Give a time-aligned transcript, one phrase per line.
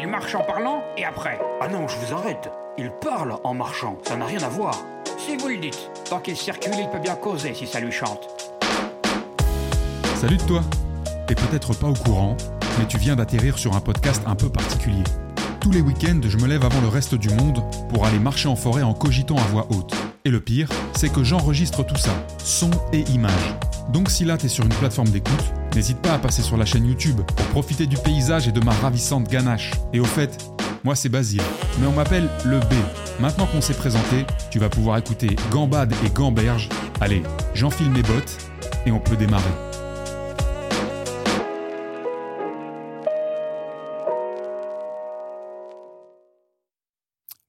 [0.00, 2.52] Il marche en parlant et après Ah non, je vous arrête.
[2.78, 4.78] Il parle en marchant, ça n'a rien à voir.
[5.18, 5.90] Si vous le dites.
[6.08, 8.28] Tant qu'il circule, il peut bien causer si ça lui chante.
[10.14, 10.62] Salut de toi
[11.26, 12.36] T'es peut-être pas au courant,
[12.78, 15.02] mais tu viens d'atterrir sur un podcast un peu particulier.
[15.60, 18.54] Tous les week-ends, je me lève avant le reste du monde pour aller marcher en
[18.54, 19.96] forêt en cogitant à voix haute.
[20.24, 23.56] Et le pire, c'est que j'enregistre tout ça, son et image.
[23.92, 26.86] Donc si là t'es sur une plateforme d'écoute, n'hésite pas à passer sur la chaîne
[26.86, 29.72] YouTube pour profiter du paysage et de ma ravissante ganache.
[29.92, 30.44] Et au fait,
[30.84, 31.42] moi c'est Basile,
[31.80, 32.74] mais on m'appelle le B.
[33.20, 36.68] Maintenant qu'on s'est présenté, tu vas pouvoir écouter Gambade et Gamberge.
[37.00, 37.22] Allez,
[37.54, 38.38] j'enfile mes bottes
[38.86, 39.44] et on peut démarrer.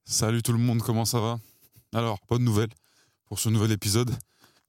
[0.05, 1.39] Salut tout le monde, comment ça va?
[1.93, 2.69] Alors, bonne nouvelle
[3.25, 4.11] pour ce nouvel épisode.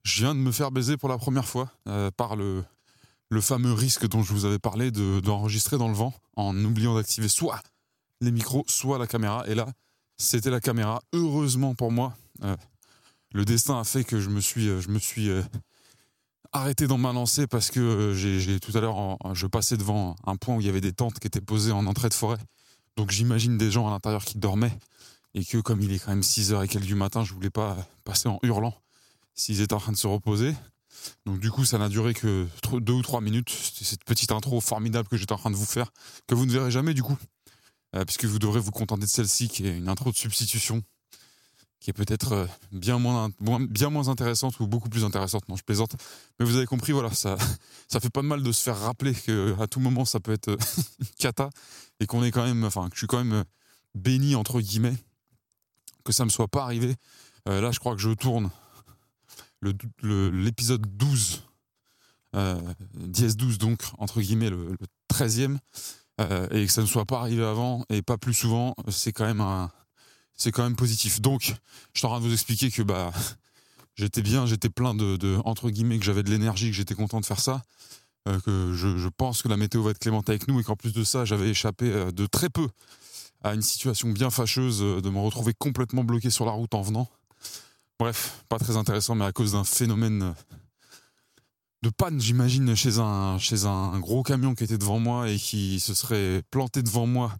[0.04, 2.62] Je viens de me faire baiser pour la première fois euh, par le,
[3.30, 6.94] le fameux risque dont je vous avais parlé de- d'enregistrer dans le vent en oubliant
[6.94, 7.62] d'activer soit
[8.20, 9.44] les micros, soit la caméra.
[9.48, 9.66] Et là,
[10.18, 11.00] c'était la caméra.
[11.12, 12.56] Heureusement pour moi, euh,
[13.32, 14.80] le destin a fait que je me suis, euh,
[15.18, 15.42] euh,
[16.52, 20.56] arrêté dans ma lancée parce que j'ai tout à l'heure, je passais devant un point
[20.56, 22.38] où il y avait des tentes qui étaient posées en entrée de forêt.
[22.96, 24.76] Donc j'imagine des gens à l'intérieur qui dormaient
[25.34, 27.76] et que comme il est quand même 6h et quelques du matin, je voulais pas
[28.02, 28.74] passer en hurlant
[29.36, 30.54] s'ils étaient en train de se reposer.
[31.26, 33.50] Donc du coup, ça n'a duré que deux ou trois minutes.
[33.50, 35.92] Cette petite intro formidable que j'étais en train de vous faire,
[36.26, 37.16] que vous ne verrez jamais du coup,
[37.96, 40.82] euh, puisque vous devrez vous contenter de celle-ci, qui est une intro de substitution,
[41.80, 45.48] qui est peut-être euh, bien moins, bien moins intéressante ou beaucoup plus intéressante.
[45.48, 45.96] Non, je plaisante.
[46.38, 47.36] Mais vous avez compris, voilà, ça,
[47.88, 50.56] ça fait pas mal de se faire rappeler que à tout moment ça peut être
[51.18, 51.50] cata
[52.00, 53.44] et qu'on est quand même, enfin, que je suis quand même euh,
[53.94, 54.96] béni entre guillemets
[56.04, 56.96] que ça me soit pas arrivé.
[57.46, 58.50] Là, je crois que je tourne
[59.62, 61.42] l'épisode 12,
[62.36, 62.60] euh,
[62.94, 65.58] dièse 12 donc, entre guillemets, le, le 13e,
[66.20, 69.24] euh, et que ça ne soit pas arrivé avant et pas plus souvent, c'est quand
[69.24, 69.70] même un,
[70.34, 71.20] c'est quand même positif.
[71.20, 71.54] Donc,
[71.94, 73.12] je suis en train de vous expliquer que bah,
[73.96, 77.20] j'étais bien, j'étais plein de, de- entre guillemets, que j'avais de l'énergie, que j'étais content
[77.20, 77.62] de faire ça,
[78.28, 80.76] euh, que je, je pense que la météo va être clémente avec nous et qu'en
[80.76, 82.68] plus de ça, j'avais échappé euh, de très peu
[83.42, 87.08] à une situation bien fâcheuse de me retrouver complètement bloqué sur la route en venant.
[88.00, 90.34] Bref, pas très intéressant, mais à cause d'un phénomène
[91.82, 95.80] de panne, j'imagine, chez un, chez un gros camion qui était devant moi et qui
[95.80, 97.36] se serait planté devant moi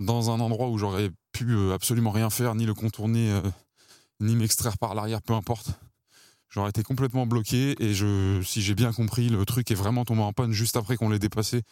[0.00, 3.42] dans un endroit où j'aurais pu euh, absolument rien faire, ni le contourner, euh,
[4.20, 5.72] ni m'extraire par l'arrière, peu importe.
[6.48, 10.22] J'aurais été complètement bloqué et je, si j'ai bien compris, le truc est vraiment tombé
[10.22, 11.64] en panne juste après qu'on l'ait dépassé,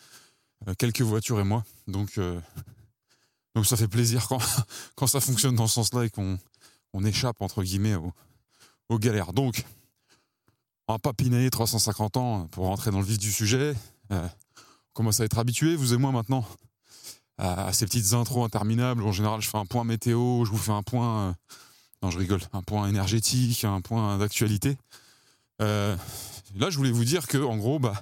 [0.69, 1.65] euh, quelques voitures et moi.
[1.89, 2.39] Donc, euh,
[3.55, 4.43] donc ça fait plaisir quand,
[4.95, 6.39] quand ça fonctionne dans ce sens-là et qu'on
[6.97, 7.95] on échappe, entre guillemets,
[8.89, 9.35] aux, galères.
[9.35, 9.65] Donc,
[10.89, 13.75] on va pas pinailler 350 ans pour rentrer dans le vif du sujet.
[14.13, 14.27] Euh,
[14.57, 16.47] on commence à être habitué, vous et moi maintenant,
[17.37, 19.03] à, ces petites intros interminables.
[19.03, 21.29] En général, je fais un point météo, je vous fais un point...
[21.29, 21.33] euh,
[22.03, 22.41] non, je rigole.
[22.55, 24.79] Un point énergétique, un point d'actualité.
[25.61, 25.97] Euh,
[26.55, 28.01] là, je voulais vous dire que, en gros, bah,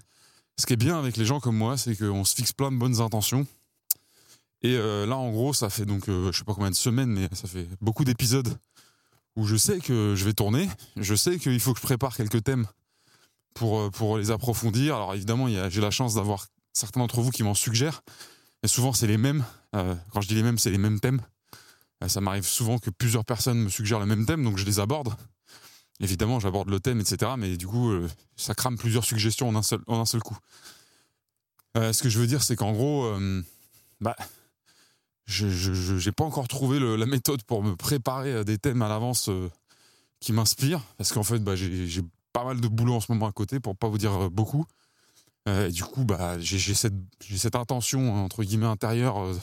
[0.56, 2.77] ce qui est bien avec les gens comme moi, c'est qu'on se fixe plein de
[2.77, 3.44] bonnes intentions.
[4.62, 7.47] Et là, en gros, ça fait donc, je sais pas combien de semaines, mais ça
[7.47, 8.56] fait beaucoup d'épisodes
[9.37, 10.69] où je sais que je vais tourner.
[10.97, 12.67] Je sais qu'il faut que je prépare quelques thèmes
[13.55, 14.97] pour, euh, pour les approfondir.
[14.97, 18.03] Alors, évidemment, j'ai la chance d'avoir certains d'entre vous qui m'en suggèrent.
[18.65, 19.45] Et souvent, c'est les mêmes.
[19.77, 21.21] Euh, quand je dis les mêmes, c'est les mêmes thèmes.
[22.03, 24.81] Euh, ça m'arrive souvent que plusieurs personnes me suggèrent le même thème, donc je les
[24.81, 25.15] aborde.
[26.01, 27.33] Évidemment, j'aborde le thème, etc.
[27.37, 30.37] Mais du coup, euh, ça crame plusieurs suggestions en un seul, en un seul coup.
[31.77, 33.12] Ce que je veux dire, c'est qu'en gros,
[34.01, 34.15] bah,
[35.27, 39.29] je j'ai pas encore trouvé la méthode pour me préparer à des thèmes à l'avance
[39.29, 39.51] euh,
[40.21, 40.83] qui m'inspirent.
[40.99, 42.03] Parce qu'en fait, bah, j'ai
[42.33, 44.67] pas mal de boulot en ce moment à côté, pour pas vous dire euh, beaucoup.
[45.49, 49.34] Euh, et du coup, bah, j'ai cette, intention, entre guillemets, intérieure,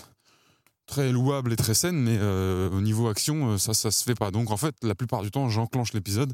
[0.88, 4.31] très louable et très saine, mais au niveau action, ça, ça se fait pas.
[4.31, 6.34] Donc en fait, la plupart du temps, j'enclenche l'épisode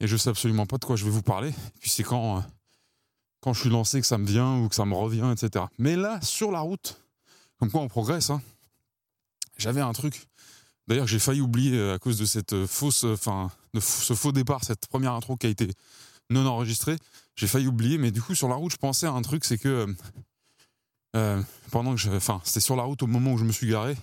[0.00, 1.50] et je sais absolument pas de quoi je vais vous parler.
[1.50, 2.44] Et puis c'est quand,
[3.40, 5.66] quand je suis lancé que ça me vient ou que ça me revient, etc.
[5.78, 7.00] Mais là, sur la route,
[7.58, 8.42] comme quoi on progresse, hein,
[9.56, 10.26] j'avais un truc.
[10.88, 14.32] D'ailleurs, j'ai failli oublier euh, à cause de cette euh, fausse, enfin, de ce faux
[14.32, 15.70] départ, cette première intro qui a été
[16.30, 16.96] non enregistrée.
[17.34, 19.58] J'ai failli oublier, mais du coup, sur la route, je pensais à un truc, c'est
[19.58, 19.94] que euh,
[21.16, 23.96] euh, pendant que enfin, c'était sur la route au moment où je me suis garé,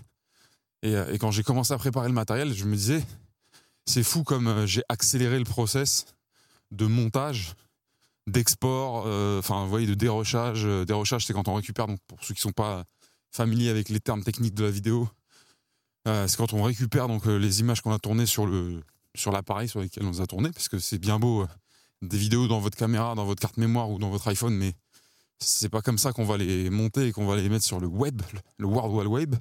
[0.84, 3.04] et, euh, quand j'ai commencé à préparer le matériel, je me disais,
[3.86, 6.06] c'est fou comme euh, j'ai accéléré le process
[6.72, 7.56] de montage,
[8.28, 10.66] d'export, euh, enfin, vous voyez, de dérochage.
[10.66, 12.84] Euh, Dérochage, c'est quand on récupère, donc pour ceux qui sont pas
[13.32, 15.08] familiers avec les termes techniques de la vidéo,
[16.08, 18.82] euh, c'est quand on récupère donc euh, les images qu'on a tournées sur le
[19.16, 21.48] sur l'appareil sur lequel on a tournées, parce que c'est bien beau euh,
[22.02, 24.74] des vidéos dans votre caméra, dans votre carte mémoire ou dans votre iPhone, mais
[25.40, 27.88] c'est pas comme ça qu'on va les monter et qu'on va les mettre sur le
[27.88, 28.22] web,
[28.58, 29.36] le World Wide Web.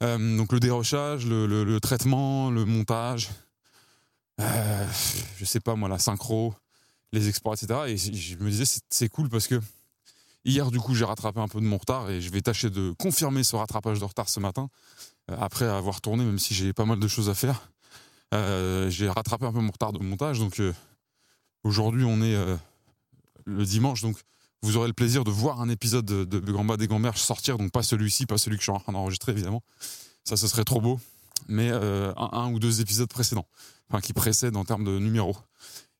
[0.00, 3.30] Donc le dérochage, le, le- le traitement, le montage,
[4.38, 6.54] je sais pas moi, la synchro,
[7.12, 7.80] les exports, etc.
[7.88, 9.60] Et je me disais, c'est- cool parce que
[10.44, 12.92] hier, du coup, j'ai rattrapé un peu de mon retard et je vais tâcher de
[12.98, 14.68] confirmer ce rattrapage de retard ce matin,
[15.28, 17.70] après avoir tourné, même si j'ai pas mal de choses à faire.
[18.32, 20.72] Euh, j'ai rattrapé un peu mon retard de montage, donc euh,
[21.62, 22.56] aujourd'hui, on est euh,
[23.44, 24.16] le dimanche, donc
[24.62, 27.70] vous aurez le plaisir de voir un épisode de, de Gamba des Gamberges sortir, donc
[27.70, 29.62] pas celui-ci, pas celui que je suis en train d'enregistrer, évidemment.
[30.24, 30.98] Ça, ce serait trop beau.
[31.48, 33.46] Mais euh, un, ou deux épisodes précédents,
[33.90, 35.36] enfin qui précèdent en termes de numéros.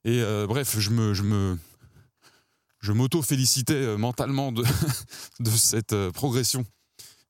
[0.03, 1.57] Et euh, bref, je me, je me,
[2.79, 4.63] je m'auto-félicitais euh, mentalement de,
[5.55, 6.65] cette euh, progression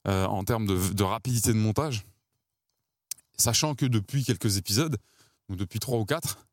[0.07, 2.05] euh, en termes de, de rapidité de montage,
[3.37, 4.97] sachant que depuis quelques épisodes,
[5.49, 6.45] ou depuis trois ou quatre,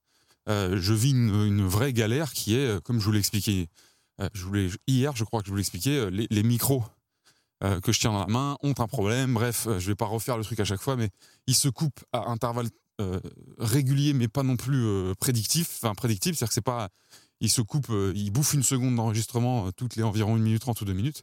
[0.48, 3.68] euh, je vis une, une vraie galère qui est, euh, comme je vous l'ai expliqué
[4.34, 6.84] je hier, je crois que je vous euh, les, les micros
[7.82, 9.34] que je tiens dans la main ont un problème.
[9.34, 11.10] Bref, je vais pas refaire le truc à chaque fois, mais
[11.46, 12.68] ils se coupent à intervalles
[13.58, 14.84] réguliers, mais pas non plus
[15.20, 15.78] prédictifs.
[15.80, 16.88] Enfin, prédictifs, c'est-à-dire que c'est pas.
[17.40, 20.84] Ils se coupent, ils bouffent une seconde d'enregistrement toutes les environ 1 minute 30 ou
[20.84, 21.22] 2 minutes.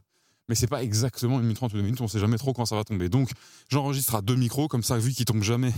[0.50, 2.66] Mais c'est pas exactement 1 minute 30 ou 2 minutes, on sait jamais trop quand
[2.66, 3.08] ça va tomber.
[3.08, 3.30] Donc,
[3.68, 5.72] j'enregistre à deux micros, comme ça, vu qu'ils tombent jamais,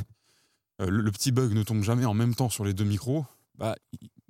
[0.80, 3.26] euh, le, petit bug ne tombe jamais en même temps sur les deux micros,
[3.58, 3.76] bah,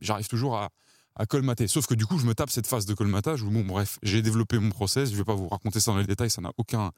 [0.01, 0.71] j'arrive toujours à,
[1.15, 1.69] à colmater.
[1.69, 4.21] Sauf que du coup, je me tape cette phase de colmatage où, bon, bref, j'ai
[4.21, 5.13] développé mon process.
[5.13, 6.91] Je vais pas vous raconter ça dans les détails, ça n'a aucun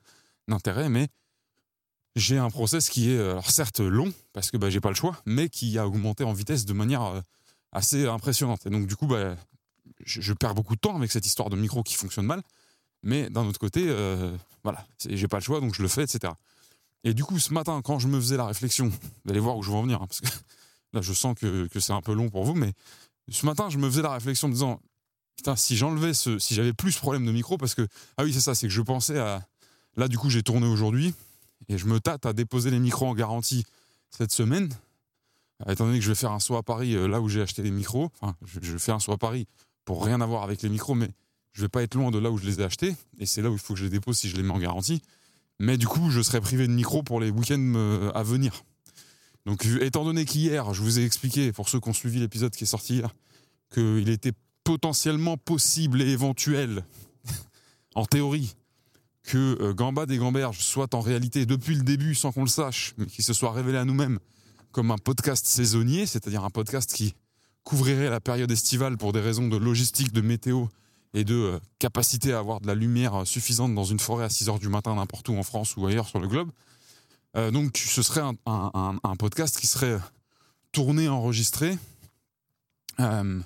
[0.48, 1.08] intérêt, mais
[2.16, 5.50] j'ai un process qui est, certes long, parce que bah, j'ai pas le choix, mais
[5.50, 7.20] qui a augmenté en vitesse de manière euh,
[7.72, 8.64] assez impressionnante.
[8.64, 9.36] Et donc, du coup, bah,
[10.02, 12.42] je, je perds beaucoup de temps avec cette histoire de micro qui fonctionne mal.
[13.04, 14.34] Mais d'un autre côté, euh,
[14.64, 16.32] voilà, j'ai pas le choix, donc je le fais, etc.
[17.04, 19.62] Et du coup, ce matin, quand je me faisais la réflexion, vous allez voir où
[19.62, 20.26] je veux en venir, hein, parce que
[20.94, 22.72] là, je sens que, que c'est un peu long pour vous, mais
[23.30, 24.80] ce matin, je me faisais la réflexion en me disant,
[25.36, 27.86] putain, si j'enlevais ce, si j'avais plus ce problème de micro, parce que,
[28.16, 29.46] ah oui, c'est ça, c'est que je pensais à,
[29.96, 31.14] là, du coup, j'ai tourné aujourd'hui,
[31.68, 33.64] et je me tâte à déposer les micros en garantie
[34.10, 34.70] cette semaine,
[35.68, 37.40] Euh, étant donné que je vais faire un saut à Paris, euh, là où j'ai
[37.40, 39.46] acheté les micros, enfin, je, je fais un saut à Paris
[39.84, 41.08] pour rien avoir avec les micros, mais
[41.54, 43.48] je vais pas être loin de là où je les ai achetés, et c'est là
[43.50, 45.00] où il faut que je les dépose si je les mets en garantie.
[45.60, 48.64] Mais du coup, je serai privé de micro pour les week-ends euh, à venir.
[49.46, 52.64] Donc, étant donné qu'hier, je vous ai expliqué, pour ceux qui ont suivi l'épisode qui
[52.64, 53.14] est sorti hier,
[53.72, 54.32] qu'il était
[54.64, 56.84] potentiellement possible et éventuel,
[57.94, 58.56] en théorie,
[59.22, 62.94] que euh, Gamba des Gamberges soit en réalité, depuis le début, sans qu'on le sache,
[62.98, 64.18] mais qu'il se soit révélé à nous-mêmes
[64.74, 67.14] comme un podcast saisonnier, c'est-à-dire un podcast qui
[67.62, 70.66] couvrirait la période estivale pour des raisons de logistique, de météo
[71.14, 74.28] et de euh, capacité à avoir de la lumière euh, suffisante dans une forêt à
[74.28, 76.50] 6 heures du matin n'importe où en France ou ailleurs sur le globe.
[77.36, 79.98] Euh, donc ce serait un, podcast qui serait
[80.72, 81.78] tourné, enregistré,
[82.98, 83.38] de,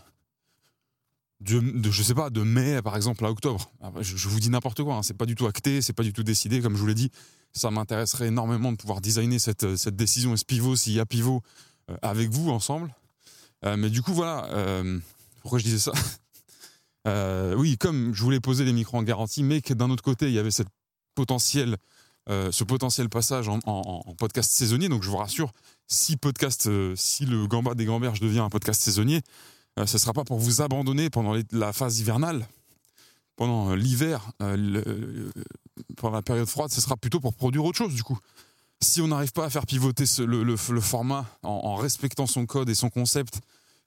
[1.90, 3.70] je sais pas, de mai par exemple à octobre.
[3.80, 6.02] Après, Je, je vous dis n'importe quoi, hein, c'est pas du tout acté, c'est pas
[6.02, 7.10] du tout décidé, comme je vous l'ai dit.
[7.52, 11.42] Ça m'intéresserait énormément de pouvoir designer cette, décision et ce pivot, s'il y a pivot,
[12.02, 12.94] avec vous ensemble.
[13.64, 14.50] Mais du coup, voilà,
[15.40, 15.92] pourquoi je disais ça?
[17.08, 20.26] Euh, Oui, comme je voulais poser les micros en garantie, mais que d'un autre côté,
[20.26, 20.68] il y avait cette
[21.14, 21.76] potentiel,
[22.28, 24.88] euh, ce potentiel passage en, podcast saisonnier.
[24.88, 25.52] Donc je vous rassure,
[25.86, 29.22] si podcast, euh, si le Gamba des Gamberges devient un podcast saisonnier,
[29.76, 32.48] ce ne sera pas pour vous abandonner pendant la phase hivernale,
[33.36, 34.32] pendant l'hiver,
[35.96, 38.18] pendant la période froide, ce sera plutôt pour produire autre chose du coup.
[38.80, 42.90] Si on n'arrive pas à faire pivoter le, format en, respectant son code et son
[42.90, 43.40] concept,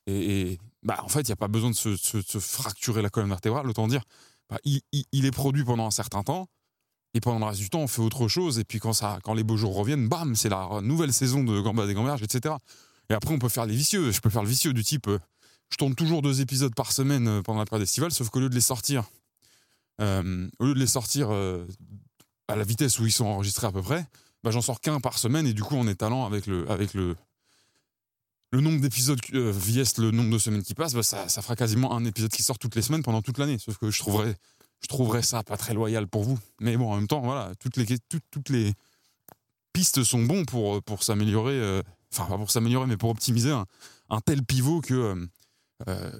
[0.07, 3.29] et, bah, en fait, il n'y a pas besoin de se, se- fracturer la colonne
[3.29, 4.03] vertébrale, autant dire,
[4.49, 6.47] bah, il, il- est produit pendant un certain temps,
[7.13, 9.33] et pendant le reste du temps, on fait autre chose, et puis quand, ça, quand
[9.33, 12.55] les beaux jours reviennent, bam, c'est la nouvelle saison de Gamba des Gamberges, etc.
[13.09, 14.11] Et après, on peut faire les vicieux.
[14.11, 15.19] Je peux faire le vicieux du type, euh,
[15.69, 18.49] je tourne toujours deux épisodes par semaine euh, pendant la période estivale, sauf qu'au lieu
[18.49, 19.03] de les sortir,
[19.99, 21.29] euh, au lieu de les sortir
[22.47, 24.05] à la vitesse où ils sont enregistrés à peu près,
[24.43, 27.15] bah, j'en sors qu'un par semaine, et du coup, en étalant avec le, avec le,
[28.51, 29.53] le nombre d'épisodes euh,
[29.97, 32.75] le nombre de semaines qui passent, bah, ça, fera quasiment un épisode qui sort toutes
[32.75, 33.57] les semaines pendant toute l'année.
[33.57, 34.35] Sauf que je trouverais,
[34.81, 36.37] je trouverais ça pas très loyal pour vous.
[36.59, 37.77] Mais bon, en même temps, voilà, toutes
[38.49, 38.73] les,
[39.73, 41.81] pistes sont bons pour, pour s'améliorer, euh,
[42.13, 45.27] enfin pas pour s'améliorer, mais pour optimiser un, tel pivot que euh,
[45.87, 46.11] euh,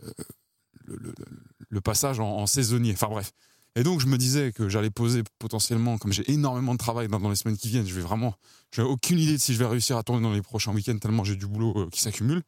[1.69, 2.93] le, passage en saisonnier.
[2.93, 3.33] Enfin bref.
[3.75, 7.29] Et donc je me disais que j'allais poser potentiellement, comme j'ai énormément de travail dans,
[7.29, 8.33] les semaines qui viennent, je vais vraiment,
[8.71, 11.23] j'ai aucune idée de si je vais réussir à tourner dans les prochains week-ends tellement
[11.23, 12.41] j'ai du boulot euh, qui s'accumule.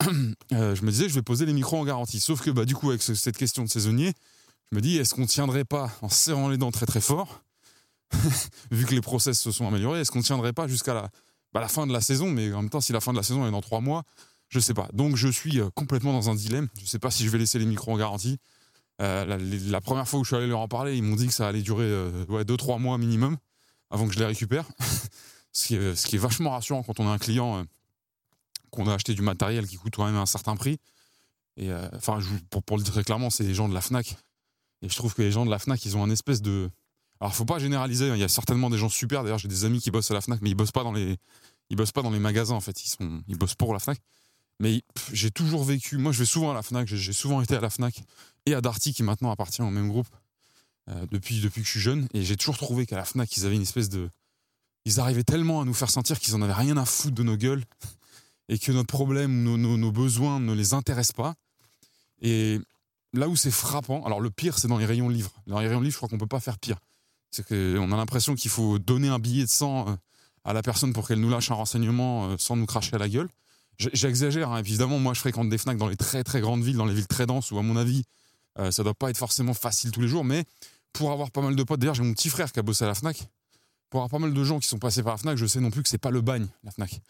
[0.52, 2.20] Euh, je me disais je vais poser les micros en garantie.
[2.20, 4.12] Sauf que bah du coup avec ce- cette question de saisonnier,
[4.70, 7.42] je me dis est-ce qu'on tiendrait pas en serrant les dents très très fort,
[8.70, 11.10] vu que les process se sont améliorés, est-ce qu'on tiendrait pas jusqu'à la,
[11.52, 13.22] bah, la fin de la saison, mais en même temps si la fin de la
[13.22, 14.04] saison est dans trois mois,
[14.48, 14.88] je sais pas.
[14.92, 16.68] Donc je suis euh, complètement dans un dilemme.
[16.80, 18.38] Je sais pas si je vais laisser les micros en garantie.
[19.00, 19.38] Euh,
[19.70, 21.48] la, première fois où je suis allé leur en parler, ils m'ont dit que ça
[21.48, 23.36] allait durer euh, ouais, 2-3 mois minimum
[23.90, 24.66] avant que je les récupère.
[25.52, 27.62] Ce qui, est, vachement rassurant quand on a un client euh,
[28.70, 30.80] qu'on a acheté du matériel qui coûte quand même un certain prix.
[31.56, 32.18] Et euh, enfin,
[32.66, 34.16] pour, le dire très clairement, c'est les gens de la Fnac.
[34.82, 36.70] Et je trouve que les gens de la Fnac, ils ont un espèce de.
[37.20, 38.10] Alors, faut pas généraliser.
[38.10, 39.22] hein, Il y a certainement des gens super.
[39.22, 41.16] D'ailleurs, j'ai des amis qui bossent à la Fnac, mais ils bossent pas dans les,
[41.70, 42.76] ils bossent pas dans les magasins en fait.
[43.28, 43.98] Ils bossent pour la Fnac.
[44.60, 44.82] Mais
[45.12, 45.96] j'ai toujours vécu.
[45.98, 46.86] Moi, je vais souvent à la Fnac.
[46.86, 48.02] J'ai souvent été à la Fnac
[48.46, 50.06] et à Darty, qui maintenant appartient au même groupe
[50.90, 52.08] euh, depuis depuis que je suis jeune.
[52.14, 54.08] Et j'ai toujours trouvé qu'à la Fnac, ils avaient une espèce de.
[54.84, 57.36] Ils arrivaient tellement à nous faire sentir qu'ils en avaient rien à foutre de nos
[57.36, 57.64] gueules
[58.48, 61.34] et que notre problème, nos, nos- nos besoins ne les intéressent pas.
[62.20, 62.60] Et
[63.12, 65.32] là où c'est frappant, alors le pire, c'est dans les rayons livres.
[65.46, 66.76] Dans les rayons livres, je crois qu'on peut pas faire pire.
[67.30, 69.96] C'est qu'on a l'impression qu'il faut donner un billet de sang euh,
[70.44, 73.08] à la personne pour qu'elle nous lâche un renseignement euh, sans nous cracher à la
[73.08, 73.28] gueule.
[73.78, 74.58] J'exagère, hein.
[74.58, 77.08] évidemment, moi je fréquente des FNAC dans les très très grandes villes, dans les villes
[77.08, 78.04] très denses, où à mon avis,
[78.58, 80.44] euh, ça doit pas être forcément facile tous les jours, mais
[80.92, 82.86] pour avoir pas mal de potes, d'ailleurs j'ai mon petit frère qui a bossé à
[82.86, 83.28] la FNAC,
[83.90, 85.70] pour avoir pas mal de gens qui sont passés par la FNAC, je sais non
[85.70, 87.00] plus que c'est pas le bagne, la FNAC.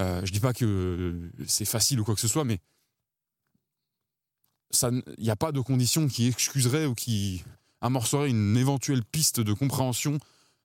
[0.00, 2.58] Euh, je dis pas que euh, c'est facile ou quoi que ce soit, mais
[4.82, 7.42] il n'y a pas de conditions qui excuseraient ou qui
[7.80, 10.18] amorceraient une éventuelle piste de compréhension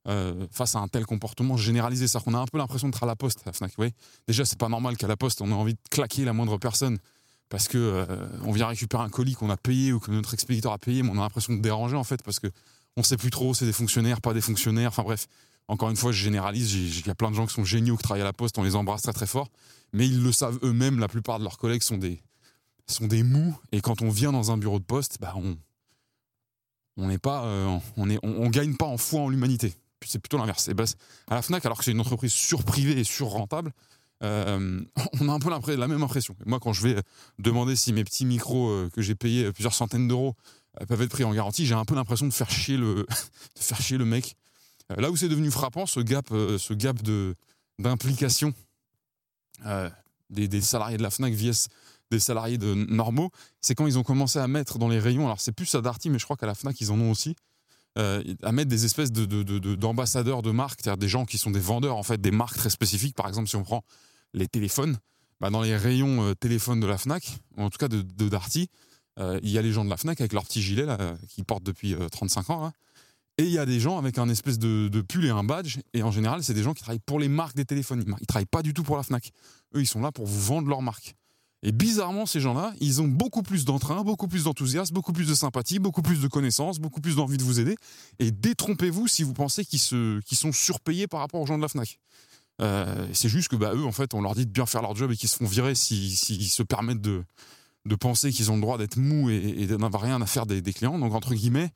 [0.08, 2.08] euh, face à un tel comportement généralisé.
[2.08, 3.72] C'est-à-dire qu'on a un peu l'impression d'être à la poste, à la Fnac.
[3.72, 3.94] vous voyez
[4.28, 6.98] Déjà, c'est pas normal qu'à la poste, on ait envie de claquer la moindre personne
[7.50, 8.06] parce que euh,
[8.44, 11.10] on vient récupérer un colis qu'on a payé ou que notre expéditeur a payé, mais
[11.10, 12.48] on a l'impression de déranger en fait parce que
[12.98, 14.90] on sait plus trop, c'est des fonctionnaires, pas des fonctionnaires.
[14.90, 15.28] Enfin bref,
[15.68, 16.74] encore une fois, je généralise.
[16.74, 18.64] Il y a plein de gens qui sont géniaux qui travaillent à la poste, on
[18.64, 19.50] les embrasse très très fort,
[19.94, 21.00] mais ils le savent eux-mêmes.
[21.00, 22.22] La plupart de leurs collègues sont des
[22.88, 25.56] sont des mous et quand on vient dans un bureau de poste, bah on
[26.98, 29.74] on n'est pas euh, on est on gagne pas en foi en l'humanité.
[30.08, 30.68] C'est plutôt l'inverse.
[30.68, 33.72] Et c'est- à la Fnac, alors que c'est une entreprise surprivée et surrentable,
[34.24, 34.82] euh,
[35.22, 36.36] on a un peu la même impression.
[36.46, 37.02] Moi, quand je vais
[37.40, 40.36] demander si mes petits micros euh, que j'ai payés plusieurs centaines d'euros
[40.82, 43.06] euh, peuvent être pris en garantie, j'ai un peu l'impression de faire chier le,
[43.56, 44.36] de faire chier le mec.
[44.92, 47.36] Euh, là où c'est devenu frappant, ce gap, euh, ce gap de
[47.80, 48.54] d'implication
[49.66, 49.90] euh,
[50.30, 51.68] des, des salariés de la Fnac vs
[52.12, 53.32] des salariés de normaux,
[53.62, 55.26] c'est quand ils ont commencé à mettre dans les rayons.
[55.26, 57.36] Alors c'est plus à Darty, mais je crois qu'à la Fnac ils en ont aussi.
[58.00, 61.52] Euh, à mettre des espèces de, de- de- d'ambassadeurs marques, c'est-à-dire des gens qui sont
[61.52, 63.16] des vendeurs en fait des marques très spécifiques.
[63.16, 63.84] Par exemple, si on prend
[64.34, 64.98] les téléphones,
[65.40, 68.70] bah, dans les rayons euh, téléphones de la Fnac, en tout cas de, Darty,
[69.20, 70.88] euh, il y a les gens de la Fnac avec leur petit gilet
[71.30, 72.62] qu'ils portent depuis euh, 35 ans.
[72.64, 72.72] là.
[73.40, 75.78] Et il y a des gens avec un espèce de, de pull et un badge.
[75.94, 78.04] Et en général, c'est des gens qui travaillent pour les marques des téléphones.
[78.06, 79.32] Ils ne travaillent pas du tout pour la Fnac.
[79.76, 81.16] Eux, ils sont là pour vous vendre leur marque.
[81.64, 85.34] Et bizarrement, ces gens-là, ils ont beaucoup plus d'entrain, beaucoup plus d'enthousiasme, beaucoup plus de
[85.34, 87.76] sympathie, beaucoup plus de connaissances, beaucoup plus d'envie de vous aider.
[88.20, 92.00] Et détrompez-vous si vous pensez qu'ils sont surpayés par rapport aux gens de la Fnac.
[92.62, 94.96] Euh, c'est juste que bah, eux, en fait, on leur dit de bien faire leur
[94.96, 97.24] job et qu'ils se font virer s'ils s'ils se permettent de,
[97.86, 101.00] de penser qu'ils ont le droit d'être mous et, d'avoir rien à faire des, clients.
[101.00, 101.72] Donc, entre guillemets,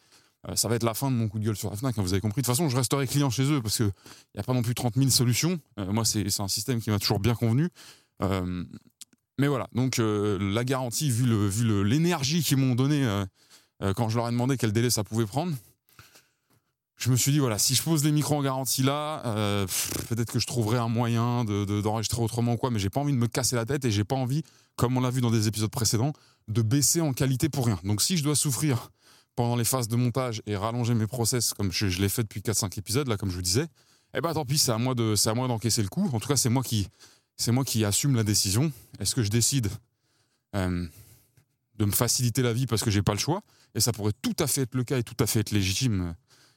[0.48, 2.02] euh, ça va être la fin de mon coup de gueule sur la Fnac, hein,
[2.02, 2.42] vous avez compris.
[2.42, 3.92] De toute façon, je resterai client chez eux parce qu'il
[4.36, 5.60] n'y a pas non plus 30 000 solutions.
[5.80, 7.70] Euh, moi, c'est un système qui m'a toujours bien convenu.
[9.40, 13.26] Mais voilà, donc euh, la garantie, vu le- vu l'énergie qu'ils m'ont donnée euh,
[13.84, 15.54] euh, quand je leur ai demandé quel délai ça pouvait prendre,
[16.96, 19.22] je me suis dit, voilà, si je pose les micros en garantie là,
[20.10, 23.00] peut-être que je trouverai un moyen de- de- d'enregistrer autrement ou quoi, mais j'ai pas
[23.00, 24.42] envie de me casser la tête et j'ai pas envie,
[24.76, 26.14] comme on l'a vu dans des épisodes précédents,
[26.48, 27.80] de baisser en qualité pour rien.
[27.84, 28.90] Donc si je dois souffrir
[29.36, 32.80] pendant les phases de montage et rallonger mes process comme je, l'ai fait depuis 4-5
[32.80, 33.68] épisodes, là, comme je vous disais,
[34.16, 36.10] eh ben tant pis, c'est à moi d'encaisser le coup.
[36.12, 36.88] En tout cas, c'est moi qui,
[37.38, 38.72] c'est moi qui assume la décision.
[39.00, 39.70] Est-ce que je décide
[40.56, 40.88] euh,
[41.78, 43.44] de me faciliter la vie parce que j'ai pas le choix?
[43.76, 46.02] Et ça pourrait tout à fait être le cas et tout à fait être légitime
[46.02, 46.14] euh,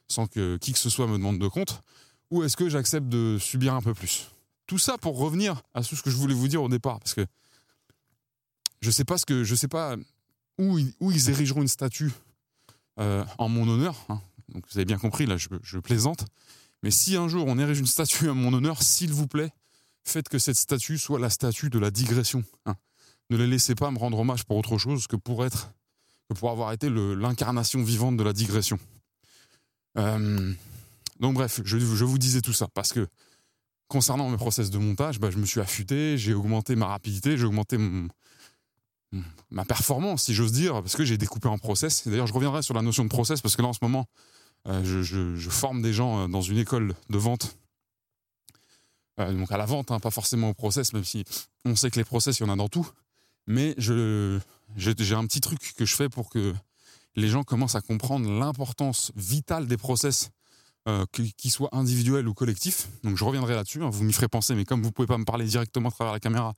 [0.08, 1.82] sans que qui que ce soit me demande de compte.
[2.30, 4.30] Ou est-ce que j'accepte de subir un peu plus?
[4.66, 7.26] Tout ça pour revenir à ce que je voulais vous dire au départ, parce que
[8.80, 9.96] je sais pas ce que je sais pas
[10.58, 12.12] où ils, ils érigeront une statue
[12.98, 13.96] euh, en mon honneur.
[14.08, 14.20] hein.
[14.48, 16.24] Donc vous avez bien compris, là je, je plaisante.
[16.82, 19.52] Mais si un jour on érige une statue à mon honneur, s'il vous plaît,
[20.04, 22.44] faites que cette statue soit la statue de la digression.
[22.66, 22.76] hein.
[23.30, 25.72] Ne les laissez pas me rendre hommage pour autre chose que pour être,
[26.34, 28.78] pour avoir été l'incarnation vivante de la digression.
[29.98, 30.52] Euh,
[31.20, 33.06] donc bref, je, vous disais tout ça parce que
[33.86, 37.44] concernant mes process de montage, bah, je me suis affûté, j'ai augmenté ma rapidité, j'ai
[37.44, 37.78] augmenté
[39.50, 42.06] ma performance, si j'ose dire, parce que j'ai découpé en process.
[42.08, 44.06] D'ailleurs, je reviendrai sur la notion de process parce que là, en ce moment,
[44.66, 47.56] euh, je forme des gens euh, dans une école de vente.
[49.20, 51.24] Euh, donc à la vente, hein, pas forcément au process, même si
[51.64, 52.88] on sait que les process, il y en a dans tout.
[53.46, 56.54] Mais j'ai un petit truc que je fais pour que
[57.16, 60.30] les gens commencent à comprendre l'importance vitale des process,
[60.88, 61.04] euh,
[61.36, 62.88] qu'ils soient individuels ou collectifs.
[63.02, 65.24] Donc je reviendrai là-dessus, hein, vous m'y ferez penser, mais comme vous pouvez pas me
[65.24, 66.54] parler directement à travers la caméra,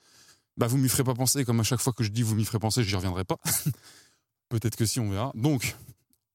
[0.56, 2.44] bah vous m'y ferez pas penser, comme à chaque fois que je dis vous m'y
[2.44, 3.38] ferez penser, j'y reviendrai pas.
[4.50, 5.32] Peut-être que si, on verra.
[5.34, 5.76] Donc,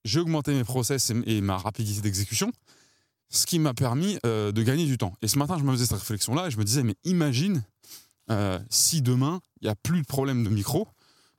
[0.04, 2.52] j'ai augmenté mes process et ma rapidité d'exécution.
[3.30, 5.14] Ce qui m'a permis euh, de gagner du temps.
[5.22, 7.64] Et ce matin, je me faisais cette réflexion-là et je me disais, mais imagine
[8.30, 10.88] euh, si demain, il n'y a plus de problème de micro.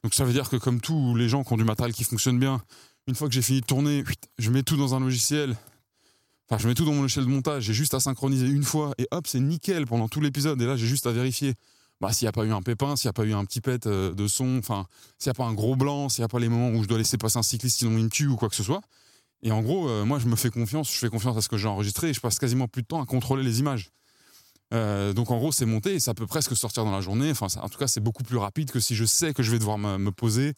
[0.02, 2.38] Donc ça veut dire que comme tous les gens qui ont du matériel qui fonctionne
[2.38, 2.62] bien,
[3.06, 4.04] une fois que j'ai fini de tourner,
[4.38, 5.56] je mets tout dans un logiciel.
[6.48, 8.94] Enfin, je mets tout dans mon logiciel de montage, j'ai juste à synchroniser une fois
[8.98, 10.60] et hop, c'est nickel pendant tout l'épisode.
[10.62, 11.54] Et là, j'ai juste à vérifier
[12.00, 13.60] bah, s'il n'y a pas eu un pépin, s'il n'y a pas eu un petit
[13.60, 14.86] pet euh, de son, enfin,
[15.18, 16.88] s'il n'y a pas un gros blanc, s'il n'y a pas les moments où je
[16.88, 18.80] dois laisser passer un cycliste qui n'ont une tue ou quoi que ce soit.
[19.42, 21.56] Et en gros, euh, moi, je me fais confiance, je fais confiance à ce que
[21.56, 23.90] j'ai enregistré et je passe quasiment plus de temps à contrôler les images.
[24.74, 27.30] Euh, donc en gros, c'est monté et ça peut presque sortir dans la journée.
[27.30, 29.58] Enfin, en tout cas, c'est beaucoup plus rapide que si je sais que je vais
[29.58, 30.54] devoir me, poser,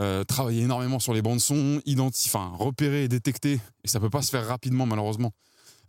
[0.00, 1.80] euh, travailler énormément sur les bandes son,
[2.26, 3.60] enfin, repérer et détecter.
[3.84, 5.32] Et ça peut pas se faire rapidement, malheureusement.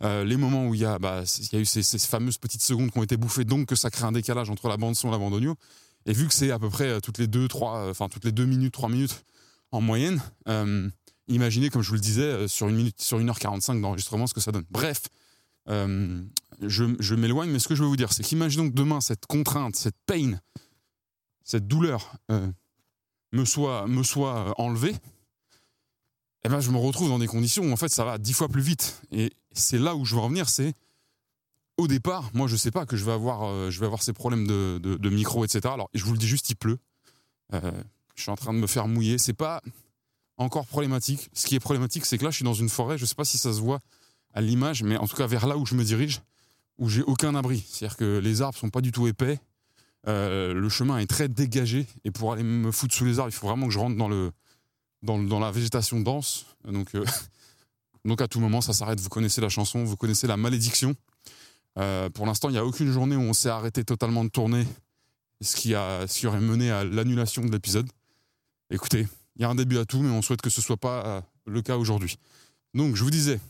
[0.02, 1.22] les moments où il y a, bah,
[1.52, 4.04] y a eu ces, fameuses petites secondes qui ont été bouffées, donc que ça crée
[4.04, 5.42] un décalage entre la bande son et la bande.
[6.06, 8.46] Et vu que c'est à peu près toutes les deux, trois, enfin toutes les deux
[8.46, 9.24] minutes, trois minutes
[9.72, 10.20] en moyenne,
[11.30, 14.40] imaginez, comme je vous le disais, euh, sur une minute, sur 1h45 d'enregistrement, ce que
[14.40, 14.64] ça donne.
[14.70, 15.02] Bref,
[15.68, 16.22] euh,
[16.60, 19.76] je, m'éloigne, mais ce que je veux vous dire, c'est qu'imaginons que demain, cette contrainte,
[19.76, 20.38] cette pain,
[21.44, 22.50] cette douleur euh,
[23.32, 24.94] me soit, me soit enlevée,
[26.44, 28.48] eh ben, je me retrouve dans des conditions où en fait ça va dix fois
[28.48, 29.02] plus vite.
[29.12, 30.74] Et c'est là où je veux en venir, c'est
[31.76, 34.46] au départ, moi je sais pas que je vais avoir, je vais avoir ces problèmes
[34.46, 35.60] de, de, micro, etc.
[35.72, 36.78] Alors je vous le dis juste, il pleut.
[37.52, 39.18] je suis en train de me faire mouiller.
[39.18, 39.62] C'est pas,
[40.40, 41.30] encore problématique.
[41.34, 42.98] Ce qui est problématique, c'est que là, je suis dans une forêt.
[42.98, 43.80] Je ne sais pas si ça se voit
[44.32, 46.22] à l'image, mais en tout cas vers là où je me dirige,
[46.78, 47.64] où j'ai aucun abri.
[47.68, 49.38] C'est-à-dire que les arbres sont pas du tout épais.
[50.08, 51.86] Euh, le chemin est très dégagé.
[52.04, 54.08] Et pour aller me foutre sous les arbres, il faut vraiment que je rentre dans,
[54.08, 54.32] le,
[55.02, 56.46] dans, la végétation dense.
[56.64, 57.04] Donc, euh,
[58.06, 58.98] donc à tout moment, ça s'arrête.
[59.00, 60.94] Vous connaissez la chanson, vous connaissez la malédiction.
[61.78, 64.66] Euh, pour l'instant, il n'y a aucune journée où on s'est arrêté totalement de tourner,
[65.42, 67.88] ce qui, a, ce qui aurait mené à l'annulation de l'épisode.
[68.70, 69.06] Écoutez,
[69.36, 71.06] il y a un début à tout, mais on souhaite que ce ne soit pas
[71.06, 72.16] euh, le cas aujourd'hui.
[72.74, 73.40] Donc, je vous disais,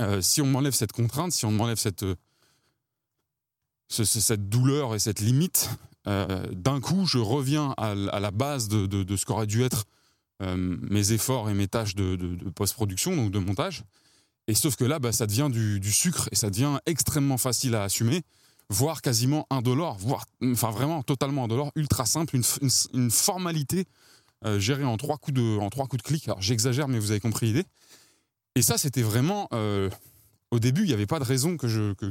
[0.00, 2.14] euh, si on m'enlève cette contrainte, si on m'enlève cette, euh,
[3.88, 5.70] cette douleur et cette limite,
[6.52, 9.86] d'un coup, je reviens à, la base de, ce qu'auraient dû être
[10.40, 13.82] mes efforts et mes tâches de, post-production, donc de montage.
[14.46, 17.82] Et sauf que là, bah, ça devient du, sucre et ça devient extrêmement facile à
[17.82, 18.22] assumer,
[18.68, 22.38] voire quasiment indolore, voire, enfin vraiment totalement indolore, ultra simple,
[22.94, 23.86] une formalité
[24.46, 26.28] euh, géré en trois coups de, en trois coups de clic.
[26.28, 27.64] Alors j'exagère, mais vous avez compris l'idée.
[28.54, 29.48] Et ça, c'était vraiment.
[29.52, 29.90] Euh,
[30.52, 32.06] au début, il n'y avait pas de raison que, je, que,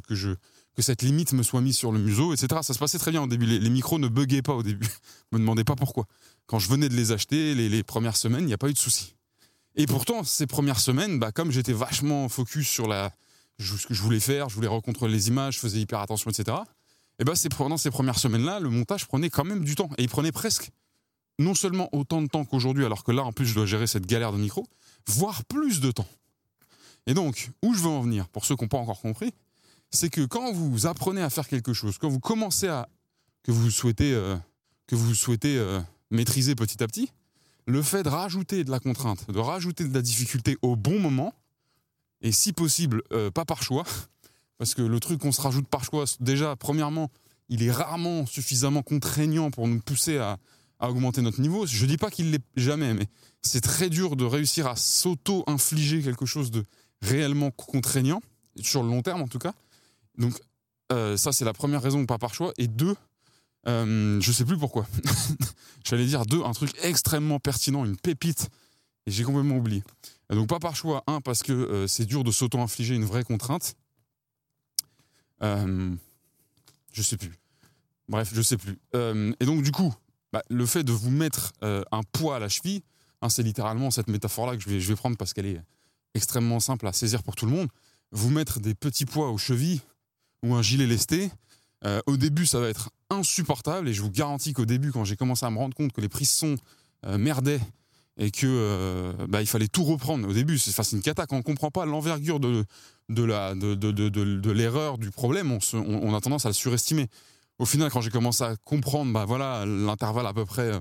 [0.75, 2.61] que cette limite me soit mise sur le museau, etc.
[2.61, 3.45] Ça se passait très bien au début.
[3.45, 4.87] Les, micros ne buguaient pas au début.
[5.31, 6.05] me demandez pas pourquoi.
[6.45, 8.77] Quand je venais de les acheter, les, premières semaines, il n'y a pas eu de
[8.77, 9.15] souci.
[9.75, 13.11] Et pourtant, ces premières semaines, bah, comme j'étais vachement focus sur la,
[13.59, 16.57] ce que je voulais faire, je voulais recontrôler les images, je faisais hyper attention, etc.
[17.19, 19.89] Et bah, pendant ces premières semaines-là, le montage prenait quand même du temps.
[19.97, 20.71] Et il prenait presque
[21.39, 24.05] non seulement autant de temps qu'aujourd'hui, alors que là, en plus, je dois gérer cette
[24.05, 24.65] galère de micro,
[25.07, 26.07] voire plus de temps.
[27.07, 29.33] Et donc, où je veux en venir, pour ceux qui n'ont pas encore compris,
[29.91, 32.89] c'est que quand vous apprenez à faire quelque chose, quand vous commencez à
[33.43, 34.35] que vous souhaitez euh,
[34.87, 37.11] que vous souhaitez euh, maîtriser petit à petit,
[37.67, 41.33] le fait de rajouter de la contrainte, de rajouter de la difficulté au bon moment,
[42.21, 43.83] et si possible euh, pas par choix,
[44.57, 47.11] parce que le truc qu'on se rajoute par choix, déjà premièrement,
[47.49, 50.37] il est rarement suffisamment contraignant pour nous pousser à,
[50.79, 51.65] à augmenter notre niveau.
[51.65, 53.07] Je ne dis pas qu'il l'est jamais, mais
[53.41, 56.65] c'est très dur de réussir à s'auto-infliger quelque chose de
[57.01, 58.21] réellement contraignant,
[58.61, 59.53] sur le long terme en tout cas.
[60.17, 60.39] Donc
[60.91, 62.53] euh, ça, c'est la première raison, pas par choix.
[62.57, 62.95] Et deux,
[63.67, 64.85] euh, je sais plus pourquoi.
[65.85, 68.49] J'allais dire deux, un truc extrêmement pertinent, une pépite,
[69.05, 69.83] et j'ai complètement oublié.
[70.29, 73.75] Donc pas par choix, un, parce que euh, c'est dur de s'auto-infliger une vraie contrainte.
[75.43, 75.93] Euh,
[76.93, 77.33] je sais plus.
[78.07, 78.77] Bref, je sais plus.
[78.93, 79.93] et donc du coup,
[80.35, 82.81] bah, le fait de vous mettre euh, un poids à la cheville,
[83.21, 85.61] hein, c'est littéralement cette métaphore-là que je vais, prendre parce qu'elle est
[86.13, 87.69] extrêmement simple à saisir pour tout le monde.
[88.11, 89.79] Vous mettre des petits poids aux chevilles
[90.43, 91.31] ou un gilet lesté,
[91.85, 95.15] euh, au début, ça va être insupportable et je vous garantis qu'au début, quand j'ai
[95.15, 96.57] commencé à me rendre compte que les prises son
[97.05, 97.61] euh, merdaient
[98.17, 100.27] et que bah, il fallait tout reprendre.
[100.27, 101.25] Au début, c'est une cata.
[101.31, 102.65] On comprend pas l'envergure de,
[104.51, 107.07] l'erreur, du problème, on, on, a tendance à le surestimer
[107.59, 110.79] au final, quand j'ai commencé à comprendre, bah voilà, l'intervalle à peu près euh,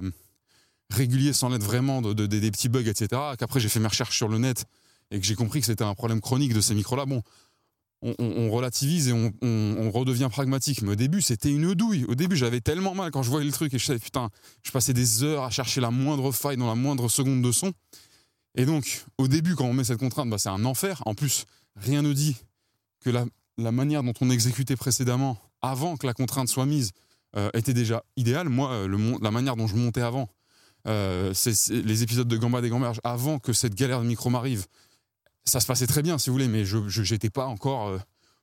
[0.90, 3.08] régulier sans l'être vraiment de, des petits bugs, etc.,
[3.38, 4.64] qu'après j'ai fait mes recherches sur le net
[5.10, 7.22] et que j'ai compris que c'était un problème chronique de ces micros-là, bon,
[8.18, 10.82] on, relativise et on, redevient pragmatique.
[10.82, 12.04] Mais au début, c'était une douille.
[12.06, 14.28] Au début, j'avais tellement mal quand je voyais le truc et je savais, putain,
[14.62, 17.72] je passais des heures à chercher la moindre faille dans la moindre seconde de son.
[18.56, 21.02] Et donc, au début, quand on met cette contrainte, bah, c'est un enfer.
[21.06, 22.36] En plus, rien ne dit
[23.00, 23.24] que la,
[23.56, 26.92] la manière dont on exécutait précédemment avant que la contrainte soit mise,
[27.36, 28.48] euh, était déjà idéale.
[28.48, 30.28] Moi, euh, la manière dont je montais avant,
[30.86, 31.32] euh,
[31.70, 34.66] les épisodes de Gamba des Gamberges, avant que cette galère de micro m'arrive,
[35.44, 37.98] ça se passait très bien, si vous voulez, mais je n'étais pas encore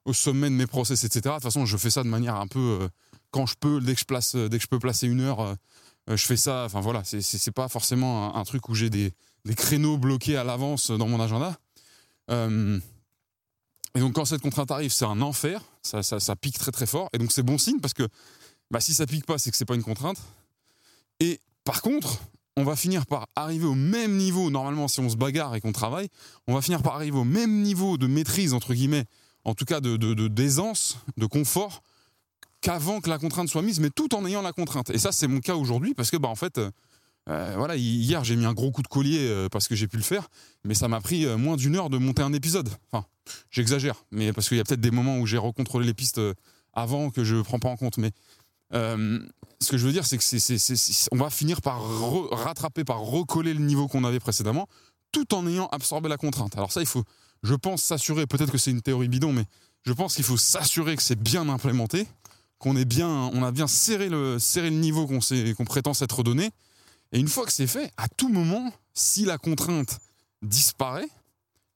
[0.05, 1.21] au sommet de mes process, etc.
[1.21, 2.89] De toute façon, je fais ça de manière un peu
[3.31, 5.55] quand je peux, dès que je place, dès que je peux placer une heure,
[6.07, 6.65] je fais ça.
[6.65, 9.13] Enfin voilà, c'est pas forcément un, truc où j'ai des,
[9.55, 11.57] créneaux bloqués à l'avance dans mon agenda.
[13.95, 17.10] Et donc quand cette contrainte arrive, c'est un enfer, ça, ça, pique très très fort.
[17.13, 18.08] Et donc c'est bon signe parce que
[18.69, 20.17] bah, si ça pique pas, c'est que c'est pas une contrainte.
[21.19, 22.21] Et par contre,
[22.58, 25.71] on va finir par arriver au même niveau, normalement si on se bagarre et qu'on
[25.71, 26.08] travaille,
[26.47, 29.06] on va finir par arriver au même niveau de maîtrise, entre guillemets,
[29.43, 31.82] en tout cas de, d'aisance, de, confort,
[32.62, 34.89] qu'avant que la contrainte soit mise, mais tout en ayant la contrainte.
[34.91, 36.60] Et ça, c'est mon cas aujourd'hui, parce que, bah, en fait,
[37.29, 39.97] euh, voilà, hier, j'ai mis un gros coup de collier euh, parce que j'ai pu
[39.97, 40.27] le faire,
[40.65, 42.69] mais ça m'a pris euh, moins d'une heure de monter un épisode.
[42.91, 43.05] Enfin,
[43.51, 46.19] j'exagère, mais parce qu'il y a peut-être des moments où j'ai recontrôlé les pistes
[46.73, 47.97] avant que je ne prends pas en compte.
[47.97, 48.12] Mais
[48.73, 51.84] ce que je veux dire, c'est que c'est, on va finir par
[52.31, 54.67] rattraper, par recoller le niveau qu'on avait précédemment,
[55.12, 56.57] tout en ayant absorbé la contrainte.
[56.57, 57.03] Alors ça, il faut,
[57.43, 59.45] je pense, s'assurer, peut-être que c'est une théorie bidon, mais
[59.86, 62.07] je pense qu'il faut s'assurer que c'est bien implémenté,
[62.57, 65.19] qu'on est bien, on a bien serré le, serré le niveau qu'on,
[65.55, 66.51] qu'on prétend s'être donné.
[67.12, 70.00] Et une fois que c'est fait, à tout moment, si la contrainte
[70.41, 71.10] disparaît,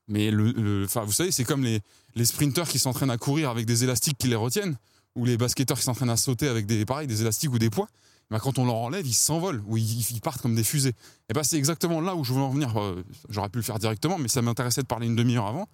[0.08, 1.82] mais le, enfin, vous savez, c'est comme les,
[2.16, 4.78] les sprinteurs qui s'entraînent à courir avec des élastiques qui les retiennent
[5.16, 7.88] ou les basketteurs qui s'entraînent à sauter avec des, pareil, des élastiques ou des poids,
[8.30, 10.94] bah, quand on leur enlève, ils s'envolent ou ils, partent comme des fusées.
[11.30, 12.76] Et bah, c'est exactement là où je voulais en venir.
[12.78, 15.68] Euh, j'aurais pu le faire directement, mais ça m'intéressait de parler une demi-heure avant.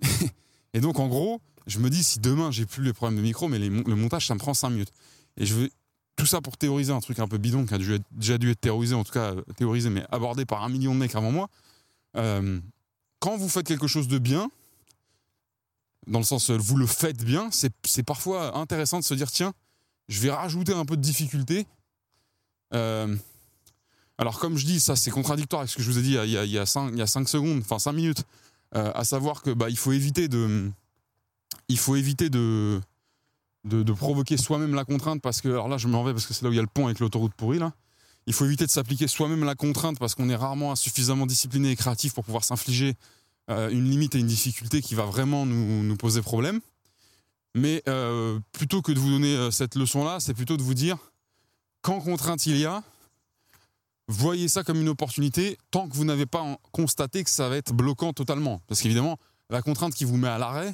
[0.74, 3.48] et donc, en gros, je me dis, si demain j'ai plus les problèmes de micro,
[3.48, 4.92] mais le montage, ça me prend 5 minutes.
[5.36, 5.70] Et je veux
[6.16, 7.78] tout ça pour théoriser un truc un peu bidon qui a
[8.12, 11.00] déjà dû être théorisé, en tout cas euh, théorisé, mais abordé par un million de
[11.00, 11.48] mecs avant moi.
[12.16, 12.60] Euh,
[13.18, 14.50] quand vous faites quelque chose de bien,
[16.06, 19.52] dans le sens vous le faites bien, c'est parfois intéressant de se dire tiens,
[20.08, 21.66] je vais rajouter un peu de difficulté.
[22.74, 23.16] Euh,
[24.18, 26.30] alors comme je dis, ça c'est contradictoire avec ce que je vous ai dit il
[26.30, 28.24] y a, il y a, 5, il y a secondes, enfin 5 minutes,
[28.76, 30.70] euh, à savoir que bah, il faut éviter de,
[31.68, 32.80] il faut éviter de,
[33.64, 36.42] de, provoquer soi-même la contrainte parce que alors là je m'en vais parce que c'est
[36.42, 37.72] là où il y a le pont avec l'autoroute pourrie là.
[38.26, 41.76] Il faut éviter de s'appliquer soi-même la contrainte parce qu'on est rarement suffisamment discipliné et
[41.76, 42.94] créatif pour pouvoir s'infliger
[43.50, 46.60] euh, une limite et une difficulté qui va vraiment nous, poser problème.
[47.54, 50.96] Mais euh, plutôt que de vous donner euh, cette leçon-là, c'est plutôt de vous dire,
[51.82, 52.82] quand contrainte il y a,
[54.08, 57.74] voyez ça comme une opportunité tant que vous n'avez pas constaté que ça va être
[57.74, 58.62] bloquant totalement.
[58.66, 59.18] Parce qu'évidemment,
[59.50, 60.72] la contrainte qui vous met à l'arrêt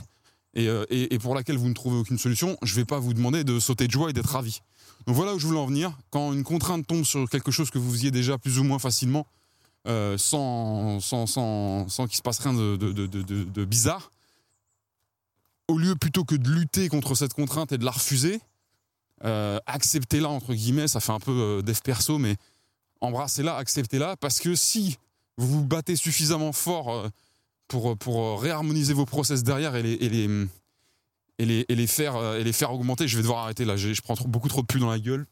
[0.55, 3.59] et, pour laquelle vous ne trouvez aucune solution, je ne vais pas vous demander de
[3.61, 4.61] sauter de joie et d'être ravi.
[5.07, 5.97] Donc voilà où je voulais en venir.
[6.11, 9.27] Quand une contrainte tombe sur quelque chose que vous faisiez déjà plus ou moins facilement,
[9.87, 14.11] euh, sans, sans, sans, sans qu'il se passe rien de, de, de, bizarre,
[15.69, 18.41] au lieu plutôt que de lutter contre cette contrainte et de la refuser,
[19.25, 22.37] euh, acceptez-la, entre guillemets, ça fait un peu euh, dev perso, mais
[23.01, 24.99] embrassez-la, acceptez-la, parce que si
[25.37, 27.09] vous vous battez suffisamment fort euh,
[27.71, 29.83] pour, pour réharmoniser vos process derrière et
[31.39, 32.15] les, faire,
[32.73, 34.99] augmenter, je vais devoir arrêter là, je prends trop, beaucoup trop de pu dans la
[34.99, 35.27] gueule,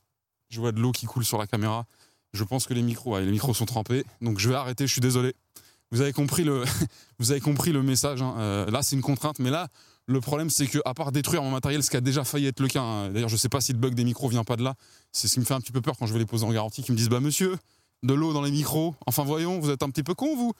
[0.48, 1.87] je vois de l'eau qui coule sur la caméra,
[2.33, 4.87] je pense que les micros, les micros sont trempés, donc je vais arrêter.
[4.87, 5.35] Je suis désolé.
[5.90, 8.20] Vous avez compris le, message.
[8.20, 8.35] Hein.
[8.38, 9.68] Euh, là, c'est une contrainte, mais là,
[10.07, 12.61] le problème, c'est que à part détruire mon matériel, ce qui a déjà failli être
[12.61, 12.83] le cas.
[12.83, 13.11] Hein.
[13.11, 14.74] D'ailleurs, je sais pas si le bug des micros vient pas de là.
[15.12, 16.53] C'est ce qui me fait un petit peu peur quand je vais les poser en
[16.53, 17.57] garantie, qui me disent bah monsieur,
[18.03, 18.94] de l'eau dans les micros.
[19.07, 20.53] Enfin voyons, vous êtes un petit peu con vous.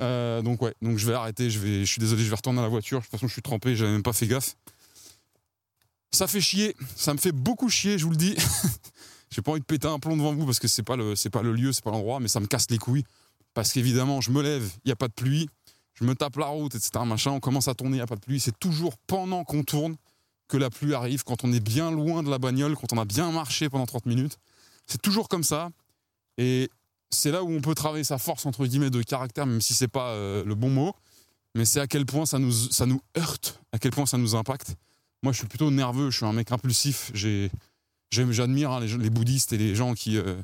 [0.00, 1.50] Euh, donc ouais, donc je vais arrêter.
[1.50, 2.98] Je vais, je suis désolé, je vais retourner à la voiture.
[2.98, 4.56] De toute façon, je suis trempé, j'avais même pas fait gaffe.
[6.12, 8.36] Ça fait chier, ça me fait beaucoup chier, je vous le dis.
[9.30, 11.30] J'ai pas envie de péter un plomb devant vous parce que c'est pas le c'est
[11.30, 13.04] pas le lieu, c'est pas l'endroit, mais ça me casse les couilles
[13.54, 15.48] parce qu'évidemment, je me lève, il y a pas de pluie,
[15.94, 16.90] je me tape la route, etc.
[17.06, 18.40] Machin, on commence à tourner, il y a pas de pluie.
[18.40, 19.96] C'est toujours pendant qu'on tourne
[20.48, 23.04] que la pluie arrive, quand on est bien loin de la bagnole, quand on a
[23.04, 24.36] bien marché pendant 30 minutes.
[24.86, 25.70] C'est toujours comme ça.
[26.38, 26.68] Et
[27.10, 29.88] c'est là où on peut travailler sa force entre guillemets de caractère, même si c'est
[29.88, 30.94] pas euh, le bon mot.
[31.54, 32.86] Mais c'est à quel point ça nous, ça
[33.18, 34.76] heurte, à quel point ça nous impacte.
[35.22, 37.10] Moi, je suis plutôt nerveux, je suis un mec impulsif.
[38.10, 40.36] J'admire hein, les, bouddhistes et les gens qui, euh,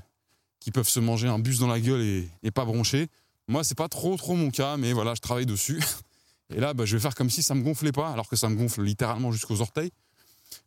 [0.60, 3.08] qui peuvent se manger un bus dans la gueule et, pas broncher.
[3.48, 5.80] Moi, c'est pas trop trop mon cas, mais voilà, je travaille dessus.
[6.54, 8.48] Et là, bah, je vais faire comme si ça me gonflait pas, alors que ça
[8.48, 9.90] me gonfle littéralement jusqu'aux orteils,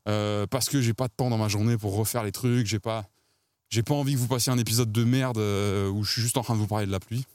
[0.09, 2.67] euh, parce que j'ai pas de temps dans ma journée pour refaire les trucs.
[2.67, 3.05] J'ai pas,
[3.69, 6.37] j'ai pas envie que vous passiez un épisode de merde euh, où je suis juste
[6.37, 7.25] en train de vous parler de la pluie.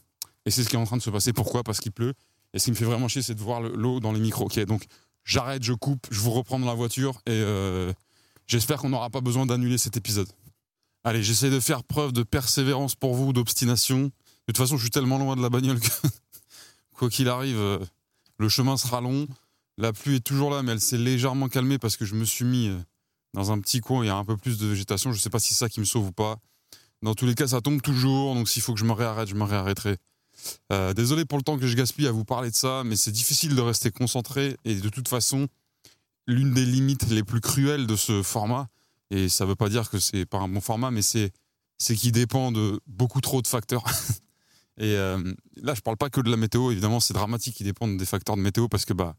[0.45, 1.33] Et c'est ce qui est en train de se passer.
[1.33, 1.63] Pourquoi?
[1.63, 2.13] Parce qu'il pleut.
[2.53, 4.47] Et ce qui me fait vraiment chier, c'est de voir l'eau dans les micros.
[4.67, 4.85] Donc
[5.23, 7.43] j'arrête, je coupe, je vous reprends dans la voiture et
[8.47, 10.27] J'espère qu'on n'aura pas besoin d'annuler cet épisode.
[11.03, 14.03] Allez, j'essaie de faire preuve de persévérance pour vous, d'obstination.
[14.03, 14.11] De
[14.47, 15.89] toute façon, je suis tellement loin de la bagnole que,
[16.93, 17.79] quoi qu'il arrive, euh,
[18.37, 19.27] le chemin sera long.
[19.77, 22.45] La pluie est toujours là, mais elle s'est légèrement calmée parce que je me suis
[22.45, 22.77] mis euh,
[23.35, 25.11] dans un petit coin, il y a un peu plus de végétation.
[25.11, 26.37] Je ne sais pas si c'est ça qui me sauve ou pas.
[27.01, 29.35] Dans tous les cas, ça tombe toujours, donc s'il faut que je me réarrête, je
[29.35, 29.97] me réarrêterai.
[30.71, 33.11] Euh, désolé pour le temps que je gaspille à vous parler de ça, mais c'est
[33.11, 35.47] difficile de rester concentré et de toute façon,
[36.27, 38.69] l'une des limites les plus cruelles de ce format,
[39.11, 41.31] et ça ne veut pas dire que c'est pas un bon format, mais c'est
[41.77, 43.83] c'est qu'il dépend de beaucoup trop de facteurs.
[44.77, 47.89] et euh, là, je parle pas que de la météo, évidemment, c'est dramatique, il dépend
[47.89, 49.17] des facteurs de météo parce que bah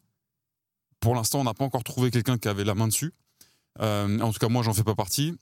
[1.00, 3.12] pour l'instant, on n'a pas encore trouvé quelqu'un qui avait la main dessus.
[3.80, 5.34] Euh, en tout cas, moi, j'en fais pas partie.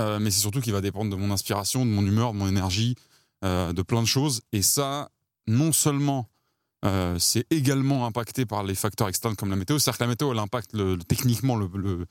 [0.00, 2.48] Euh, mais c'est surtout qu'il va dépendre de mon inspiration, de mon humeur, de mon
[2.48, 2.96] énergie,
[3.44, 4.40] euh, de plein de choses.
[4.52, 5.10] Et ça,
[5.46, 6.28] non seulement
[7.18, 10.38] c'est également impacté par les facteurs externes comme la météo, c'est-à-dire que la météo, elle
[10.38, 10.76] impacte
[11.08, 12.06] techniquement le,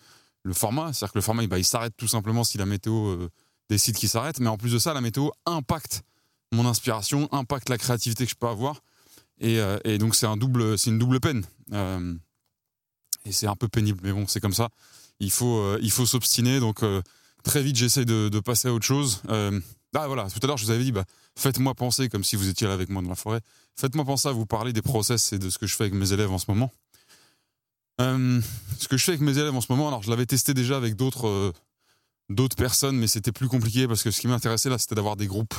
[0.52, 0.92] format.
[0.92, 3.16] C'est-à-dire que le format, bah, il s'arrête tout simplement si la météo
[3.70, 4.40] décide qu'il s'arrête.
[4.40, 6.02] Mais en plus de ça, la météo impacte
[6.54, 8.82] mon inspiration, impacte la créativité que je peux avoir.
[9.40, 9.60] Et,
[10.00, 11.46] donc, c'est un une double peine
[13.26, 14.70] et c'est un peu pénible, mais bon, c'est comme ça.
[15.24, 16.60] Il faut, euh, il faut s'obstiner.
[16.60, 17.02] Donc euh,
[17.44, 19.22] très vite, j'essaie de, passer à autre chose.
[19.30, 19.60] Euh,
[19.96, 21.06] ah voilà, tout à l'heure, je vous avais dit, bah,
[21.38, 23.42] faites-moi penser, comme si vous étiez avec moi dans la forêt,
[23.76, 26.14] faites-moi penser à vous parler des process et de ce que je fais avec mes
[26.14, 26.72] élèves en ce moment.
[28.00, 30.78] ce que je fais avec mes élèves en ce moment, alors je l'avais testé déjà
[30.78, 31.54] avec d'autres
[32.58, 35.56] personnes, mais c'était plus compliqué parce que ce qui m'intéressait là, c'était d'avoir des groupes.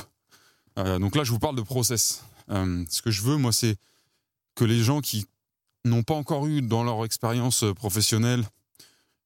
[0.75, 2.23] donc là, je vous parle de process.
[2.49, 3.77] ce que je veux, moi, c'est
[4.55, 5.25] que les gens qui
[5.85, 8.43] n'ont pas encore eu dans leur expérience professionnelle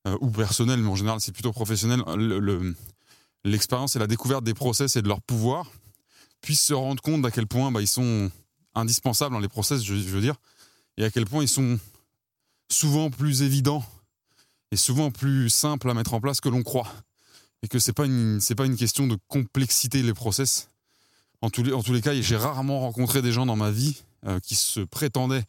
[0.10, 2.02] euh, ou personnelle, mais en général c'est plutôt professionnel,
[3.44, 5.72] l'expérience et la découverte des process et de leur pouvoir,
[6.42, 8.32] puissent se rendre compte d'à quel point bah, ils sont
[8.76, 10.36] indispensables dans les process, je, veux dire,
[10.98, 11.80] et à quel point ils sont
[12.72, 13.84] souvent plus évidents
[14.72, 16.92] et souvent plus simples à mettre en place que l'on croit.
[17.62, 20.70] Et que c'est pas une pas une question de complexité les process.
[21.42, 24.02] En tous les, en tous les cas, j'ai rarement rencontré des gens dans ma vie
[24.26, 25.44] euh, qui se prétendaient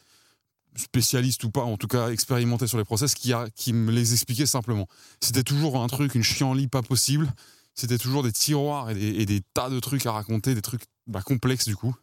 [0.76, 4.86] spécialiste ou pas, en tout cas expérimenté sur les process, qui, me les expliquait simplement.
[5.20, 7.32] C'était toujours un truc, une chienlit pas possible.
[7.74, 11.66] C'était toujours des tiroirs et des, tas de trucs à raconter, des trucs bah, complexes
[11.66, 11.94] du coup.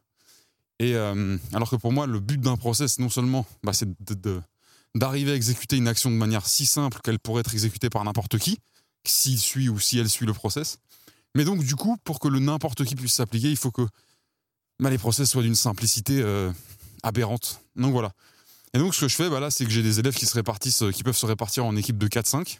[0.79, 3.89] Et euh, alors que pour moi, le but d'un process, non seulement, bah, c'est
[4.95, 8.37] d'arriver à exécuter une action de manière si simple qu'elle pourrait être exécutée par n'importe
[8.37, 8.59] qui,
[9.03, 10.79] s'il suit ou si elle suit le process.
[11.35, 13.87] Mais donc, du coup, pour que le n'importe qui puisse s'appliquer, il faut que
[14.79, 16.51] bah, les process soient d'une simplicité euh,
[17.03, 17.61] aberrante.
[17.75, 18.13] Donc voilà.
[18.73, 20.33] Et donc, ce que je fais, bah là, c'est que j'ai des élèves qui se
[20.33, 22.59] répartissent, euh, qui peuvent se répartir en équipe de 4-5.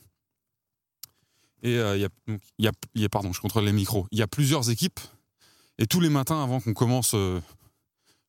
[1.63, 4.08] Et euh, il y, a, y, a, pardon, je contrôle les micros.
[4.12, 5.00] Il y a plusieurs équipes.
[5.80, 7.41] Et tous les matins, avant qu'on commence, euh,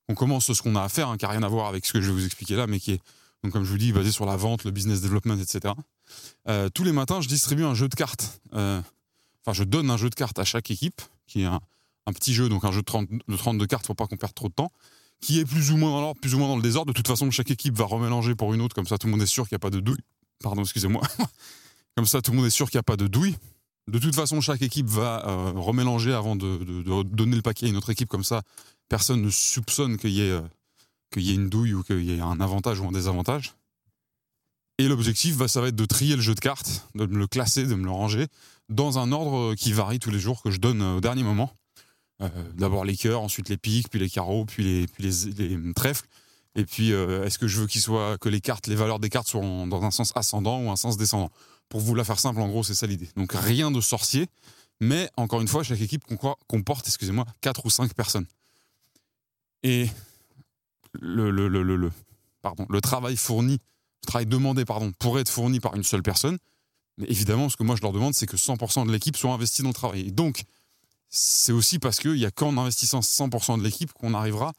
[0.07, 1.93] on commence ce qu'on a à faire, hein, qui n'a rien à voir avec ce
[1.93, 3.01] que je vais vous expliquer là, mais qui est,
[3.43, 5.73] donc, comme je vous dis, basé sur la vente, le business development, etc.
[6.73, 8.41] tous les matins, je distribue un jeu de cartes.
[8.51, 8.83] Enfin,
[9.53, 11.61] je donne un jeu de cartes à chaque équipe, qui est un,
[12.07, 14.49] petit jeu, donc un jeu de, 30, de 32 cartes pour pas qu'on perde trop
[14.49, 14.71] de temps
[15.21, 16.93] qui est plus ou moins dans l'ordre, plus ou moins dans le désordre.
[16.93, 19.21] De toute façon, chaque équipe va remélanger pour une autre, comme ça tout le monde
[19.21, 20.03] est sûr qu'il n'y a pas de douille.
[20.41, 21.01] Pardon, excusez-moi.
[21.95, 23.35] comme ça, tout le monde est sûr qu'il n'y a pas de douille.
[23.89, 27.77] De toute façon, chaque équipe va euh, remélanger avant de, donner le paquet à une
[27.77, 28.43] autre équipe, comme ça,
[28.87, 30.41] personne ne soupçonne qu'il y, ait, euh,
[31.15, 33.55] une douille ou qu'il y ait un avantage ou un désavantage.
[34.77, 37.27] Et l'objectif, bah, ça va être de trier le jeu de cartes, de me le
[37.27, 38.27] classer, de me le ranger,
[38.69, 41.51] dans un ordre qui varie tous les jours, que je donne euh, au dernier moment.
[42.21, 46.07] Euh, d'abord les cœurs, ensuite les piques, puis les carreaux, puis les, puis les, trèfles.
[46.55, 49.09] Et puis, euh, est-ce que je veux qu'il soit que les cartes, les valeurs des
[49.09, 51.31] cartes soient dans un sens ascendant ou un sens descendant?
[51.69, 53.09] Pour vous la faire simple, en gros, c'est ça l'idée.
[53.15, 54.27] Donc rien de sorcier,
[54.81, 56.03] mais encore une fois, chaque équipe
[56.47, 58.25] comporte, excusez-moi, 4 ou 5 personnes.
[59.63, 59.87] Et
[60.93, 61.91] le, le, le, le,
[62.41, 63.59] pardon, le travail fourni,
[64.03, 66.37] le travail demandé pardon, pourrait être fourni par une seule personne.
[66.97, 69.61] Mais évidemment, ce que moi je leur demande, c'est que 100% de l'équipe soit investie
[69.61, 70.07] dans le travail.
[70.07, 70.43] Et donc,
[71.09, 74.53] c'est aussi parce qu'il n'y a qu'en investissant 100% de l'équipe qu'on arrivera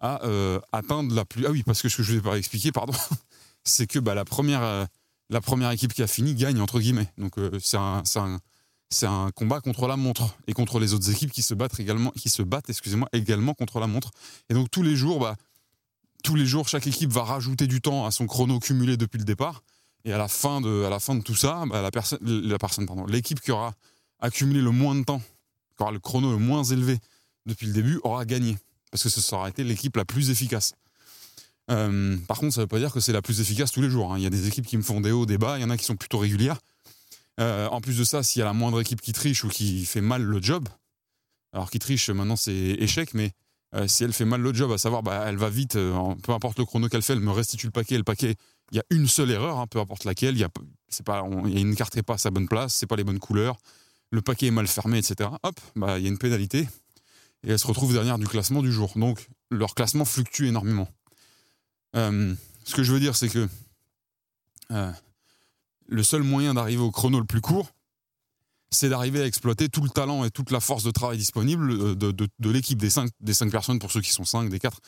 [0.00, 1.46] à euh, atteindre la plus.
[1.46, 2.92] Ah oui, parce que ce que je ne vous ai pas expliqué, pardon,
[3.64, 4.84] c'est que bah, la, première, euh,
[5.30, 7.08] la première équipe qui a fini gagne, entre guillemets.
[7.16, 11.54] Donc euh, c'est un, combat contre la montre et contre les autres équipes qui se
[11.54, 14.10] battent également, qui se battent, excusez-moi, également contre la montre.
[14.50, 15.36] Et donc tous les jours, bah,
[16.22, 19.24] tous les jours, chaque équipe va rajouter du temps à son chrono cumulé depuis le
[19.24, 19.62] départ.
[20.04, 22.58] Et à la fin de, à la fin de tout ça, bah, la, personne, la
[22.58, 23.72] personne, l'équipe qui aura
[24.20, 25.22] accumulé le moins de temps
[25.76, 26.98] quand le chrono le moins élevé
[27.46, 28.56] depuis le début, aura gagné.
[28.90, 30.74] Parce que ce sera été l'équipe la plus efficace.
[31.70, 33.90] Euh, par contre, ça ne veut pas dire que c'est la plus efficace tous les
[33.90, 34.12] jours.
[34.12, 34.18] Hein.
[34.18, 35.70] Il y a des équipes qui me font des hauts, des bas, il y en
[35.70, 36.60] a qui sont plutôt régulières.
[37.40, 39.84] Euh, en plus de ça, s'il y a la moindre équipe qui triche ou qui
[39.86, 40.68] fait mal le job,
[41.52, 43.32] alors qui triche maintenant c'est échec, mais
[43.74, 46.60] euh, si elle fait mal le job, à savoir bah, elle va vite, peu importe
[46.60, 48.36] le chrono qu'elle fait, elle me restitue le paquet, le paquet,
[48.70, 50.48] il y a une seule erreur, hein, peu importe laquelle, il y a,
[51.04, 53.56] pas, une carte n'est pas à sa bonne place, c'est pas les bonnes couleurs,
[54.14, 55.28] le paquet est mal fermé, etc.
[55.42, 56.68] Hop, bah, il y a une pénalité.
[57.42, 58.92] Et elle se retrouve dernière du classement du jour.
[58.96, 60.88] Donc, leur classement fluctue énormément.
[61.96, 63.48] Euh, ce que je veux dire, c'est que
[64.70, 64.92] euh,
[65.88, 67.72] le seul moyen d'arriver au chrono le plus court,
[68.70, 71.94] c'est d'arriver à exploiter tout le talent et toute la force de travail disponible euh,
[71.94, 74.80] de, l'équipe, des cinq, des cinq personnes pour ceux qui sont cinq, des quatre.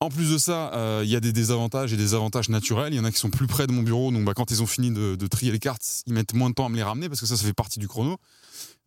[0.00, 2.92] En plus de ça, euh, il y a des désavantages et des avantages naturels.
[2.94, 4.62] Il y en a qui sont plus près de mon bureau, donc bah, quand ils
[4.62, 7.08] ont fini de, trier les cartes, ils mettent moins de temps à me les ramener
[7.08, 8.16] parce que ça, ça fait partie du chrono.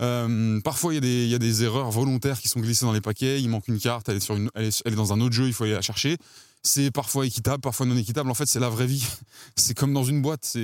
[0.01, 3.41] Euh, parfois, il y, a des erreurs volontaires qui sont glissées dans les paquets.
[3.41, 4.49] Il manque une carte, elle est, sur une,
[4.95, 6.17] dans un autre jeu, il faut aller la chercher.
[6.63, 8.31] C'est parfois équitable, parfois non équitable.
[8.31, 9.05] En fait, c'est la vraie vie.
[9.57, 10.55] C'est comme dans une boîte.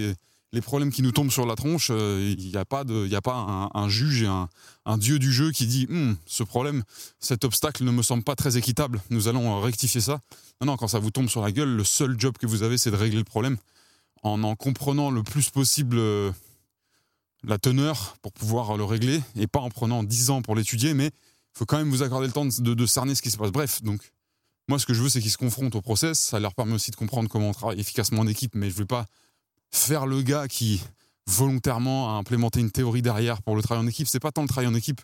[0.53, 3.15] Les problèmes qui nous tombent sur la tronche, il euh, n'y a pas, de, y
[3.15, 6.83] a pas un, juge et un, dieu du jeu qui dit hm, ce problème,
[7.19, 10.21] cet obstacle ne me semble pas très équitable, nous allons rectifier ça.
[10.61, 12.77] Non, non, quand ça vous tombe sur la gueule, le seul job que vous avez,
[12.77, 13.57] c'est de régler le problème
[14.23, 16.31] en en comprenant le plus possible euh,
[17.43, 21.07] la teneur pour pouvoir le régler et pas en prenant 10 ans pour l'étudier, mais
[21.07, 23.51] il faut quand même vous accorder le temps de, de, cerner ce qui se passe.
[23.51, 24.01] Bref, donc
[24.67, 26.19] moi ce que je veux, c'est qu'ils se confrontent au process.
[26.19, 28.79] Ça leur permet aussi de comprendre comment on travaille efficacement en équipe, mais je ne
[28.79, 29.05] veux pas
[29.71, 30.81] faire le gars qui
[31.27, 34.07] volontairement a implémenté une théorie derrière pour le travail en équipe.
[34.07, 35.01] C'est pas tant le travail en équipe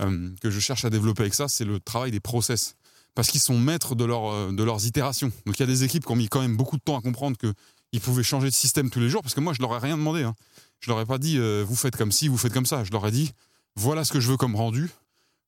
[0.00, 2.76] euh, que je cherche à développer avec ça, c'est le travail des process.
[3.14, 5.30] Parce qu'ils sont maîtres de, leur, euh, de leurs itérations.
[5.46, 7.00] Donc il y a des équipes qui ont mis quand même beaucoup de temps à
[7.00, 9.78] comprendre qu'ils pouvaient changer de système tous les jours, parce que moi je leur ai
[9.78, 10.22] rien demandé.
[10.24, 10.34] Hein.
[10.80, 12.84] Je leur ai pas dit euh, vous faites comme ci, vous faites comme ça.
[12.84, 13.32] Je leur ai dit
[13.76, 14.90] voilà ce que je veux comme rendu.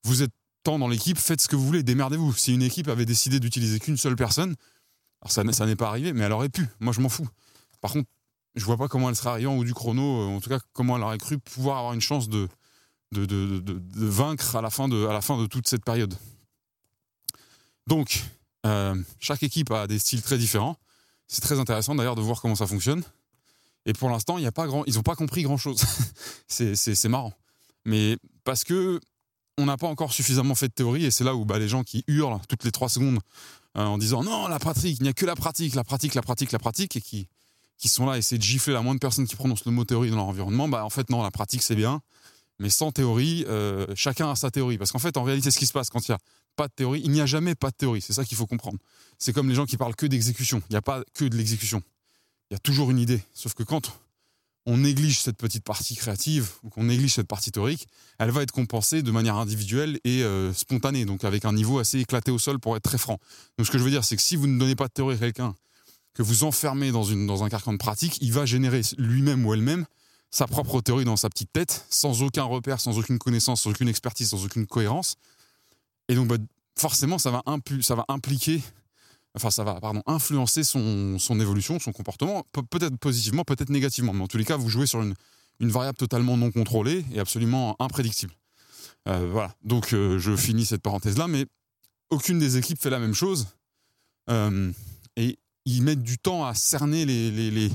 [0.04, 2.32] Vous êtes tant dans l'équipe, faites ce que vous voulez, démerdez-vous.
[2.32, 4.54] Si une équipe avait décidé d'utiliser qu'une seule personne,
[5.20, 6.68] alors ça, ça n'est pas arrivé, mais elle aurait pu.
[6.78, 7.28] Moi je m'en fous.
[7.80, 8.08] Par contre,
[8.56, 10.58] je vois pas comment elle serait arrivée en haut du chrono, euh, en tout cas
[10.72, 12.48] comment elle aurait cru pouvoir avoir une chance de,
[13.12, 16.14] vaincre à la, fin de, toute cette période.
[17.86, 18.24] Donc,
[18.64, 20.76] euh, chaque équipe a des styles très différents.
[21.28, 23.02] C'est très intéressant d'ailleurs de voir comment ça fonctionne.
[23.84, 25.80] Et pour l'instant, y a pas ils n'ont pas compris grand chose.
[26.48, 27.32] c'est marrant.
[27.84, 29.00] Mais parce que
[29.58, 31.82] on n'a pas encore suffisamment fait de théorie, et c'est là où bah, les gens
[31.82, 33.20] qui hurlent toutes les trois secondes
[33.78, 36.22] euh, en disant non, la pratique, il n'y a que la pratique, la pratique, la
[36.22, 37.28] pratique, la pratique, et qui
[37.78, 40.10] qui sont là à essayer de gifler la moindre personne qui prononce le mot théorie
[40.10, 42.00] dans leur environnement, bah en fait non, la pratique c'est bien,
[42.58, 44.78] mais sans théorie, euh, chacun a sa théorie.
[44.78, 46.18] Parce qu'en fait, en réalité, ce qui se passe quand il n'y a
[46.56, 48.00] pas de théorie, il n'y a jamais pas de théorie.
[48.00, 48.78] C'est ça qu'il faut comprendre.
[49.18, 50.62] C'est comme les gens qui parlent que d'exécution.
[50.70, 51.82] Il n'y a pas que de l'exécution.
[52.50, 53.20] Il y a toujours une idée.
[53.34, 53.92] Sauf que quand
[54.64, 57.86] on néglige cette petite partie créative ou qu'on néglige cette partie théorique,
[58.18, 62.00] elle va être compensée de manière individuelle et euh, spontanée, donc avec un niveau assez
[62.00, 63.20] éclaté au sol pour être très franc.
[63.58, 65.14] Donc ce que je veux dire, c'est que si vous ne donnez pas de théorie
[65.14, 65.54] à quelqu'un
[66.16, 69.52] que vous enfermez dans, une, dans un carcan de pratique, il va générer lui-même ou
[69.52, 69.84] elle-même
[70.30, 73.88] sa propre théorie dans sa petite tête, sans aucun repère, sans aucune connaissance, sans aucune
[73.88, 75.16] expertise, sans aucune cohérence.
[76.08, 76.36] Et donc, bah,
[76.74, 77.42] forcément, ça va,
[77.82, 78.62] ça va impliquer,
[79.36, 84.14] enfin, ça va, pardon, influencer son, son évolution, son comportement, peut-être positivement, peut-être négativement.
[84.14, 85.14] Mais en tous les cas, vous jouez sur une,
[85.60, 88.32] une variable totalement non contrôlée et absolument imprédictible.
[89.06, 89.54] Euh, voilà.
[89.64, 91.44] Donc, euh, je finis cette parenthèse-là, mais
[92.08, 93.48] aucune des équipes fait la même chose.
[94.30, 94.72] Euh,
[95.66, 97.70] ils mettent du temps à cerner les, les,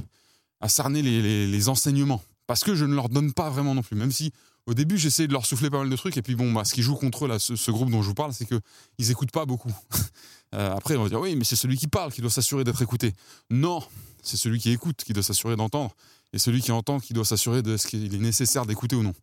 [0.59, 2.23] à cerner les, les, enseignements.
[2.47, 3.95] Parce que je ne leur donne pas vraiment non plus.
[3.95, 4.31] Même si
[4.65, 6.17] au début j'essaie de leur souffler pas mal de trucs.
[6.17, 8.13] Et puis bon, bah, ce qui joue contre eux, là, ce, groupe dont je vous
[8.13, 9.71] parle, c'est qu'ils n'écoutent pas beaucoup.
[10.55, 12.81] euh, après, on va dire oui, mais c'est celui qui parle qui doit s'assurer d'être
[12.81, 13.13] écouté.
[13.49, 13.83] Non,
[14.23, 15.93] c'est celui qui écoute qui doit s'assurer d'entendre.
[16.33, 19.13] Et celui qui entend qui doit s'assurer de ce qu'il est nécessaire d'écouter ou non.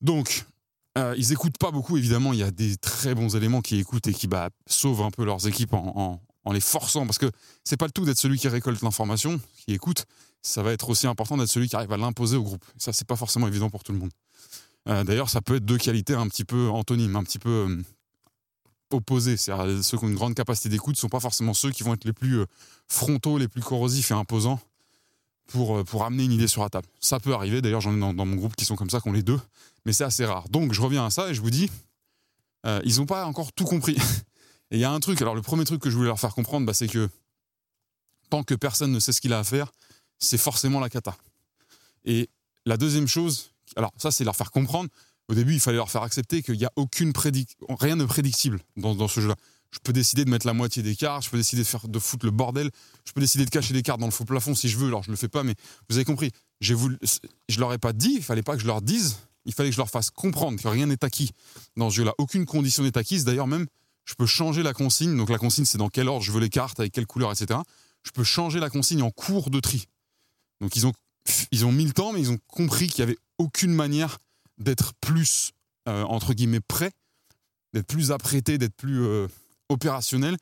[0.00, 0.46] Donc,
[0.98, 2.32] euh, ils écoutent pas beaucoup, évidemment.
[2.32, 5.24] Il y a des très bons éléments qui écoutent et qui bah, sauvent un peu
[5.24, 7.30] leurs équipes en, en les forçant, parce que
[7.64, 10.06] c'est pas le tout d'être celui qui récolte l'information, qui écoute,
[10.42, 12.64] ça va être aussi important d'être celui qui arrive à l'imposer au groupe.
[12.76, 14.10] Ça, c'est pas forcément évident pour tout le monde.
[14.88, 17.82] Euh, D'ailleurs, ça peut être deux qualités un petit peu antonymes, un petit peu euh,
[18.90, 19.36] opposées.
[19.36, 21.94] C'est-à-dire, ceux qui ont une grande capacité d'écoute ne sont pas forcément ceux qui vont
[21.94, 22.46] être les plus euh,
[22.88, 24.58] frontaux, les plus corrosifs et imposants
[25.46, 26.88] pour, pour amener une idée sur la table.
[26.98, 29.08] Ça peut arriver, d'ailleurs, j'en ai dans, dans, mon groupe qui sont comme ça, qui
[29.08, 29.40] ont les deux,
[29.84, 30.48] mais c'est assez rare.
[30.48, 31.70] Donc, je reviens à ça et je vous dis,
[32.84, 33.96] ils n'ont pas encore tout compris.
[34.72, 36.34] Et il y a un truc, alors le premier truc que je voulais leur faire
[36.34, 37.10] comprendre, bah, c'est que
[38.30, 39.70] tant que personne ne sait ce qu'il a à faire,
[40.18, 41.14] c'est forcément la cata.
[42.06, 42.30] Et
[42.64, 44.88] la deuxième chose, alors ça c'est leur faire comprendre,
[45.28, 48.60] au début il fallait leur faire accepter qu'il n'y a aucune prédic rien de prédictible
[48.76, 49.36] dans, ce jeu-là.
[49.72, 51.98] Je peux décider de mettre la moitié des cartes, je peux décider de, faire, de
[51.98, 52.70] foutre le bordel,
[53.04, 55.02] je peux décider de cacher des cartes dans le faux plafond si je veux, alors
[55.02, 55.54] je ne le fais pas, mais
[55.90, 56.30] vous avez compris,
[56.62, 56.74] je
[57.58, 59.80] leur ai pas dit, il fallait pas que je leur dise, il fallait que je
[59.80, 61.32] leur fasse comprendre que rien n'est acquis
[61.76, 62.14] dans ce jeu-là.
[62.16, 63.66] Aucune condition n'est acquise, d'ailleurs même
[64.04, 65.16] je peux changer la consigne.
[65.16, 67.60] Donc la consigne, c'est dans quel ordre je veux les cartes, avec quelle couleur, etc.
[68.02, 69.86] Je peux changer la consigne en cours de tri.
[70.60, 70.92] Donc ils ont,
[71.50, 74.18] ils ont mis le temps, mais ils ont compris qu'il n'y avait aucune manière
[74.58, 75.52] d'être plus,
[75.88, 76.92] euh, entre guillemets, prêt,
[77.72, 79.28] d'être plus apprêté, d'être plus euh,
[79.68, 80.36] opérationnel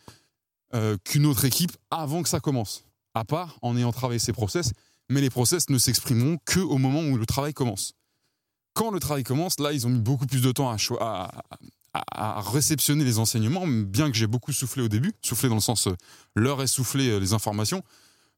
[0.75, 2.85] euh, qu'une autre équipe avant que ça commence.
[3.15, 4.73] À part en ayant travaillé ces process,
[5.09, 7.95] mais les process ne s'exprimeront qu'au moment où le travail commence.
[8.75, 11.43] Quand le travail commence, là, ils ont mis beaucoup plus de temps à, à,
[11.93, 15.89] à, réceptionner les enseignements, bien que j'ai beaucoup soufflé au début, soufflé dans le sens
[15.89, 15.97] euh,
[16.37, 17.83] leur essouffler euh, les informations.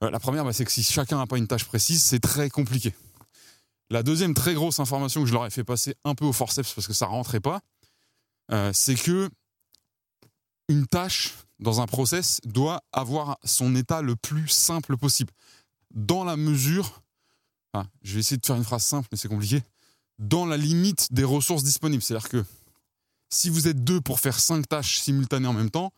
[0.02, 2.50] Euh, la première, bah, c'est que si chacun n'a pas une tâche précise, c'est très
[2.50, 2.94] compliqué.
[3.90, 6.72] La deuxième très grosse information que je leur ai fait passer un peu au forceps
[6.72, 7.60] parce que ça rentrait pas,
[8.50, 9.28] euh, c'est que
[10.68, 15.32] une tâche dans un process doit avoir son état le plus simple possible.
[15.94, 17.02] Dans la mesure,
[18.02, 19.62] je vais essayer de faire une phrase simple, mais c'est compliqué,
[20.18, 22.02] dans la limite des ressources disponibles.
[22.02, 22.44] C'est-à-dire que
[23.32, 25.90] si vous êtes deux pour faire cinq tâches simultanées en même temps,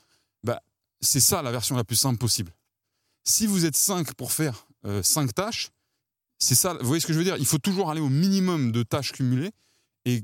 [0.44, 0.62] bah,
[1.00, 2.52] c'est ça la version la plus simple possible.
[3.24, 5.70] Si vous êtes cinq pour faire euh, cinq tâches,
[6.38, 7.36] c'est ça, vous voyez ce que je veux dire?
[7.36, 9.50] Il faut toujours aller au minimum de tâches cumulées.
[10.04, 10.22] Et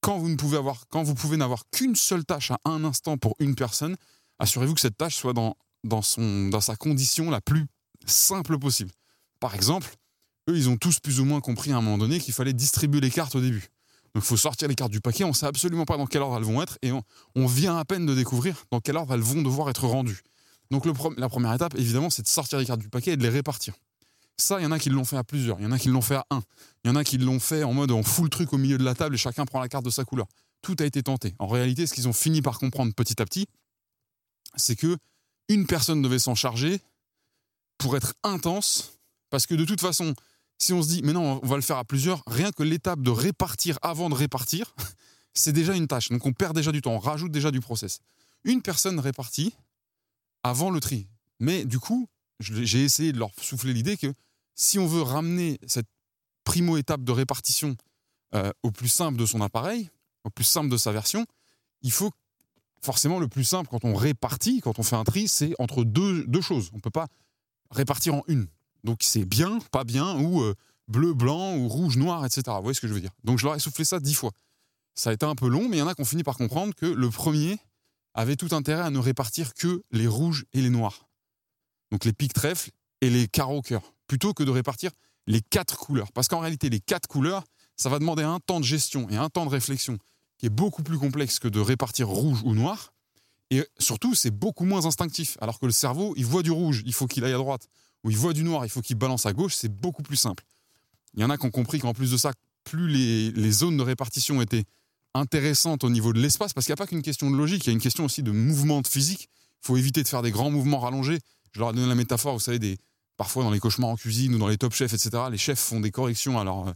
[0.00, 3.18] quand vous ne pouvez avoir, quand vous pouvez n'avoir qu'une seule tâche à un instant
[3.18, 3.96] pour une personne,
[4.38, 7.66] assurez-vous que cette tâche soit dans, dans, son, dans sa condition la plus
[8.06, 8.92] simple possible.
[9.40, 9.94] Par exemple,
[10.48, 13.00] eux, ils ont tous plus ou moins compris à un moment donné qu'il fallait distribuer
[13.00, 13.68] les cartes au début.
[14.16, 16.38] Il faut sortir les cartes du paquet, on ne sait absolument pas dans quel ordre
[16.38, 19.42] elles vont être, et on, vient à peine de découvrir dans quel ordre elles vont
[19.42, 20.22] devoir être rendues.
[20.70, 23.28] Donc la première étape, évidemment, c'est de sortir les cartes du paquet et de les
[23.28, 23.74] répartir.
[24.38, 25.88] Ça, il y en a qui l'ont fait à plusieurs, il y en a qui
[25.88, 26.42] l'ont fait à un,
[26.82, 28.78] il y en a qui l'ont fait en mode on fout le truc au milieu
[28.78, 30.26] de la table et chacun prend la carte de sa couleur.
[30.62, 31.34] Tout a été tenté.
[31.38, 33.46] En réalité, ce qu'ils ont fini par comprendre petit à petit,
[34.56, 34.96] c'est que
[35.48, 36.80] une personne devait s'en charger
[37.78, 38.98] pour être intense,
[39.30, 40.14] parce que de toute façon,
[40.58, 43.00] si on se dit mais non, on va le faire à plusieurs, rien que l'étape
[43.00, 44.74] de répartir avant de répartir,
[45.34, 46.08] c'est déjà une tâche.
[46.10, 48.00] Donc on perd déjà du temps, on rajoute déjà du process.
[48.44, 49.54] Une personne répartie
[50.42, 51.08] avant le tri.
[51.40, 52.08] Mais du coup,
[52.40, 54.12] j'ai essayé de leur souffler l'idée que
[54.54, 55.88] si on veut ramener cette
[56.44, 57.76] primo-étape de répartition
[58.34, 59.90] euh, au plus simple de son appareil,
[60.24, 61.26] au plus simple de sa version,
[61.82, 62.10] il faut
[62.82, 66.24] forcément le plus simple quand on répartit, quand on fait un tri, c'est entre deux,
[66.26, 66.70] deux choses.
[66.72, 67.08] On ne peut pas
[67.70, 68.46] répartir en une.
[68.86, 70.54] Donc c'est bien, pas bien, ou euh,
[70.86, 72.42] bleu, blanc, ou rouge, noir, etc.
[72.46, 74.30] Vous voyez ce que je veux dire Donc je leur ai soufflé ça dix fois.
[74.94, 76.36] Ça a été un peu long, mais il y en a qui ont fini par
[76.36, 77.58] comprendre que le premier
[78.14, 81.08] avait tout intérêt à ne répartir que les rouges et les noirs.
[81.90, 82.70] Donc les pics trèfles
[83.00, 84.92] et les carreaux cœur, plutôt que de répartir
[85.26, 86.12] les quatre couleurs.
[86.12, 87.42] Parce qu'en réalité, les quatre couleurs,
[87.76, 89.98] ça va demander un temps de gestion et un temps de réflexion
[90.38, 92.92] qui est beaucoup plus complexe que de répartir rouge ou noir.
[93.50, 95.36] Et surtout, c'est beaucoup moins instinctif.
[95.40, 97.68] Alors que le cerveau, il voit du rouge, il faut qu'il aille à droite.
[98.04, 99.54] Ou il voit du noir, il faut qu'il balance à gauche.
[99.54, 100.44] C'est beaucoup plus simple.
[101.14, 102.32] Il y en a qui ont compris qu'en plus de ça,
[102.64, 104.64] plus les, zones de répartition étaient
[105.14, 107.68] intéressantes au niveau de l'espace, parce qu'il n'y a pas qu'une question de logique, il
[107.68, 109.30] y a une question aussi de mouvement de physique.
[109.62, 111.18] Il faut éviter de faire des grands mouvements rallongés.
[111.52, 112.76] Je leur ai donné la métaphore, vous savez, des,
[113.16, 115.80] parfois dans les cauchemars en cuisine ou dans les top chefs, etc., les chefs font
[115.80, 116.72] des corrections, alors, euh,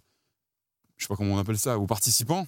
[0.97, 2.47] je sais pas comment on appelle ça, aux participants,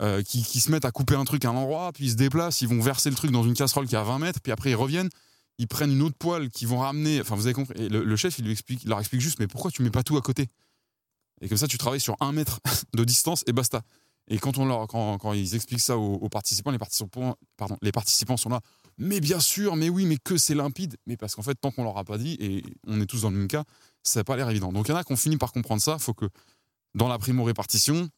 [0.00, 2.60] euh, qui, se mettent à couper un truc à un endroit, puis ils se déplacent,
[2.60, 4.70] ils vont verser le truc dans une casserole qui est à 20 mètres, puis après
[4.70, 5.10] ils reviennent,
[5.58, 7.20] ils prennent une autre poêle qu'ils vont ramener.
[7.20, 7.88] Enfin, vous avez compris.
[7.88, 10.48] le, chef, il, lui leur explique juste, mais pourquoi tu mets pas tout à côté?
[11.40, 12.60] Et comme ça, tu travailles sur un mètre
[12.94, 13.82] de distance et basta.
[14.28, 18.36] Et quand, on leur, quand, ils expliquent ça aux, participants, les participants, pardon, les participants
[18.36, 18.60] sont là.
[18.96, 20.96] Mais bien sûr, mais oui, mais que c'est limpide.
[21.06, 23.30] Mais parce qu'en fait, tant qu'on leur a pas dit, et on est tous dans
[23.30, 23.64] le même cas,
[24.04, 24.72] ça n'a pas l'air évident.
[24.72, 25.98] Donc il y en a qui ont fini par comprendre ça.
[25.98, 26.26] Faut que
[26.94, 28.08] dans la primo-répartition,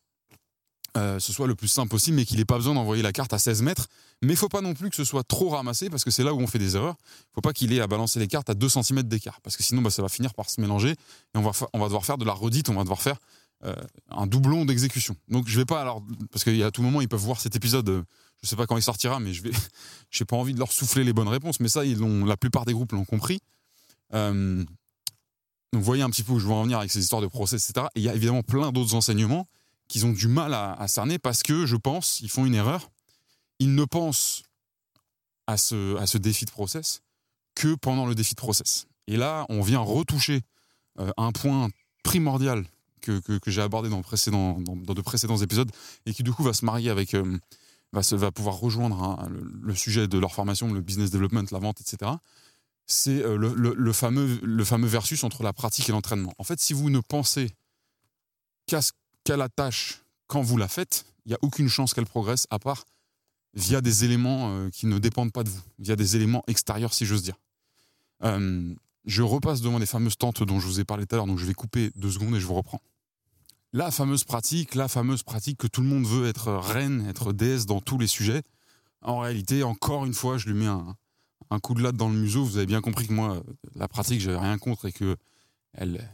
[0.97, 3.33] euh, ce soit le plus simple possible, mais qu'il n'ait pas besoin d'envoyer la carte
[3.33, 3.89] à 16 mètres.
[4.23, 6.33] Mais il faut pas non plus que ce soit trop ramassé, parce que c'est là
[6.33, 6.95] où on fait des erreurs.
[7.03, 9.65] Il faut pas qu'il ait à balancer les cartes à 2 cm d'écart, parce que
[9.65, 11.51] sinon bah, ça va finir par se mélanger, et on va,
[11.87, 13.19] devoir faire de la redite, on va devoir faire
[13.65, 13.75] euh,
[14.11, 15.17] un doublon d'exécution.
[15.29, 18.03] Donc je vais pas, alors, parce qu'à tout moment ils peuvent voir cet épisode, euh,
[18.43, 19.51] je sais pas quand il sortira, mais je vais,
[20.11, 22.73] j'ai pas envie de leur souffler les bonnes réponses, mais ça, ils la plupart des
[22.73, 23.41] groupes l'ont compris.
[24.13, 24.69] donc
[25.73, 27.69] vous voyez un petit peu où je veux en venir avec ces histoires de process,
[27.69, 27.89] etc.
[27.97, 29.49] Et il y a évidemment plein d'autres enseignements
[29.95, 32.91] qu'ils ont du mal à, cerner parce que je pense ils font une erreur.
[33.61, 34.43] Ils ne pensent
[35.47, 37.01] à ce, à ce défi de process
[37.55, 38.89] que pendant le défi de process.
[39.07, 40.41] Et là, on vient retoucher
[40.99, 41.69] euh, un point
[42.03, 42.67] primordial
[43.03, 45.71] que, que, j'ai abordé dans, de précédents épisodes
[46.07, 47.39] et qui du coup va se marier avec, euh,
[47.93, 51.81] va, se, va pouvoir rejoindre le, sujet de leur formation, le business development, la vente,
[51.81, 52.11] etc.
[52.87, 56.33] C'est euh, le, fameux, le fameux versus entre la pratique et l'entraînement.
[56.39, 57.55] En fait, si vous ne pensez
[58.67, 58.91] qu'à ce
[59.25, 62.59] qu'à la tâche quand vous la faites, il n'y a aucune chance qu'elle progresse à
[62.59, 62.85] part
[63.55, 67.07] via des éléments euh, qui ne dépendent pas de vous, via des éléments extérieurs si
[67.07, 67.37] j'ose dire.
[68.23, 71.27] Euh, je repasse devant les fameuses tentes dont je vous ai parlé tout à l'heure,
[71.27, 72.81] donc je vais couper deux secondes et je vous reprends.
[73.73, 77.67] La fameuse pratique, la fameuse pratique que tout le monde veut être reine, être déesse
[77.67, 78.43] dans tous les sujets.
[79.03, 80.97] En réalité, encore une fois, je lui mets un,
[81.61, 82.45] coup de latte dans le museau.
[82.45, 83.43] Vous avez bien compris que moi,
[83.75, 85.17] la pratique, j'ai rien contre et que
[85.73, 86.09] elle,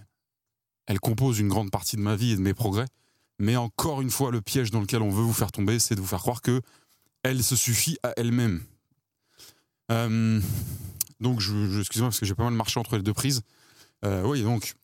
[0.87, 2.87] elle compose une grande partie de ma vie et de mes progrès.
[3.41, 6.01] Mais encore une fois, le piège dans lequel on veut vous faire tomber, c'est de
[6.01, 6.61] vous faire croire que
[7.23, 8.63] elle se suffit à elle-même.
[9.91, 10.41] Euh,
[11.21, 13.41] donc, excusez-moi parce que j'ai pas mal marché entre les deux prises.
[14.05, 14.75] Euh, oui, donc,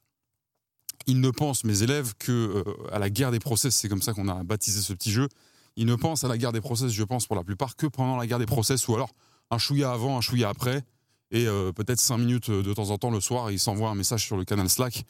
[1.07, 4.14] ils ne pensent, mes élèves, que euh, à la guerre des process, c'est comme ça
[4.14, 5.28] qu'on a baptisé ce petit jeu.
[5.76, 8.16] Ils ne pensent à la guerre des process, je pense, pour la plupart, que pendant
[8.16, 9.11] la guerre des process, ou alors
[9.50, 10.82] un chouïa avant, un chouïa après,
[11.30, 11.44] et
[11.74, 14.44] peut-être cinq minutes de temps en temps le soir, ils s'envoient un message sur le
[14.44, 15.04] canal Slack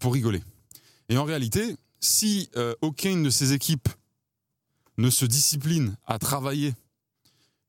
[0.00, 0.42] pour rigoler.
[1.10, 1.76] Et en réalité,
[2.06, 3.88] si euh, aucune de ces équipes
[4.96, 6.74] ne se discipline à travailler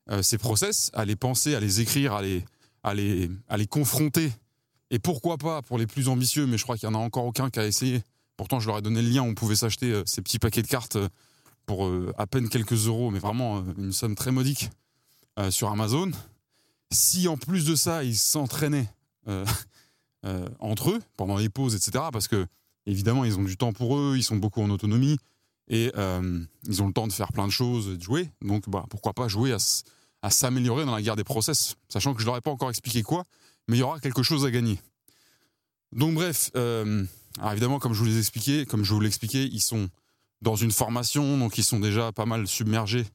[0.10, 2.22] euh, ces process, à les penser, à les écrire, à
[2.94, 4.32] les, confronter,
[4.92, 7.26] et pourquoi pas pour les plus ambitieux, mais je crois qu'il n'y en a encore
[7.26, 8.02] aucun qui a essayé.
[8.38, 10.68] Pourtant, je leur ai donné le lien, on pouvait s'acheter euh, ces petits paquets de
[10.68, 10.98] cartes
[11.66, 14.70] pour à peine quelques euros, mais vraiment une somme très modique
[15.50, 16.10] sur Amazon.
[16.94, 18.90] Si en plus de ça, ils s'entraînaient
[20.60, 22.48] entre eux pendant les pauses, etc., parce que
[22.88, 25.18] évidemment, ils ont du temps pour eux, ils sont beaucoup en autonomie
[25.68, 28.32] et euh, ils ont le temps de faire plein de choses, de jouer.
[28.42, 32.26] Donc, bah, pourquoi pas jouer à, s'améliorer dans la guerre des process, sachant que je
[32.26, 33.24] leur ai pas encore expliqué quoi,
[33.68, 34.80] mais il y aura quelque chose à gagner.
[35.94, 37.06] Donc, bref, euh,
[37.50, 39.90] évidemment, comme je vous l'ai expliqué, comme je vous l'expliquais, ils sont
[40.42, 43.06] dans une formation, donc ils sont déjà pas mal submergés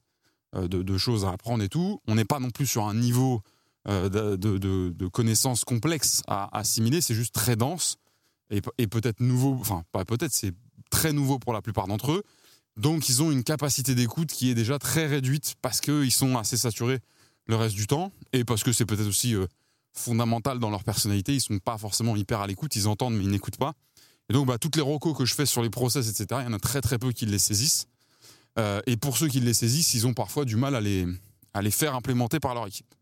[0.55, 1.99] euh, de, choses à apprendre et tout.
[2.07, 3.41] On n'est pas non plus sur un niveau
[3.85, 7.97] de, connaissances complexes à assimiler, c'est juste très dense
[8.77, 10.53] et, peut-être nouveau, enfin peut-être, c'est
[10.89, 12.23] très nouveau pour la plupart d'entre eux.
[12.77, 16.57] Donc ils ont une capacité d'écoute qui est déjà très réduite parce qu'ils sont assez
[16.57, 16.99] saturés
[17.45, 19.45] le reste du temps et parce que c'est peut-être aussi euh,
[19.91, 21.33] fondamental dans leur personnalité.
[21.33, 23.73] Ils sont pas forcément hyper à l'écoute, ils entendent mais ils n'écoutent pas.
[24.29, 26.49] Et donc bah, toutes les recos que je fais sur les process, etc., il y
[26.49, 27.87] en a très très peu qui les saisissent.
[28.59, 31.07] Euh, et pour ceux qui les saisissent, ils ont parfois du mal à les,
[31.53, 32.93] à les faire implémenter par leur équipe.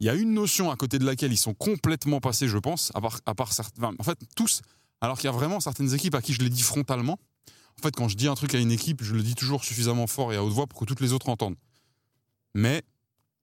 [0.00, 2.90] Il y a une notion à côté de laquelle ils sont complètement passés, je pense,
[2.94, 4.62] à part, à part certains, en fait tous,
[5.02, 7.18] alors qu'il y a vraiment certaines équipes à qui je l'ai dit frontalement.
[7.78, 10.06] En fait, quand je dis un truc à une équipe, je le dis toujours suffisamment
[10.06, 11.56] fort et à haute voix pour que toutes les autres entendent.
[12.54, 12.82] Mais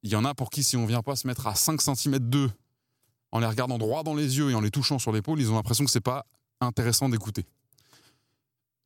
[0.02, 2.18] il y en a pour qui, si on vient pas se mettre à 5 cm
[2.20, 2.50] d'eux,
[3.32, 5.56] en les regardant droit dans les yeux et en les touchant sur l'épaule, ils ont
[5.56, 6.26] l'impression que c'est pas
[6.62, 7.46] intéressant d'écouter.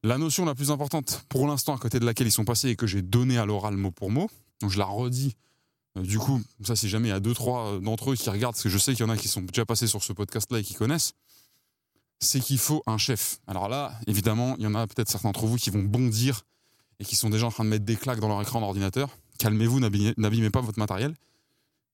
[0.02, 2.76] La notion la plus importante pour l'instant à côté de laquelle ils sont passés et
[2.76, 4.30] que j'ai donné à l'oral mot pour mot,
[4.62, 5.36] donc je la redis.
[5.98, 8.56] Euh, du coup, ça si jamais il y a deux trois d'entre eux qui regardent,
[8.56, 10.60] parce que je sais qu'il y en a qui sont déjà passés sur ce podcast-là
[10.60, 11.14] et qui connaissent,
[12.24, 13.40] c'est qu'il faut un chef.
[13.48, 16.42] Alors là, évidemment, il y en a peut-être certains d'entre vous qui vont bondir
[17.00, 19.10] et qui sont déjà en train de mettre des claques dans leur écran d'ordinateur.
[19.40, 21.16] Calmez-vous, n'abîmez pas votre matériel.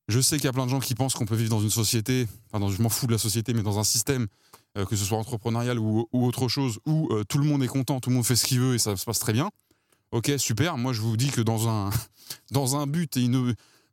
[0.07, 1.69] Je sais qu'il y a plein de gens qui pensent qu'on peut vivre dans une
[1.69, 4.27] société, enfin, je m'en fous de la société, mais dans un système,
[4.77, 7.99] euh, que ce soit entrepreneurial ou, autre chose, où euh, tout le monde est content,
[7.99, 9.51] tout le monde fait ce qu'il veut et ça se passe très bien.
[10.11, 10.77] Ok, super.
[10.77, 11.91] Moi, je vous dis que dans un,
[12.51, 13.29] dans un but et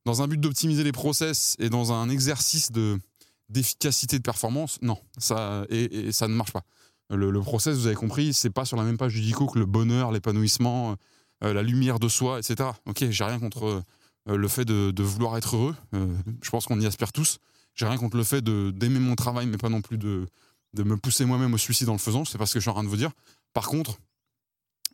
[0.07, 2.99] dans un but d'optimiser les process et dans un exercice de,
[3.49, 6.65] d'efficacité de performance, non, ça et, ça ne marche pas.
[7.11, 9.67] Le, process, vous avez compris, c'est pas sur la même page du dico que le
[9.67, 10.97] bonheur, l'épanouissement,
[11.45, 12.71] euh, la lumière de soi, etc.
[12.87, 13.83] Ok, j'ai rien contre
[14.29, 15.77] euh, le fait de, vouloir être heureux.
[15.95, 17.39] Euh, je pense qu'on y aspire tous.
[17.75, 20.27] J'ai rien contre le fait d'aimer mon travail, mais pas non plus de,
[20.73, 22.25] de me pousser moi-même au suicide en le faisant.
[22.25, 23.13] C'est pas ce que je suis en train de vous dire.
[23.53, 23.99] Par contre,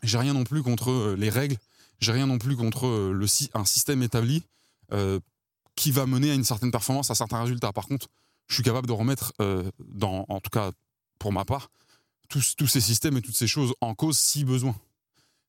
[0.03, 1.57] j'ai rien non plus contre les règles.
[2.00, 4.42] J'ai rien non plus contre le, un système établi
[5.76, 7.72] qui va mener à une certaine performance, à certains résultats.
[7.72, 8.09] Par contre,
[8.49, 9.70] je suis capable de remettre, euh,
[10.03, 10.72] en tout cas
[11.18, 11.70] pour ma part,
[12.28, 14.74] tous, ces systèmes et toutes ces choses en cause si besoin.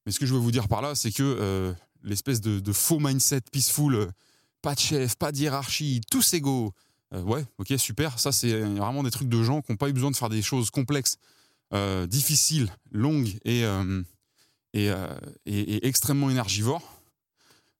[0.05, 1.73] Mais ce que je veux vous dire par là, c'est que euh,
[2.03, 4.07] l'espèce de, faux mindset peaceful, euh,
[4.61, 6.73] pas de chef, pas de hiérarchie, tous égaux,
[7.11, 10.09] ouais, ok, super, ça c'est vraiment des trucs de gens qui n'ont pas eu besoin
[10.09, 11.17] de faire des choses complexes,
[12.07, 13.65] difficiles, longues et,
[15.83, 16.81] extrêmement énergivores.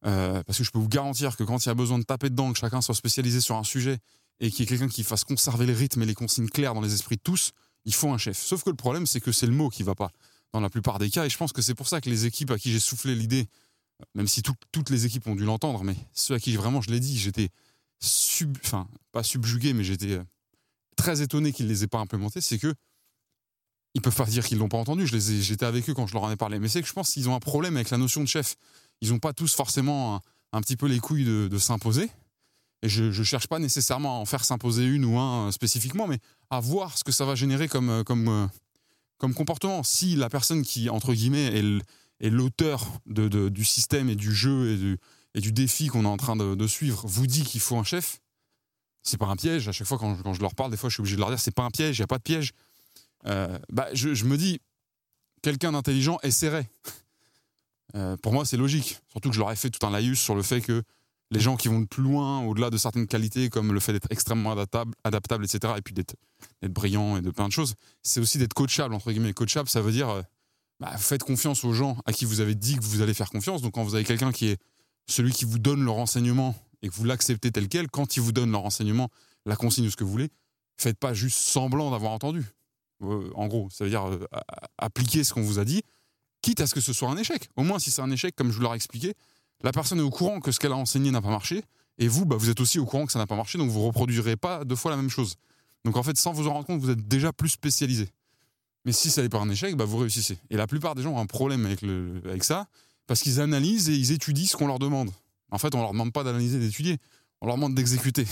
[0.01, 2.51] parce que je peux vous garantir que quand il y a besoin de taper dedans,
[2.51, 3.99] que chacun soit spécialisé sur un sujet
[4.43, 6.81] et qu'il y ait quelqu'un qui fasse conserver le rythme et les consignes claires dans
[6.81, 7.53] les esprits de tous,
[7.85, 8.37] il faut un chef.
[8.37, 10.11] Sauf que le problème, c'est que c'est le mot qui va pas
[10.51, 11.25] dans la plupart des cas.
[11.25, 13.47] Et je pense que c'est pour ça que les équipes à qui j'ai soufflé l'idée,
[14.15, 16.99] même si toutes les équipes ont dû l'entendre, mais ceux à qui vraiment je l'ai
[16.99, 17.51] dit, j'étais
[18.01, 20.23] sub, enfin pas subjugué, mais j'étais euh,
[20.97, 22.75] très étonné qu'ils les aient pas implémentés, c'est que
[23.93, 25.05] ils peuvent pas dire qu'ils l'ont pas entendu.
[25.05, 27.11] Les j'étais avec eux quand je leur en ai parlé, mais c'est que je pense
[27.11, 28.57] qu'ils ont un problème avec la notion de chef.
[28.99, 30.21] Ils n'ont pas tous forcément
[30.51, 32.09] un, petit peu les couilles de s'imposer.
[32.83, 36.05] Et je ne cherche pas nécessairement à en faire s'imposer une ou un euh, spécifiquement,
[36.05, 36.19] mais
[36.49, 38.45] à voir ce que ça va générer comme, euh, comme, euh,
[39.17, 39.83] comme comportement.
[39.83, 41.81] Si la personne qui, entre guillemets,
[42.19, 44.97] est l'auteur de, du système et du jeu et du,
[45.33, 48.19] et du défi qu'on est en train de, suivre vous dit qu'il faut un chef,
[49.01, 49.69] c'est pas un piège.
[49.69, 51.39] À chaque fois, quand, je leur parle, des fois, je suis obligé de leur dire
[51.39, 52.51] c'est pas un piège, il n'y a pas de piège.
[53.23, 54.59] bah, je, je, me dis,
[55.41, 56.69] quelqu'un d'intelligent essaierait.
[58.21, 58.99] pour moi, c'est logique.
[59.09, 60.83] Surtout que je leur ai fait tout un laïus sur le fait que
[61.33, 64.07] les gens qui vont le plus loin, au-delà de certaines qualités, comme le fait d'être
[64.11, 66.15] extrêmement adaptable, adaptable etc., et puis d'être
[66.61, 67.73] brillant et de plein de choses,
[68.03, 69.33] c'est aussi d'être coachable, entre guillemets.
[69.33, 70.21] Coachable, ça veut dire, euh,
[70.79, 73.61] bah, faites confiance aux gens à qui vous avez dit que vous allez faire confiance.
[73.61, 74.57] Donc quand vous avez quelqu'un qui est
[75.07, 78.31] celui qui vous donne le renseignement et que vous l'acceptez tel quel, quand il vous
[78.31, 79.09] donne le renseignement,
[79.45, 80.29] la consigne ou ce que vous voulez,
[80.77, 82.45] faites pas juste semblant d'avoir entendu.
[83.01, 84.25] Euh, en gros, ça veut dire euh,
[84.77, 85.81] appliquer ce qu'on vous a dit,
[86.41, 87.49] quitte à ce que ce soit un échec.
[87.55, 89.13] Au moins, si c'est un échec, comme je vous l'ai expliqué,
[89.63, 91.63] la personne est au courant que ce qu'elle a enseigné n'a pas marché,
[91.97, 93.81] et vous, bah, vous êtes aussi au courant que ça n'a pas marché, donc vous
[93.81, 95.35] reproduirez pas deux fois la même chose.
[95.85, 98.09] Donc en fait, sans vous en rendre compte, vous êtes déjà plus spécialisé.
[98.85, 100.37] Mais si ça n'est pas un échec, bah vous réussissez.
[100.49, 102.67] Et la plupart des gens ont un problème avec, le, avec ça,
[103.07, 105.11] parce qu'ils analysent et ils étudient ce qu'on leur demande.
[105.51, 106.97] En fait, on leur demande pas d'analyser d'étudier,
[107.41, 108.25] on leur demande d'exécuter.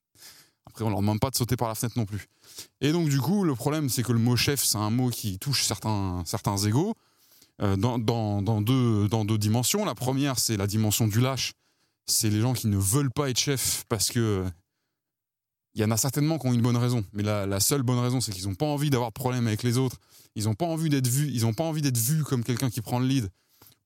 [0.66, 2.28] Après, on leur demande pas de sauter par la fenêtre non plus.
[2.80, 5.38] Et donc, du coup, le problème, c'est que le mot chef, c'est un mot qui
[5.38, 6.94] touche certains, certains égaux
[7.62, 7.98] euh, dans,
[8.60, 9.84] deux, dimensions.
[9.84, 11.52] La première, c'est la dimension du lâche.
[12.06, 14.44] C'est les gens qui ne veulent pas être chef parce que.
[15.74, 18.20] Il y en a certainement qui ont une bonne raison, mais la, seule bonne raison,
[18.20, 19.96] c'est qu'ils n'ont pas envie d'avoir de problème avec les autres.
[20.34, 21.30] Ils n'ont pas envie d'être vus.
[21.32, 23.30] Ils n'ont pas envie d'être vus comme quelqu'un qui prend le lead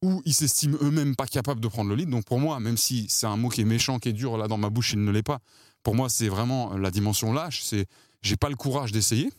[0.03, 2.11] ou ils s'estiment eux-mêmes pas capables de prendre le lead.
[2.11, 4.49] Donc pour moi, même si c'est un mot qui est méchant, qui est dur là
[4.49, 5.39] dans ma bouche, il ne l'est pas.
[5.83, 7.63] Pour moi, c'est vraiment la dimension lâche.
[7.63, 7.87] C'est
[8.23, 9.33] j'ai pas le courage d'essayer.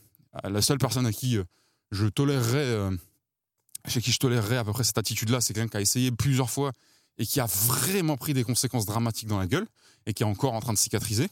[0.44, 1.44] La seule personne à qui euh,
[1.90, 2.90] je tolérerais, euh,
[3.88, 6.50] chez qui je tolérerais à peu près cette attitude-là, c'est quelqu'un qui a essayé plusieurs
[6.50, 6.72] fois
[7.18, 9.66] et qui a vraiment pris des conséquences dramatiques dans la gueule
[10.06, 11.28] et qui est encore en train de cicatriser.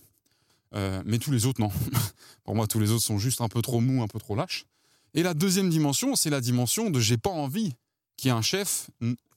[0.74, 1.70] Euh, mais tous les autres, non.
[2.44, 4.66] Pour moi, tous les autres sont juste un peu trop mous, un peu trop lâches.
[5.14, 7.74] Et la deuxième dimension, c'est la dimension de j'ai pas envie
[8.16, 8.90] qu'il y ait un chef,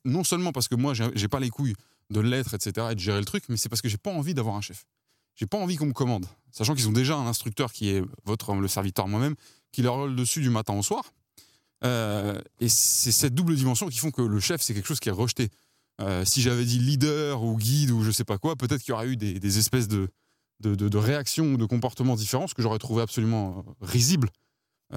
[0.03, 1.75] non seulement parce que moi, j'ai pas les couilles
[2.09, 4.33] de l'être, etc., et de gérer le truc, mais c'est parce que j'ai pas envie
[4.33, 4.85] d'avoir un chef.
[5.35, 8.53] J'ai pas envie qu'on me commande, sachant qu'ils ont déjà un instructeur qui est votre
[8.55, 9.35] le serviteur moi-même,
[9.71, 11.03] qui leur roule dessus du matin au soir.
[11.83, 15.09] Euh, et c'est cette double dimension qui font que le chef, c'est quelque chose qui
[15.09, 15.49] est rejeté.
[16.01, 18.93] Euh, si j'avais dit leader ou guide ou je sais pas quoi, peut-être qu'il y
[18.93, 20.09] aurait eu des, espèces de,
[20.97, 24.29] réactions ou de comportements différents, ce que j'aurais trouvé absolument euh, risible.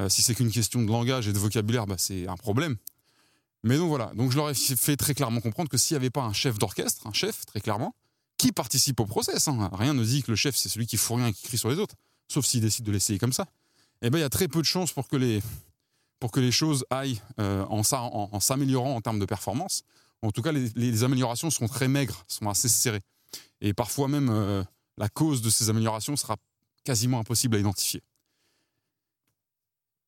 [0.09, 2.77] si c'est qu'une question de langage et de vocabulaire, bah, c'est un problème.
[3.65, 6.11] Mais donc voilà, donc je leur ai fait très clairement comprendre que s'il n'y avait
[6.11, 7.95] pas un chef d'orchestre, un chef très clairement,
[8.39, 9.47] qui participe au process.
[9.47, 9.71] Hein.
[9.73, 11.71] Rien ne dit que le chef, c'est celui qui fout rien et qui crie sur
[11.71, 11.95] les autres,
[12.27, 13.47] sauf s'il décide de l'essayer comme ça.
[14.03, 15.41] Eh bien, il y a très peu de chances pour que les,
[16.23, 17.83] pour que les choses aillent euh, en,
[18.39, 19.83] s'améliorant en termes de performance.
[20.23, 23.03] En tout cas, les, améliorations sont très maigres, sont assez serrées.
[23.61, 24.63] Et parfois même, euh,
[24.99, 26.37] la cause de ces améliorations sera
[26.85, 28.05] quasiment impossible à identifier.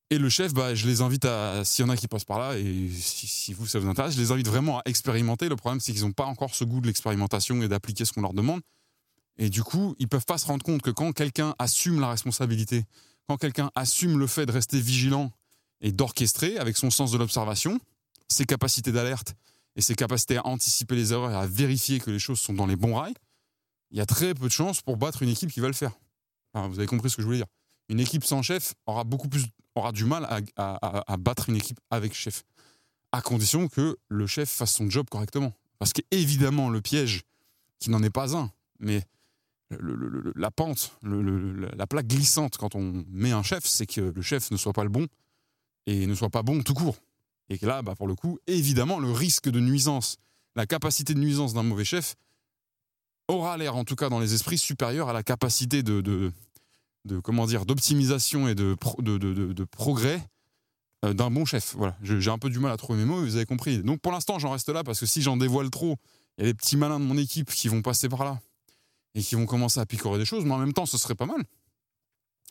[0.09, 2.39] Et le chef, bah, je les invite à, s'il y en a qui passent par
[2.39, 5.49] là, et si, vous, ça vous intéresse, je les invite vraiment à expérimenter.
[5.49, 8.21] Le problème, c'est qu'ils n'ont pas encore ce goût de l'expérimentation et d'appliquer ce qu'on
[8.21, 8.61] leur demande.
[9.37, 12.85] Et du coup, ils peuvent pas se rendre compte que quand quelqu'un assume la responsabilité,
[13.27, 15.33] quand quelqu'un assume le fait de rester vigilant
[15.81, 17.79] et d'orchestrer avec son sens de l'observation,
[18.27, 19.35] ses capacités d'alerte
[19.75, 22.65] et ses capacités à anticiper les erreurs et à vérifier que les choses sont dans
[22.65, 23.15] les bons rails,
[23.91, 25.91] il y a très peu de chances pour battre une équipe qui va le faire.
[26.53, 27.47] vous avez compris ce que je voulais dire.
[27.89, 29.45] Une équipe sans chef aura beaucoup plus
[29.75, 32.43] aura du mal à, battre une équipe avec chef,
[33.11, 35.53] à condition que le chef fasse son job correctement.
[35.79, 37.23] Parce qu'évidemment, le piège,
[37.79, 39.03] qui n'en est pas un, mais
[40.35, 44.57] la pente, la plaque glissante quand on met un chef, c'est que le chef ne
[44.57, 45.07] soit pas le bon
[45.85, 46.97] et ne soit pas bon tout court.
[47.49, 50.17] Et que là, bah, pour le coup, évidemment, le risque de nuisance,
[50.55, 52.15] la capacité de nuisance d'un mauvais chef
[53.27, 56.01] aura l'air, en tout cas dans les esprits, supérieur à la capacité de,
[57.05, 60.21] de comment dire d'optimisation et de, de, de, progrès
[61.05, 61.75] euh, d'un bon chef.
[61.75, 63.81] Voilà, j'ai un peu du mal à trouver mes mots, vous avez compris.
[63.83, 65.97] Donc pour l'instant, j'en reste là parce que si j'en dévoile trop,
[66.37, 68.39] il y a des petits malins de mon équipe qui vont passer par là
[69.13, 71.25] et qui vont commencer à picorer des choses, mais en même temps, ce serait pas
[71.25, 71.43] mal.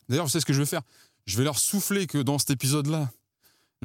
[0.09, 0.81] D'ailleurs, vous savez ce que je vais faire?
[1.25, 3.11] Je vais leur souffler que dans cet épisode-là,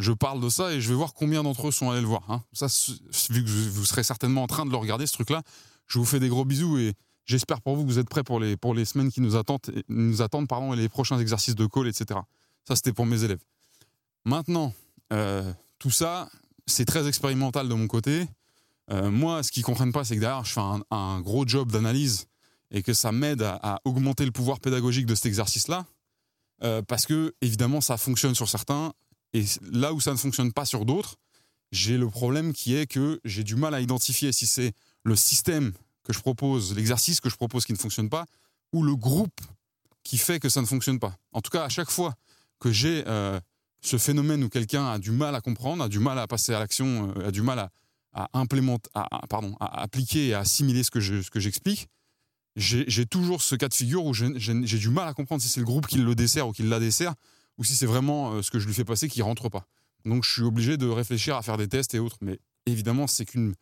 [0.01, 2.23] je parle de ça et je vais voir combien d'entre eux sont allés le voir.
[2.29, 2.43] Hein.
[2.53, 2.67] Ça,
[3.31, 5.43] vu que vous serez certainement en train de le regarder, ce truc-là,
[5.87, 6.95] je vous fais des gros bisous et
[7.31, 10.89] J'espère pour vous que vous êtes prêts pour les, semaines qui nous attendent, et les
[10.89, 12.19] prochains exercices de call, etc.
[12.67, 13.39] Ça, c'était pour mes élèves.
[14.25, 14.75] Maintenant,
[15.13, 16.29] euh, tout ça,
[16.67, 18.27] c'est très expérimental de mon côté.
[18.91, 21.71] Euh, moi, ce qu'ils ne comprennent pas, c'est que derrière, je fais un, gros job
[21.71, 22.27] d'analyse
[22.73, 25.87] et que ça m'aide à, augmenter le pouvoir pédagogique de cet exercice-là.
[26.65, 28.93] Euh, parce que, évidemment, ça fonctionne sur certains.
[29.33, 31.17] Et là où ça ne fonctionne pas sur d'autres,
[31.73, 34.73] j'ai le problème qui est que j'ai du mal à identifier si c'est
[35.05, 35.73] le système
[36.03, 38.27] que je propose, l'exercice que je propose qui ne fonctionne pas,
[38.73, 39.41] ou le groupe
[40.03, 41.17] qui fait que ça ne fonctionne pas.
[41.33, 42.15] En tout cas, à chaque fois
[42.59, 43.39] que j'ai euh,
[43.81, 46.59] ce phénomène où quelqu'un a du mal à comprendre, a du mal à passer à
[46.59, 48.91] l'action, euh, a du mal à, implémenter,
[49.29, 51.89] pardon, à appliquer et à assimiler ce que j'explique,
[52.57, 55.67] j'ai toujours ce cas de figure où j'ai du mal à comprendre si c'est le
[55.67, 57.15] groupe qui le dessert ou qui la dessert,
[57.59, 59.67] ou si c'est vraiment euh, ce que je lui fais passer qui rentre pas.
[60.05, 62.19] Donc je suis obligé de réfléchir à faire des tests et autres.
[62.21, 63.55] Mais évidemment, c'est qu'une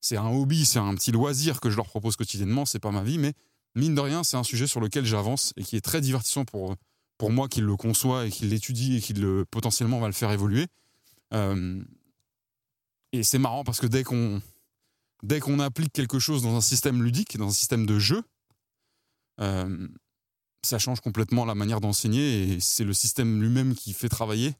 [0.00, 3.02] c'est un hobby, c'est un petit loisir que je leur propose quotidiennement, c'est pas ma
[3.02, 3.32] vie, mais
[3.74, 6.76] mine de rien, c'est un sujet sur lequel j'avance et qui est très divertissant pour,
[7.18, 10.30] pour moi qui le conçoit et qui l'étudie et qui le, potentiellement va le faire
[10.30, 10.66] évoluer.
[11.34, 11.82] Euh,
[13.12, 14.40] et c'est marrant parce que dès qu'on
[15.22, 18.22] dès qu'on applique quelque chose dans un système ludique, dans un système de jeu,
[19.40, 19.88] euh,
[20.66, 24.54] ça change complètement la manière d'enseigner et c'est le système lui-même qui fait travailler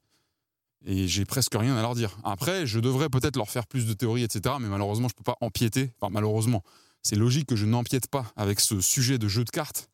[0.84, 2.16] et j'ai presque rien à leur dire.
[2.22, 4.54] Après, je devrais peut-être leur faire plus de théorie, etc.
[4.60, 5.92] Mais malheureusement, je ne peux pas empiéter.
[6.00, 6.62] Enfin, malheureusement,
[7.02, 9.90] c'est logique que je n'empiète pas avec ce sujet de jeu de cartes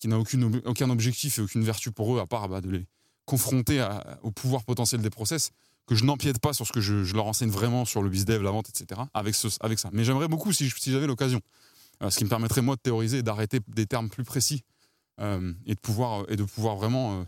[0.00, 2.86] qui n'a aucun objectif et aucune vertu pour eux à part bah, de les
[3.24, 3.86] confrontés
[4.22, 5.52] au pouvoir potentiel des process,
[5.86, 8.50] que je n'empiète pas sur ce que je, leur enseigne vraiment sur le bizdev, la
[8.50, 9.00] vente, etc.
[9.14, 9.90] avec, ça.
[9.92, 11.40] Mais j'aimerais beaucoup si, j'avais l'occasion,
[12.02, 14.64] euh, ce qui me permettrait moi de théoriser et d'arrêter des termes plus précis
[15.22, 17.24] et, de pouvoir, et de pouvoir vraiment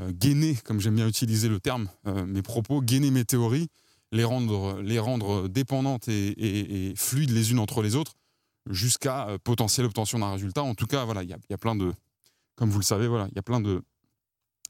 [0.00, 1.88] euh, gainer, comme j'aime bien utiliser le terme,
[2.26, 3.68] mes propos, gainer mes théories,
[4.12, 8.14] les rendre, les rendre dépendantes et, fluides les unes entre les autres,
[8.70, 10.62] jusqu'à potentielle obtention d'un résultat.
[10.62, 11.92] En tout cas, voilà, il y a, y a plein de,
[12.56, 13.82] comme vous le savez, voilà, il y a plein de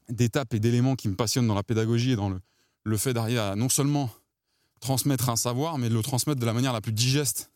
[0.09, 2.39] d'étapes et d'éléments qui me passionnent dans la pédagogie et dans le,
[2.83, 4.09] le fait d'arriver à non seulement
[4.79, 7.51] transmettre un savoir, mais de le transmettre de la manière la plus digeste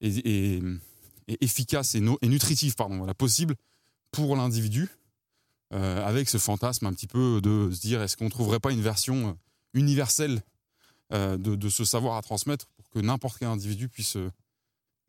[0.00, 0.60] et,
[1.40, 3.54] efficace et, nutritive pardon, voilà, possible
[4.12, 4.88] pour l'individu,
[5.72, 8.72] euh, avec ce fantasme un petit peu de se dire est-ce qu'on ne trouverait pas
[8.72, 9.32] une version euh,
[9.72, 10.42] universelle
[11.14, 14.18] euh, de, ce savoir à transmettre pour que n'importe quel individu puisse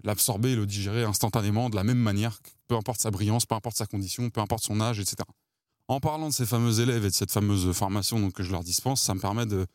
[0.03, 3.75] l'absorber et le digérer instantanément de la même manière, peu importe sa brillance, peu importe
[3.75, 5.17] sa condition, peu importe son âge, etc.
[5.89, 8.63] En parlant de ces fameux élèves et de cette fameuse formation donc, que je leur
[8.63, 9.67] dispense, ça me permet de,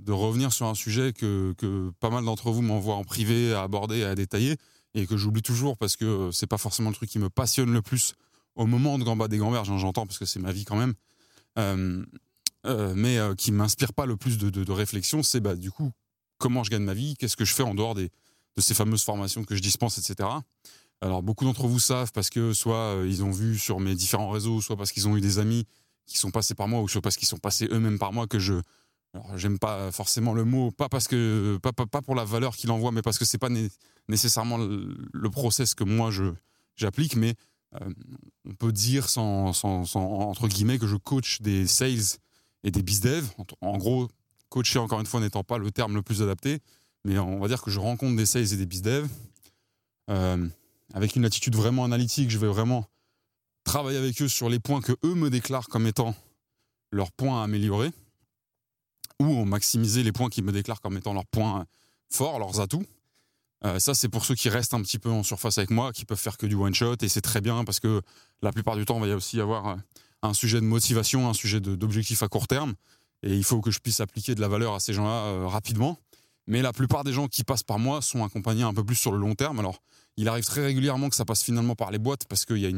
[0.00, 3.62] de revenir sur un sujet que, que pas mal d'entre vous m'envoient en privé à
[3.62, 4.56] aborder et à détailler,
[4.94, 7.82] et que j'oublie toujours parce que c'est pas forcément le truc qui me passionne le
[7.82, 8.14] plus
[8.54, 10.94] au moment de Gamba des hein, j'entends parce que c'est ma vie quand même,
[11.58, 12.04] euh,
[12.66, 15.90] euh, mais euh, qui m'inspire pas le plus de, de, réflexion, c'est bah, du coup
[16.38, 18.10] comment je gagne ma vie, qu'est-ce que je fais en dehors des,
[18.56, 20.28] de ces fameuses formations que je dispense, etc.
[21.02, 24.30] Alors beaucoup d'entre vous savent parce que soit euh, ils ont vu sur mes différents
[24.30, 25.66] réseaux, soit parce qu'ils ont eu des amis
[26.06, 28.38] qui sont passés par moi, ou soit parce qu'ils sont passés eux-mêmes par moi que
[28.38, 28.54] je.
[29.14, 32.70] Alors j'aime pas forcément le mot, pas parce que pas, pas, pour la valeur qu'il
[32.70, 33.50] envoie, mais parce que c'est pas
[34.08, 36.32] nécessairement le, process que moi je
[36.76, 37.34] j'applique, mais
[38.44, 42.18] on peut dire entre guillemets que je coach des sales
[42.64, 43.26] et des bizdev.
[43.38, 44.08] En, en gros,
[44.48, 46.60] coacher encore une fois n'étant pas le terme le plus adapté,
[47.04, 49.08] mais on va dire que je rencontre des sales et des bizdev.
[50.10, 50.48] Euh,
[50.94, 52.84] avec une attitude vraiment analytique, je vais vraiment
[53.64, 56.14] travailler avec eux sur les points que eux me déclarent comme étant
[56.90, 57.90] leurs points à améliorer,
[59.18, 61.66] ou maximiser les points qu'ils me déclarent comme étant leurs points
[62.10, 62.84] forts, leurs atouts.
[63.64, 66.04] Euh, ça, c'est pour ceux qui restent un petit peu en surface avec moi, qui
[66.04, 68.02] peuvent faire que du one shot, et c'est très bien parce que
[68.42, 69.76] la plupart du temps, il va y aussi avoir euh,
[70.22, 72.74] un sujet de motivation, un sujet d'objectif à court terme,
[73.22, 75.98] et il faut que je puisse appliquer de la valeur à ces gens-là euh, rapidement.
[76.48, 79.12] Mais la plupart des gens qui passent par moi sont accompagnés un peu plus sur
[79.12, 79.60] le long terme.
[79.60, 79.80] Alors,
[80.16, 82.70] il arrive très régulièrement que ça passe finalement par les boîtes parce qu'il y a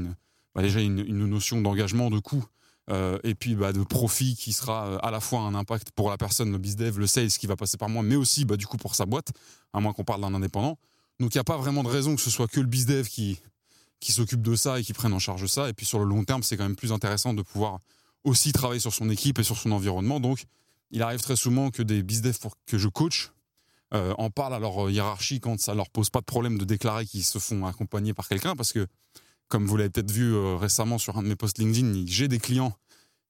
[0.54, 2.44] bah, déjà une, notion d'engagement, de coût,
[2.90, 6.10] euh, et puis bah, de profit qui sera euh, à la fois un impact pour
[6.10, 8.66] la personne, le bizdev, le sales qui va passer par moi, mais aussi bah, du
[8.66, 9.32] coup pour sa boîte,
[9.72, 10.78] à moins qu'on parle d'un indépendant.
[11.20, 13.40] Donc il n'y a pas vraiment de raison que ce soit que le bizdev qui,
[14.00, 15.68] qui s'occupe de ça et qui prenne en charge ça.
[15.68, 17.78] Et puis sur le long terme, c'est quand même plus intéressant de pouvoir
[18.24, 20.20] aussi travailler sur son équipe et sur son environnement.
[20.20, 20.44] Donc
[20.90, 23.32] il arrive très souvent que des bizdev que je coach
[23.94, 27.06] euh, en parlent à leur hiérarchie quand ça leur pose pas de problème de déclarer
[27.06, 28.86] qu'ils se font accompagner par quelqu'un parce que
[29.48, 32.38] comme vous l'avez peut-être vu euh, récemment sur un de mes posts LinkedIn, j'ai des
[32.38, 32.76] clients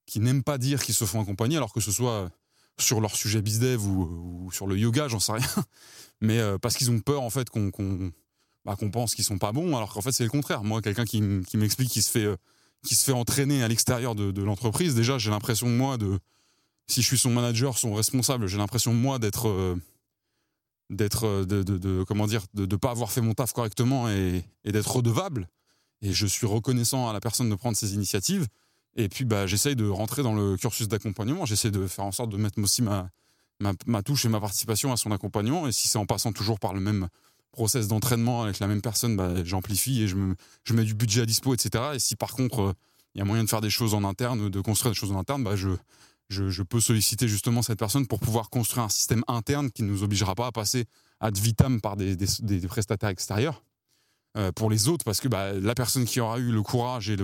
[0.06, 2.30] qui n'aiment pas dire qu'ils se font accompagner alors que ce soit
[2.78, 5.46] sur leur sujet bizdev ou, ou sur le yoga, j'en sais rien,
[6.20, 7.70] mais euh, parce qu'ils ont peur en fait qu'on
[8.64, 10.64] bah, qu'on pense qu'ils sont pas bons alors qu'en fait c'est le contraire.
[10.64, 12.28] Moi, quelqu'un qui, m'explique qu'il se fait
[12.82, 16.18] qui se fait entraîner à l'extérieur de, l'entreprise, déjà j'ai l'impression moi de
[16.86, 19.76] si je suis son manager, son responsable, j'ai l'impression moi d'être
[20.90, 24.42] d'être euh, de, de, comment dire de ne pas avoir fait mon taf correctement et
[24.64, 25.48] d'être redevable
[26.04, 28.46] et je suis reconnaissant à la personne de prendre ses initiatives.
[28.96, 31.46] Et puis bah j'essaye de rentrer dans le cursus d'accompagnement.
[31.46, 33.10] J'essaie de faire en sorte de mettre aussi ma,
[34.04, 35.66] touche et ma participation à son accompagnement.
[35.66, 37.08] Et si c'est en passant toujours par le même
[37.50, 40.34] process d'entraînement avec la même personne bah, j'amplifie et je, me,
[40.64, 42.72] je mets du budget à dispo etc et si par contre euh,
[43.14, 45.18] il y a moyen de faire des choses en interne de construire des choses en
[45.20, 45.68] interne bah je
[46.30, 50.02] je, peux solliciter justement cette personne pour pouvoir construire un système interne qui ne nous
[50.02, 50.86] obligera pas à passer
[51.20, 52.16] ad vitam par des,
[52.66, 53.62] prestataires extérieurs
[54.36, 57.16] euh, pour les autres, parce que bah, la personne qui aura eu le courage et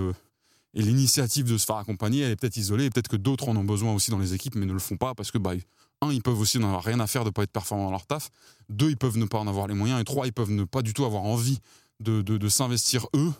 [0.73, 3.63] et l'initiative de se faire accompagner, elle est peut-être isolée, peut-être que d'autres en ont
[3.65, 5.51] besoin aussi dans les équipes, mais ne le font pas parce que, bah,
[6.01, 7.91] un, ils peuvent aussi n'en avoir rien à faire de ne pas être performants dans
[7.91, 8.29] leur taf,
[8.69, 10.81] deux, ils peuvent ne pas en avoir les moyens, et trois, ils peuvent ne pas
[10.81, 11.59] du tout avoir envie
[11.99, 13.33] de, de, de s'investir eux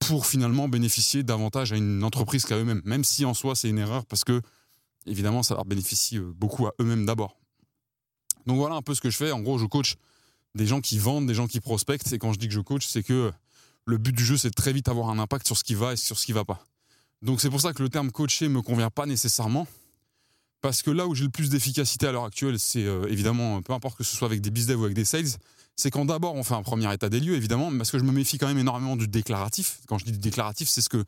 [0.00, 3.78] pour finalement bénéficier davantage à une entreprise qu'à eux-mêmes, même si en soi c'est une
[3.78, 4.42] erreur parce que
[5.06, 7.36] évidemment, ça leur bénéficie euh, beaucoup à eux-mêmes d'abord.
[8.46, 9.32] Donc voilà un peu ce que je fais.
[9.32, 9.94] En gros, je coach
[10.54, 12.12] des gens qui vendent, des gens qui prospectent.
[12.12, 13.32] Et quand je dis que je coach, c'est que
[13.86, 15.92] le but du jeu, c'est de très vite avoir un impact sur ce qui va
[15.92, 16.64] et sur ce qui va pas.
[17.22, 19.66] Donc c'est pour ça que le terme coacher me convient pas nécessairement.
[20.60, 23.74] Parce que là où j'ai le plus d'efficacité à l'heure actuelle, c'est euh, évidemment, peu
[23.74, 25.28] importe que ce soit avec des business ou avec des sales,
[25.76, 28.12] c'est quand d'abord on fait un premier état des lieux, évidemment, parce que je me
[28.12, 29.80] méfie quand même énormément du déclaratif.
[29.88, 31.04] Quand je dis du déclaratif, c'est ce que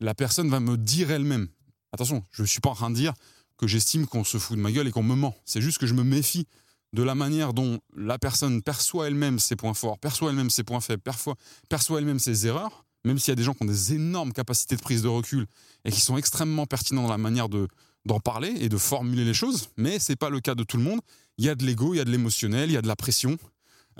[0.00, 1.48] la personne va me dire elle-même.
[1.92, 3.14] Attention, je ne suis pas en train de dire
[3.56, 5.36] que j'estime qu'on se fout de ma gueule et qu'on me ment.
[5.44, 6.46] C'est juste que je me méfie
[6.92, 10.80] de la manière dont la personne perçoit elle-même ses points forts, perçoit elle-même ses points
[10.80, 14.32] faibles, perçoit, elle-même ses erreurs, même s'il y a des gens qui ont des énormes
[14.32, 15.46] capacités de prise de recul
[15.84, 17.68] et qui sont extrêmement pertinents dans la manière de,
[18.04, 20.82] d'en parler et de formuler les choses, mais c'est pas le cas de tout le
[20.82, 21.00] monde.
[21.38, 22.96] Il y a de l'ego, il y a de l'émotionnel, il y a de la
[22.96, 23.36] pression,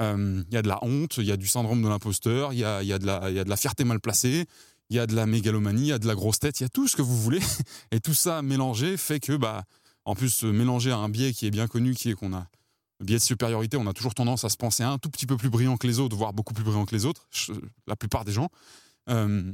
[0.01, 2.61] euh, il y a de la honte, il y a du syndrome de l'imposteur, il
[2.61, 4.47] y a, il il y a de la fierté mal placée,
[4.91, 6.66] il y a de la mégalomanie, il y a de la grosse tête, il y
[6.66, 7.41] a tout ce que vous voulez.
[7.91, 9.64] Et tout ça mélangé fait que, bah,
[10.05, 12.47] en plus, mélanger à un biais qui est bien connu, qui est qu'on a
[13.01, 15.51] biais de supériorité, on a toujours tendance à se penser un tout petit peu plus
[15.51, 17.26] brillant que les autres, voire beaucoup plus brillant que les autres,
[17.86, 18.49] la plupart des gens.
[19.09, 19.53] Euh,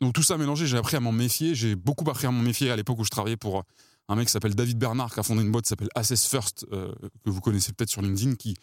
[0.00, 1.54] donc tout ça mélangé, j'ai appris à m'en méfier.
[1.54, 3.64] J'ai beaucoup appris à m'en méfier à l'époque où je travaillais pour
[4.08, 6.66] un mec qui s'appelle David Bernard, qui a fondé une boîte qui s'appelle Assess First,
[6.72, 6.92] euh,
[7.24, 8.56] que vous connaissez peut-être sur LinkedIn, qui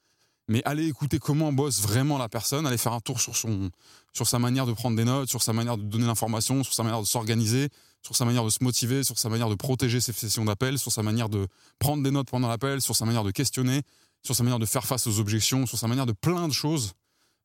[0.49, 3.70] mais allez écouter comment bosse vraiment la personne, allez faire un tour sur, son,
[4.12, 6.83] sur sa manière de prendre des notes, sur sa manière de donner l'information, sur sa
[6.83, 7.68] manière de s'organiser,
[8.03, 10.93] sur sa manière de se motiver, sur sa manière de protéger ses sessions d'appel, sur
[10.93, 11.49] sa manière de
[11.79, 13.83] prendre des notes pendant l'appel, sur sa manière de questionner,
[14.22, 16.93] sur sa manière de faire face aux objections, sur sa manière de plein de choses.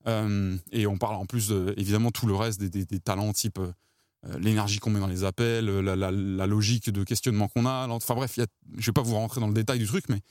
[0.08, 4.38] Euh, et on parle en plus, de, évidemment, tout le reste des, talents type euh,
[4.40, 7.88] l'énergie qu'on met dans les appels, la, logique de questionnement qu'on a.
[7.88, 10.22] Enfin bref, je ne vais pas vous rentrer dans le détail du truc, mais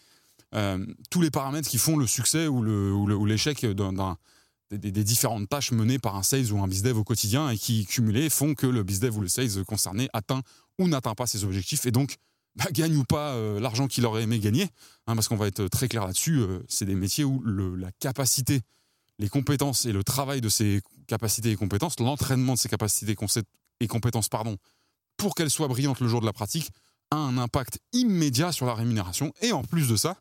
[0.54, 4.16] euh, tous les paramètres qui font le succès ou l'échec d'un
[4.70, 7.86] des, des, différentes tâches menées par un sales ou un bizdev au quotidien et qui,
[7.86, 10.42] cumulés, font que le bizdev ou le sales concerné atteint
[10.78, 12.16] ou n'atteint pas ses objectifs et donc
[12.56, 14.68] bah, gagne ou pas euh, l'argent qu'il aurait aimé gagner.
[15.06, 17.90] Hein, parce qu'on va être très clair là-dessus, euh, c'est des métiers où le, la
[17.92, 18.60] capacité,
[19.20, 23.14] les compétences et le travail de ces capacités et compétences, l'entraînement de ces capacités
[23.80, 24.56] et compétences, pardon,
[25.18, 26.70] pour qu'elles soient brillantes le jour de la pratique,
[27.10, 29.32] a un impact immédiat sur la rémunération.
[29.42, 30.16] Et en plus de ça,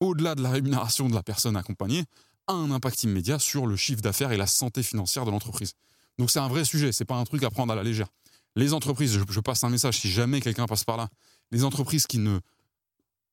[0.00, 2.04] au-delà de la rémunération de la personne accompagnée,
[2.46, 5.72] a un impact immédiat sur le chiffre d'affaires et la santé financière de l'entreprise.
[6.18, 8.08] Donc c'est un vrai sujet, c'est pas un truc à prendre à la légère.
[8.54, 11.08] Les entreprises, je, passe un message si jamais quelqu'un passe par là,
[11.52, 12.38] les entreprises qui ne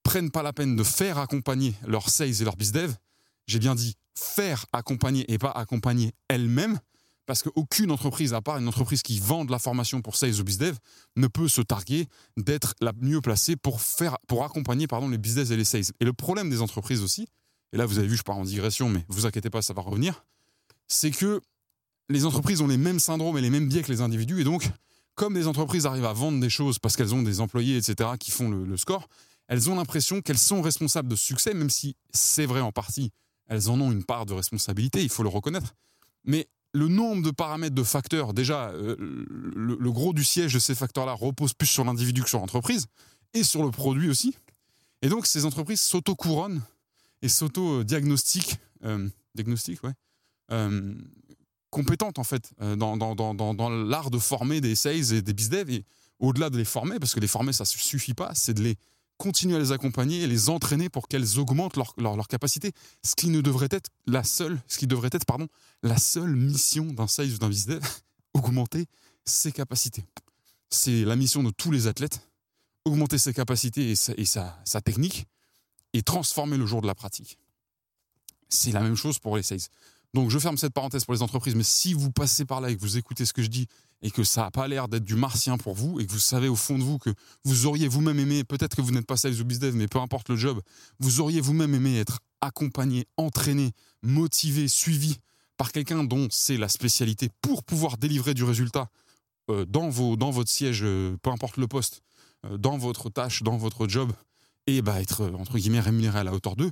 [0.03, 2.95] prennent pas la peine de faire accompagner leurs sales et leurs bizdev,
[3.47, 6.79] j'ai bien dit faire accompagner et pas accompagner elles-mêmes,
[7.25, 10.43] parce qu'aucune entreprise, à part une entreprise qui vend de la formation pour sales ou
[10.43, 10.77] bizdev,
[11.15, 12.07] ne peut se targuer
[12.37, 15.83] d'être la mieux placée pour, faire, pour accompagner pardon, les business et les sales.
[15.99, 17.27] Et le problème des entreprises aussi,
[17.71, 19.81] et là vous avez vu, je pars en digression, mais vous inquiétez pas, ça va
[19.81, 20.25] revenir,
[20.87, 21.39] c'est que
[22.09, 24.67] les entreprises ont les mêmes syndromes et les mêmes biais que les individus, et donc,
[25.13, 28.31] comme les entreprises arrivent à vendre des choses parce qu'elles ont des employés, etc., qui
[28.31, 29.07] font le score,
[29.47, 33.11] elles ont l'impression qu'elles sont responsables de succès, même si c'est vrai en partie,
[33.49, 35.75] elles en ont une part de responsabilité, il faut le reconnaître.
[36.23, 40.75] Mais le nombre de paramètres, de facteurs, déjà, euh, le, gros du siège de ces
[40.75, 42.85] facteurs-là repose plus sur l'individu que sur l'entreprise,
[43.33, 44.35] et sur le produit aussi.
[45.01, 46.61] Et donc, ces entreprises s'auto-couronnent
[47.21, 49.09] et s'auto-diagnostiquent, euh,
[50.51, 50.95] euh,
[51.69, 55.85] compétentes en fait, dans, dans, l'art de former des sales et des bizdev, et
[56.19, 58.75] au-delà de les former, parce que les former, ça ne suffit pas, c'est de les
[59.19, 62.71] continuer à les accompagner et les entraîner pour qu'elles augmentent leur, leur, capacité.
[63.03, 65.47] Ce qui ne devrait être la seule, ce qui devrait être, pardon,
[65.83, 68.03] la seule mission d'un sales ou d'un business,
[68.33, 68.85] augmenter
[69.25, 70.05] ses capacités.
[70.69, 72.21] C'est la mission de tous les athlètes,
[72.85, 75.27] augmenter ses capacités et sa, et sa, sa technique
[75.93, 77.37] et transformer le jour de la pratique.
[78.47, 79.59] C'est la même chose pour les sales.
[80.13, 82.75] Donc je ferme cette parenthèse pour les entreprises, mais si vous passez par là et
[82.75, 83.67] que vous écoutez ce que je dis
[84.01, 86.47] et que ça n'a pas l'air d'être du martien pour vous et que vous savez
[86.47, 87.11] au fond de vous que
[87.43, 90.29] vous auriez vous-même aimé, peut-être que vous n'êtes pas sales ou business, mais peu importe
[90.29, 90.61] le job,
[90.99, 95.17] vous auriez vous-même aimé être accompagné, entraîné, motivé, suivi
[95.57, 98.87] par quelqu'un dont c'est la spécialité pour pouvoir délivrer du résultat
[99.49, 102.01] euh, dans, vos, dans votre siège, euh, peu importe le poste,
[102.45, 104.11] euh, dans votre tâche, dans votre job,
[104.67, 106.71] et bah, être entre guillemets rémunéré à la hauteur d'eux,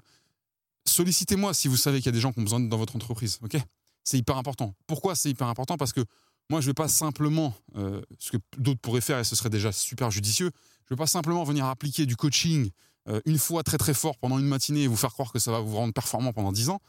[0.88, 3.40] sollicitez-moi si vous savez qu'il y a des gens qui ont besoin dans votre entreprise.
[3.44, 3.58] Ok?
[4.04, 4.74] C'est hyper important.
[4.88, 5.78] Pourquoi c'est hyper important?
[5.78, 6.02] Parce que
[6.50, 9.50] moi, je ne vais pas simplement, euh, ce que d'autres pourraient faire et ce serait
[9.50, 10.50] déjà super judicieux,
[10.86, 12.70] je ne vais pas simplement venir appliquer du coaching
[13.10, 15.52] euh, une fois très très fort pendant une matinée et vous faire croire que ça
[15.52, 16.80] va vous rendre performant pendant 10 ans.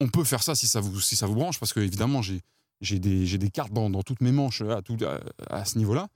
[0.00, 2.40] On peut faire ça si ça vous, si ça vous branche, parce que évidemment, j'ai,
[2.80, 4.96] j'ai, des, des cartes dans, dans, toutes mes manches à, tout,
[5.50, 6.08] à, ce niveau-là.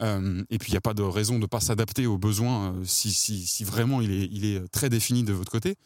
[0.00, 2.74] Euh, et puis, il n'y a pas de raison de ne pas s'adapter aux besoins
[2.84, 5.76] si, si, si, vraiment il est, il est très défini de votre côté.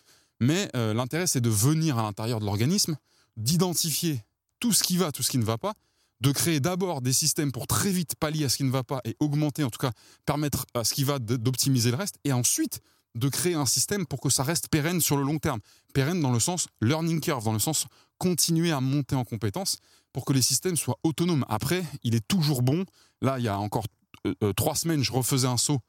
[0.40, 2.96] Mais euh, l'intérêt, c'est de venir à l'intérieur de l'organisme,
[3.36, 4.22] d'identifier
[4.60, 5.74] tout ce qui va, tout ce qui ne va pas,
[6.20, 9.00] de créer d'abord des systèmes pour très vite pallier à ce qui ne va pas
[9.04, 9.92] et augmenter, en tout cas
[10.26, 12.80] permettre à ce qui va d'optimiser le reste, et ensuite
[13.14, 15.60] de créer un système pour que ça reste pérenne sur le long terme.
[15.94, 17.86] Pérenne dans le sens learning curve, dans le sens
[18.18, 19.78] continuer à monter en compétences
[20.12, 21.44] pour que les systèmes soient autonomes.
[21.48, 22.84] Après, il est toujours bon.
[23.22, 23.86] Là, il y a encore
[24.26, 25.80] euh, euh, trois semaines, je refaisais un saut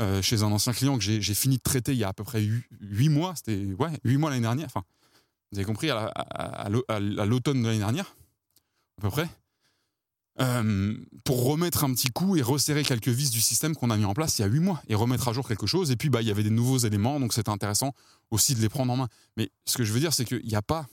[0.00, 2.24] euh, chez un ancien client que j'ai fini de traiter il y a à peu
[2.24, 2.40] près
[2.80, 3.34] huit mois.
[3.34, 4.66] C'était ouais, mois l'année dernière.
[4.66, 4.84] Enfin,
[5.50, 8.14] vous avez compris, à l'automne de l'année dernière,
[8.98, 9.28] à peu près.
[10.40, 14.04] Euh, pour remettre un petit coup et resserrer quelques vis du système qu'on a mis
[14.04, 15.90] en place il y a huit mois et remettre à jour quelque chose.
[15.90, 17.92] Et puis, bah, il y avait des nouveaux éléments, donc c'était intéressant
[18.30, 19.08] aussi de les prendre en main.
[19.36, 20.86] Mais ce que je veux dire, c'est qu'il n'y a pas.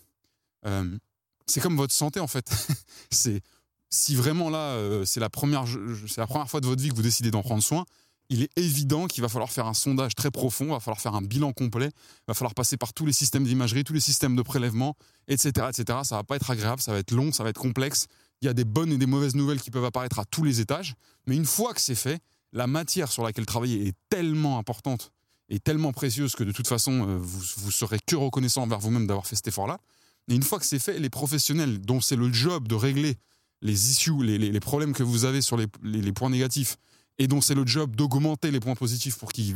[0.66, 0.98] Euh,
[1.46, 2.50] c'est comme votre santé, en fait.
[3.12, 3.42] c'est
[3.92, 7.44] si vraiment là, c'est la la première fois de votre vie que vous décidez d'en
[7.44, 7.86] prendre soin.
[8.30, 11.16] Il est évident qu'il va falloir faire un sondage très profond, il va falloir faire
[11.16, 14.36] un bilan complet, il va falloir passer par tous les systèmes d'imagerie, tous les systèmes
[14.36, 14.96] de prélèvement,
[15.28, 16.00] etc., etc.
[16.04, 18.08] Ça va pas être agréable, ça va être long, ça va être complexe
[18.42, 20.60] il y a des bonnes et des mauvaises nouvelles qui peuvent apparaître à tous les
[20.60, 20.96] étages.
[21.26, 22.20] Mais une fois que c'est fait,
[22.54, 25.12] la matière sur laquelle travailler est tellement importante
[25.50, 29.08] et tellement précieuse que de toute façon, euh, vous, vous serez que reconnaissant envers vous-même
[29.08, 29.80] d'avoir fait cet effort-là.
[30.28, 33.18] Et une fois que c'est fait, les professionnels dont c'est le job de régler
[33.62, 36.78] les issues, les, problèmes que vous avez sur les, points négatifs,
[37.18, 39.56] et dont c'est le job d'augmenter les points positifs pour qu'ils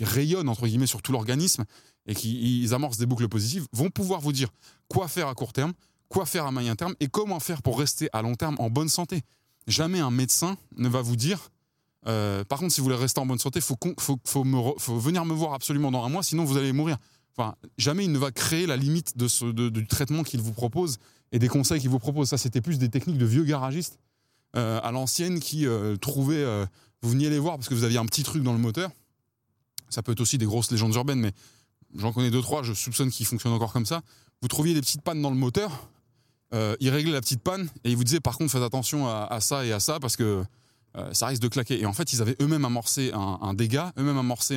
[0.00, 1.64] rayonnent, entre guillemets, sur tout l'organisme,
[2.06, 4.48] et qu'ils amorcent des boucles positives, vont pouvoir vous dire
[4.88, 5.72] quoi faire à court terme,
[6.08, 8.88] quoi faire à moyen terme et comment faire pour rester à long terme en bonne
[8.88, 9.22] santé.
[9.66, 11.50] Jamais un médecin ne va vous dire,
[12.06, 15.54] euh, par contre, si vous voulez rester en bonne santé, il faut, venir me voir
[15.54, 16.96] absolument dans un mois, sinon vous allez mourir.
[17.36, 20.98] Enfin, jamais il ne va créer la limite de du traitement qu'il vous propose
[21.32, 22.28] et des conseils qu'il vous propose.
[22.28, 23.98] Ça, c'était plus des techniques de vieux garagistes
[24.56, 26.44] euh, à l'ancienne qui euh, trouvaient.
[27.02, 28.90] Vous veniez les voir parce que vous aviez un petit truc dans le moteur.
[29.88, 31.32] Ça peut être aussi des grosses légendes urbaines, mais
[31.96, 34.02] j'en connais deux, trois, je soupçonne qu'ils fonctionnent encore comme ça.
[34.42, 35.88] Vous trouviez des petites pannes dans le moteur,
[36.52, 39.40] euh, il réglait la petite panne et il vous disait par contre faites attention à,
[39.40, 40.42] ça et à ça parce que
[40.96, 41.80] euh, ça risque de claquer.
[41.80, 44.56] Et en fait, ils avaient eux-mêmes amorcé un, dégât, eux-mêmes amorcé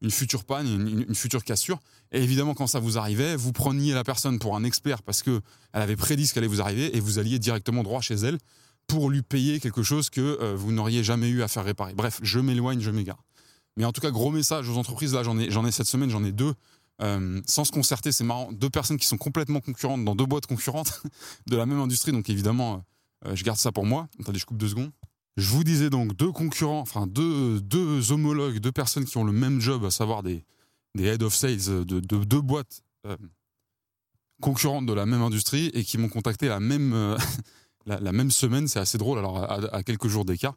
[0.00, 1.80] une future panne, une, future cassure.
[2.12, 5.42] Et évidemment, quand ça vous arrivait, vous preniez la personne pour un expert parce que
[5.72, 8.38] elle avait prédit ce qu'allait vous arriver et vous alliez directement droit chez elle
[8.86, 11.94] pour lui payer quelque chose que euh, vous n'auriez jamais eu à faire réparer.
[11.94, 13.22] Bref, je m'éloigne, je m'égare.
[13.76, 15.14] Mais en tout cas, gros message aux entreprises.
[15.14, 16.54] Là, j'en ai, ai cette semaine, j'en ai deux.
[17.02, 18.50] Euh, sans se concerter, c'est marrant.
[18.52, 21.02] Deux personnes qui sont complètement concurrentes dans deux boîtes concurrentes
[21.46, 22.12] de la même industrie.
[22.12, 22.84] Donc évidemment,
[23.26, 24.08] euh, je garde ça pour moi.
[24.20, 24.92] Attendez, je coupe deux secondes.
[25.36, 29.32] Je vous disais donc deux concurrents, enfin deux, deux homologues, deux personnes qui ont le
[29.32, 30.46] même job, à savoir des,
[30.94, 32.82] des head of sales de, deux boîtes
[34.40, 37.18] concurrentes de la même industrie et qui m'ont contacté la même,
[37.86, 38.68] la, même semaine.
[38.68, 40.54] C'est assez drôle, alors à, quelques jours d'écart.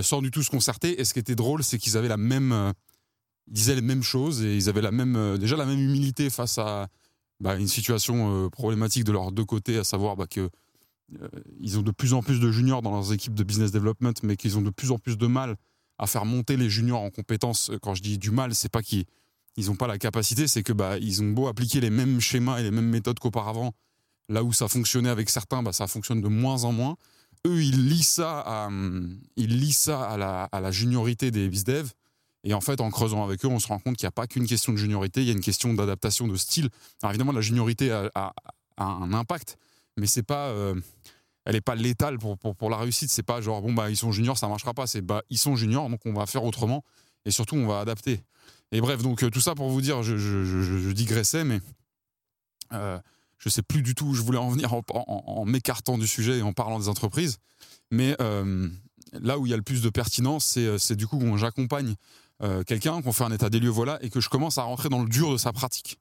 [0.00, 1.00] sans du tout se concerter.
[1.00, 2.74] Et ce qui était drôle, c'est qu'ils avaient la même
[3.46, 6.30] ils disaient les mêmes choses et ils avaient la même, euh, déjà la même humilité
[6.30, 6.88] face à
[7.40, 10.48] bah, une situation euh, problématique de leurs deux côtés, à savoir bah, que
[11.20, 11.28] euh,
[11.60, 14.36] ils ont de plus en plus de juniors dans leurs équipes de business development, mais
[14.36, 15.56] qu'ils ont de plus en plus de mal
[15.98, 17.70] à faire monter les juniors en compétences.
[17.82, 19.04] Quand je dis du mal, c'est pas qu'ils
[19.56, 22.58] ils n'ont pas la capacité, c'est que bah, ils ont beau appliquer les mêmes schémas
[22.58, 23.72] et les mêmes méthodes qu'auparavant,
[24.28, 26.96] là où ça fonctionnait avec certains, bah, ça fonctionne de moins en moins.
[27.46, 28.68] Eux, ils lisent ça à,
[29.36, 31.90] ils lisent ça à la, juniorité des bizdev
[32.44, 34.26] et en fait, en creusant avec eux, on se rend compte qu'il n'y a pas
[34.26, 36.68] qu'une question de juniorité, il y a une question d'adaptation de style.
[37.02, 38.34] Alors évidemment, la juniorité a,
[38.76, 39.56] un impact,
[39.96, 40.74] mais c'est pas, euh,
[41.46, 43.10] elle n'est pas létale pour, pour, la réussite.
[43.10, 44.86] C'est pas genre, bon, bah, ils sont juniors, ça marchera pas.
[44.86, 46.84] C'est, bah, ils sont juniors, donc on va faire autrement.
[47.24, 48.20] Et surtout, on va adapter.
[48.72, 51.60] Et bref, donc euh, tout ça pour vous dire, je, je, digressais, mais
[52.72, 52.98] euh,
[53.38, 56.42] je sais plus du tout où je voulais en venir en, m'écartant du sujet et
[56.42, 57.38] en parlant des entreprises.
[57.90, 58.68] Mais euh,
[59.12, 61.94] là où il y a le plus de pertinence, c'est du coup quand j'accompagne
[62.42, 64.88] euh, quelqu'un, qu'on fait un état des lieux, voilà, et que je commence à rentrer
[64.88, 65.98] dans le dur de sa pratique.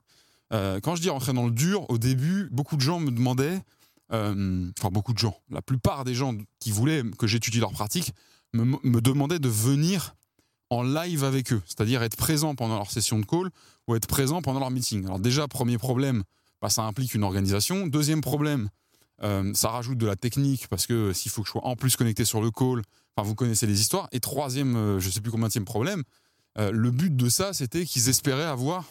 [0.51, 3.61] Euh, quand je dis rentrer dans le dur, au début, beaucoup de gens me demandaient,
[4.11, 8.13] euh, enfin beaucoup de gens, la plupart des gens qui voulaient que j'étudie leur pratique
[8.53, 10.15] me, demandaient de venir
[10.69, 13.49] en live avec eux, c'est-à-dire être présent pendant leur session de call
[13.87, 15.05] ou être présent pendant leur meeting.
[15.05, 16.23] Alors déjà, premier problème,
[16.63, 17.85] bah, ça implique une organisation.
[17.85, 18.69] Deuxième problème,
[19.53, 22.25] ça rajoute de la technique parce que s'il faut que je sois en plus connecté
[22.25, 22.81] sur le call,
[23.15, 24.09] enfin vous connaissez les histoires.
[24.11, 26.03] Et troisième, je sais plus combien de problème,
[26.57, 28.85] euh, le but de ça, c'était qu'ils espéraient avoir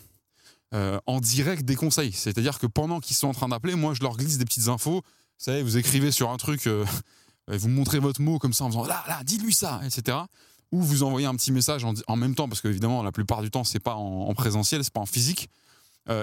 [0.74, 2.12] euh, en direct des conseils.
[2.12, 5.02] C'est-à-dire que pendant qu'ils sont en train d'appeler, moi, je leur glisse des petites infos.
[5.02, 6.84] Vous savez, vous écrivez sur un truc, euh,
[7.48, 10.18] vous montrez votre mot comme ça en faisant là, là, dis-lui ça, etc.
[10.72, 13.64] Ou vous envoyez un petit message en, même temps, parce qu'évidemment, la plupart du temps,
[13.64, 15.50] c'est pas en, en présentiel, c'est pas en physique.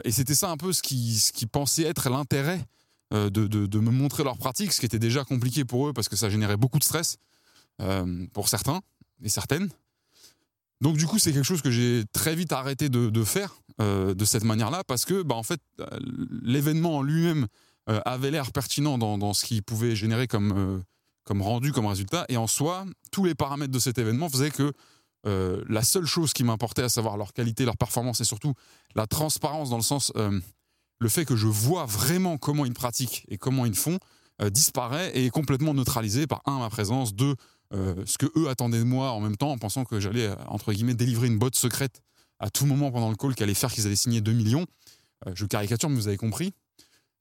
[0.04, 2.66] Et c'était ça un peu ce qui, ce qui pensait être l'intérêt
[3.12, 6.16] de, de, me montrer leur pratique, ce qui était déjà compliqué pour eux parce que
[6.16, 7.18] ça générait beaucoup de stress
[8.34, 8.82] pour certains
[9.24, 9.70] et certaines.
[10.82, 14.44] Donc du coup, c'est quelque chose que j'ai très vite arrêté de, faire de cette
[14.44, 15.62] manière-là parce que, bah, en fait,
[16.44, 17.48] l'événement en lui-même
[17.88, 20.84] avait l'air pertinent dans, dans ce qu'il pouvait générer comme,
[21.30, 22.26] comme rendu, comme résultat.
[22.28, 24.74] Et en soi, tous les paramètres de cet événement faisaient que
[25.26, 28.54] la seule chose qui m'importait, à savoir leur qualité, leur performance et surtout
[28.96, 33.38] la transparence dans le sens, le fait que je vois vraiment comment ils pratiquent et
[33.38, 34.00] comment ils font,
[34.50, 37.36] disparaît et est complètement neutralisé par un, ma présence, deux,
[37.72, 40.36] euh, ce que eux attendaient de moi en même temps, en pensant que j'allais, euh,
[40.48, 42.02] entre guillemets, délivrer une botte secrète
[42.40, 44.66] à tout moment pendant le call qui allait faire qu'ils allaient signer 2 millions.
[45.28, 46.54] Euh, je caricature, mais vous avez compris.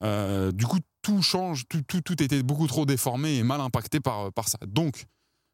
[0.00, 4.32] du coup, tout change, tout, tout, tout, était beaucoup trop déformé et mal impacté par,
[4.32, 4.58] par ça.
[4.66, 5.04] Donc,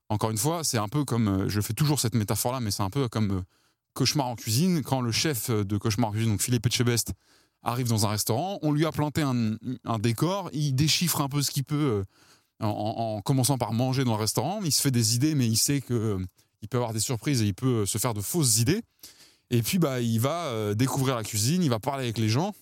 [0.09, 2.91] encore une fois, c'est un peu comme, je fais toujours cette métaphore-là, mais c'est un
[2.91, 3.43] peu comme
[3.95, 4.83] Cauchemar en cuisine.
[4.83, 7.13] Quand le chef de Cauchemar en cuisine, donc Philippe Etchebest,
[7.63, 9.57] arrive dans un restaurant, on lui a planté un,
[9.99, 12.05] décor, il déchiffre un peu ce qu'il peut
[12.61, 14.61] en, commençant par manger dans le restaurant.
[14.65, 16.19] Il se fait des idées, mais il sait qu'il euh,
[16.71, 18.83] peut avoir des surprises et il peut euh, se faire de fausses idées.
[19.51, 22.55] Et puis, bah, il va euh, découvrir la cuisine, il va parler avec les gens.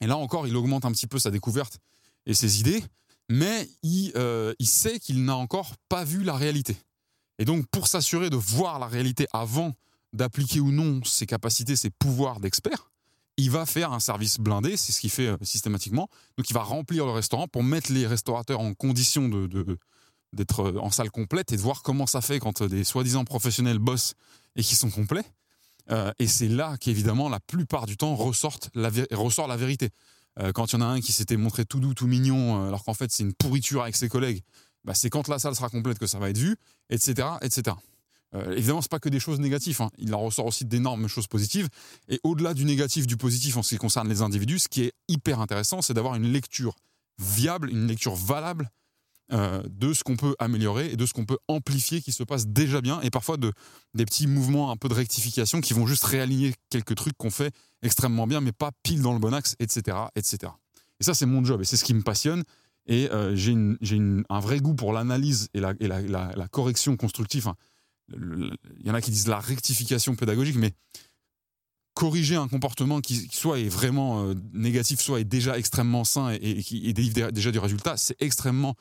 [0.00, 1.78] Et là encore, il augmente un petit peu sa découverte
[2.26, 2.82] et ses idées,
[3.28, 4.12] mais il,
[4.58, 6.76] il sait qu'il n'a encore pas vu la réalité.
[7.38, 9.74] Et donc, pour s'assurer de voir la réalité avant
[10.12, 12.90] d'appliquer ou non ses capacités, ses pouvoirs d'expert,
[13.36, 16.08] il va faire un service blindé, c'est ce qu'il fait euh, systématiquement.
[16.38, 19.78] Donc il va remplir le restaurant pour mettre les restaurateurs en condition de,
[20.32, 23.24] d'être euh, en salle complète et de voir comment ça fait quand euh, des soi-disant
[23.24, 24.14] professionnels bossent
[24.56, 25.24] et qui sont complets.
[26.20, 28.16] et c'est là qu'évidemment la plupart du temps
[28.74, 29.90] la ressort la vérité.
[30.54, 32.94] Quand il y en a un qui s'était montré tout doux, tout mignon, alors qu'en
[32.94, 34.42] fait c'est une pourriture avec ses collègues,
[34.84, 36.56] bah, c'est quand la salle sera complète que ça va être vu,
[36.90, 37.76] etc., etc.
[38.34, 39.80] Euh, évidemment, ce pas que des choses négatives.
[39.80, 39.90] Hein.
[39.98, 41.68] Il en ressort aussi d'énormes choses positives.
[42.08, 44.92] Et au-delà du négatif, du positif en ce qui concerne les individus, ce qui est
[45.08, 46.74] hyper intéressant, c'est d'avoir une lecture
[47.18, 48.70] viable, une lecture valable
[49.32, 52.46] euh, de ce qu'on peut améliorer et de ce qu'on peut amplifier qui se passe
[52.46, 53.52] déjà bien et parfois de,
[53.94, 57.50] des petits mouvements un peu de rectification qui vont juste réaligner quelques trucs qu'on fait
[57.82, 59.96] extrêmement bien mais pas pile dans le bon axe, etc.
[60.14, 60.52] etc.
[61.00, 62.44] Et ça, c'est mon job et c'est ce qui me passionne.
[62.86, 63.98] Et euh, j'ai
[64.28, 67.50] un vrai goût pour l'analyse et, la, et la, la, correction constructive.
[68.12, 70.74] Il y en a qui disent la rectification pédagogique, mais
[71.94, 76.62] corriger un comportement qui soit est vraiment euh, négatif, soit est déjà extrêmement sain et,
[76.62, 78.74] qui délivre déjà du résultat, c'est extrêmement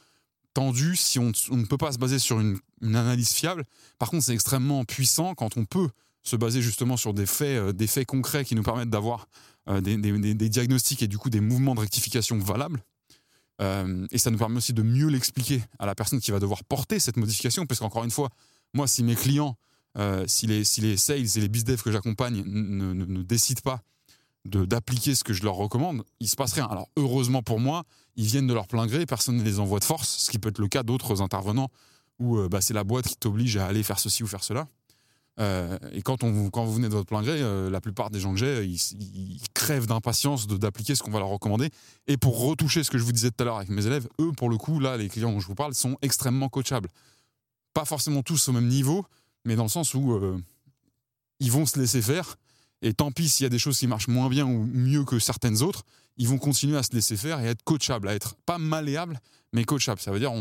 [0.54, 3.64] tendu si on, ne peut pas se baser sur une, analyse fiable.
[4.00, 5.90] Par contre, c'est extrêmement puissant quand on peut
[6.24, 9.28] se baser justement sur des faits, euh, des faits concrets qui nous permettent d'avoir
[9.70, 12.84] euh, des, diagnostics et du coup des mouvements de rectification valables.
[14.12, 17.00] et ça nous permet aussi de mieux l'expliquer à la personne qui va devoir porter
[17.00, 18.30] cette modification, parce qu'encore une fois,
[18.74, 19.58] moi, si mes clients,
[19.98, 20.64] euh, si, les,
[20.98, 23.82] sales et les business que j'accompagne ne, ne, décident pas
[24.46, 26.66] d'appliquer ce que je leur recommande, il se passe rien.
[26.66, 27.84] Alors heureusement pour moi,
[28.16, 30.50] ils viennent de leur plein gré, personne ne les envoie de force, ce qui peut
[30.50, 31.70] être le cas d'autres intervenants
[32.20, 34.68] où euh, bah, c'est la boîte qui t'oblige à aller faire ceci ou faire cela.
[35.40, 38.34] Euh, et quand, on, quand vous venez de votre plein gré, la plupart des gens
[38.34, 41.70] que j'ai, ils, crèvent d'impatience d'appliquer ce qu'on va leur recommander.
[42.08, 44.32] Et pour retoucher ce que je vous disais tout à l'heure avec mes élèves, eux,
[44.32, 46.90] pour le coup, là, les clients dont je vous parle, sont extrêmement coachables
[47.74, 49.06] pas forcément tous au même niveau,
[49.46, 50.38] mais dans le sens où euh,
[51.40, 52.38] ils vont se laisser faire.
[52.84, 55.18] Et tant pis s'il y a des choses qui marchent moins bien ou mieux que
[55.18, 55.84] certaines autres,
[56.18, 59.20] ils vont continuer à se laisser faire et à être coachables, à être pas malléables,
[59.54, 60.02] mais coachables.
[60.02, 60.32] Ça veut dire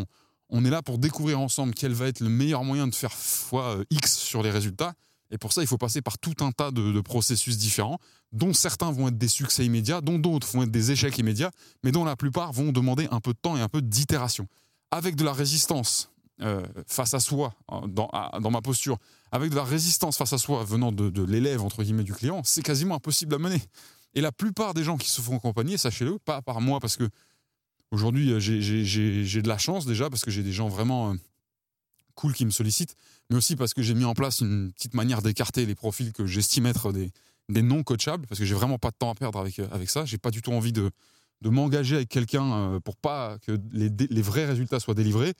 [0.50, 3.76] on, est là pour découvrir ensemble quel va être le meilleur moyen de faire fois
[3.76, 4.92] euh, X sur les résultats.
[5.30, 7.98] Et pour ça, il faut passer par tout un tas de, processus différents,
[8.32, 11.50] dont certains vont être des succès immédiats, dont d'autres vont être des échecs immédiats,
[11.82, 14.46] mais dont la plupart vont demander un peu de temps et un peu d'itération.
[14.90, 16.10] Avec de la résistance
[16.42, 17.54] euh, face à soi,
[17.86, 18.10] dans,
[18.50, 18.98] ma posture,
[19.32, 22.62] avec de la résistance face à soi venant de, l'élève, entre guillemets, du client, c'est
[22.62, 23.60] quasiment impossible à mener.
[24.14, 27.08] Et la plupart des gens qui se font accompagner, sachez-le, pas par moi, parce que
[27.90, 31.16] aujourd'hui, euh, j'ai de la chance déjà, parce que j'ai des gens vraiment euh,
[32.14, 32.94] cool qui me sollicitent,
[33.30, 36.26] mais aussi parce que j'ai mis en place une petite manière d'écarter les profils que
[36.26, 37.10] j'estime être des,
[37.48, 40.04] des non coachables, parce que j'ai vraiment pas de temps à perdre avec, avec ça.
[40.04, 40.90] J'ai pas du tout envie de,
[41.40, 45.32] de m'engager avec quelqu'un pour pas que les, les vrais résultats soient délivrés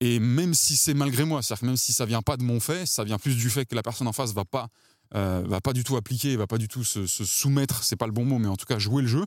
[0.00, 2.60] et même si c'est malgré moi, c'est-à-dire que même si ça vient pas de mon
[2.60, 4.68] fait, ça vient plus du fait que la personne en face va pas,
[5.14, 8.06] euh, va pas du tout appliquer, va pas du tout se, se soumettre, c'est pas
[8.06, 9.24] le bon mot, mais en tout cas jouer le jeu.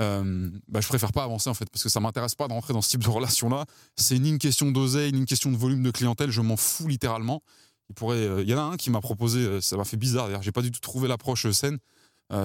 [0.00, 2.82] Euh, bah, je préfère pas avancer en fait parce que ça m'intéresse pas d'entrer dans
[2.82, 3.64] ce type de relation là.
[3.96, 6.86] C'est ni une question d'oseille, ni une question de volume de clientèle, je m'en fous
[6.86, 7.42] littéralement.
[7.90, 10.42] Il euh, y en a un qui m'a proposé, euh, ça m'a fait bizarre d'ailleurs,
[10.42, 11.78] j'ai pas du tout trouvé l'approche saine.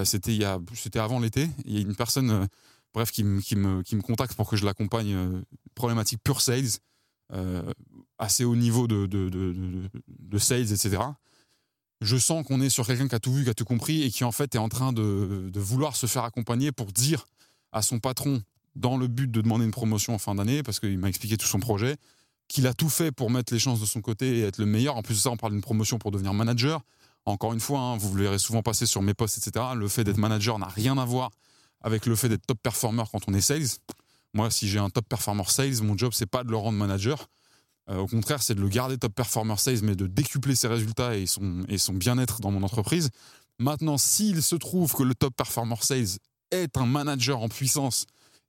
[0.03, 1.49] c'était y a, c'était avant l'été.
[1.65, 2.47] Il y a une personne,
[2.93, 5.43] bref, qui me contacte pour que je l'accompagne,
[5.75, 6.79] problématique pure sales.
[7.31, 7.63] Euh,
[8.19, 10.99] assez haut niveau de, de, de, sales, etc.
[12.01, 14.11] Je sens qu'on est sur quelqu'un qui a tout vu, qui a tout compris et
[14.11, 17.25] qui en fait est en train de, vouloir se faire accompagner pour dire
[17.71, 18.41] à son patron,
[18.75, 21.47] dans le but de demander une promotion en fin d'année, parce qu'il m'a expliqué tout
[21.47, 21.97] son projet,
[22.47, 24.95] qu'il a tout fait pour mettre les chances de son côté et être le meilleur.
[24.95, 26.81] En plus de ça, on parle d'une promotion pour devenir manager.
[27.25, 29.65] Encore une fois, hein, vous le verrez souvent passer sur mes posts, etc.
[29.75, 31.31] Le fait d'être manager n'a rien à voir
[31.81, 33.67] avec le fait d'être top performer quand on est sales.
[34.33, 37.29] Moi, si j'ai un top performer sales, mon job, c'est pas de le rendre manager.
[37.89, 41.15] Euh, au contraire, c'est de le garder top performer sales, mais de décupler ses résultats
[41.15, 43.09] et son, bien-être dans mon entreprise.
[43.59, 46.17] Maintenant, s'il se trouve que le top performer sales
[46.51, 48.05] est un manager en puissance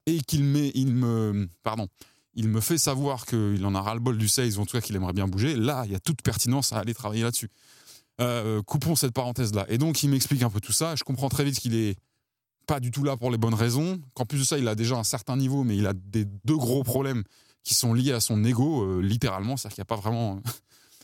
[0.07, 1.49] et qu'il me
[2.61, 5.29] fait savoir qu'il en a ras-le-bol du sales, ou en tout cas qu'il aimerait bien
[5.29, 7.51] bouger, là, il y a toute pertinence à aller travailler là-dessus.
[8.21, 9.67] Euh, coupons cette parenthèse-là.
[9.69, 10.95] Et donc, il m'explique un peu tout ça.
[10.95, 11.97] Je comprends très vite qu'il est
[12.67, 14.97] pas du tout là pour les bonnes raisons, qu'en plus de ça, il a déjà
[14.97, 17.23] un certain niveau, mais il a des deux gros problèmes
[17.63, 19.57] qui sont liés à son ego, euh, littéralement.
[19.57, 20.41] C'est-à-dire qu'il n'y a pas vraiment.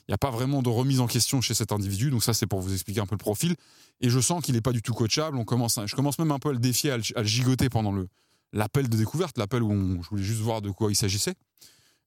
[0.08, 2.48] Il n'y a pas vraiment de remise en question chez cet individu, donc ça c'est
[2.48, 3.54] pour vous expliquer un peu le profil.
[4.00, 5.36] Et je sens qu'il n'est pas du tout coachable.
[5.36, 8.08] On commence, je commence même un peu à le défier, à le, gigoter pendant le
[8.52, 11.34] l'appel de découverte, l'appel où je voulais juste voir de quoi il s'agissait.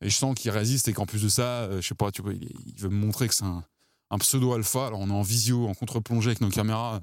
[0.01, 2.21] Et je sens qu'il résiste et qu'en plus de ça, euh, je sais pas, tu
[2.21, 3.63] vois, il, veut me montrer que c'est un,
[4.09, 4.87] un pseudo alpha.
[4.87, 6.99] Alors on est en visio, en contre-plongée avec nos caméras.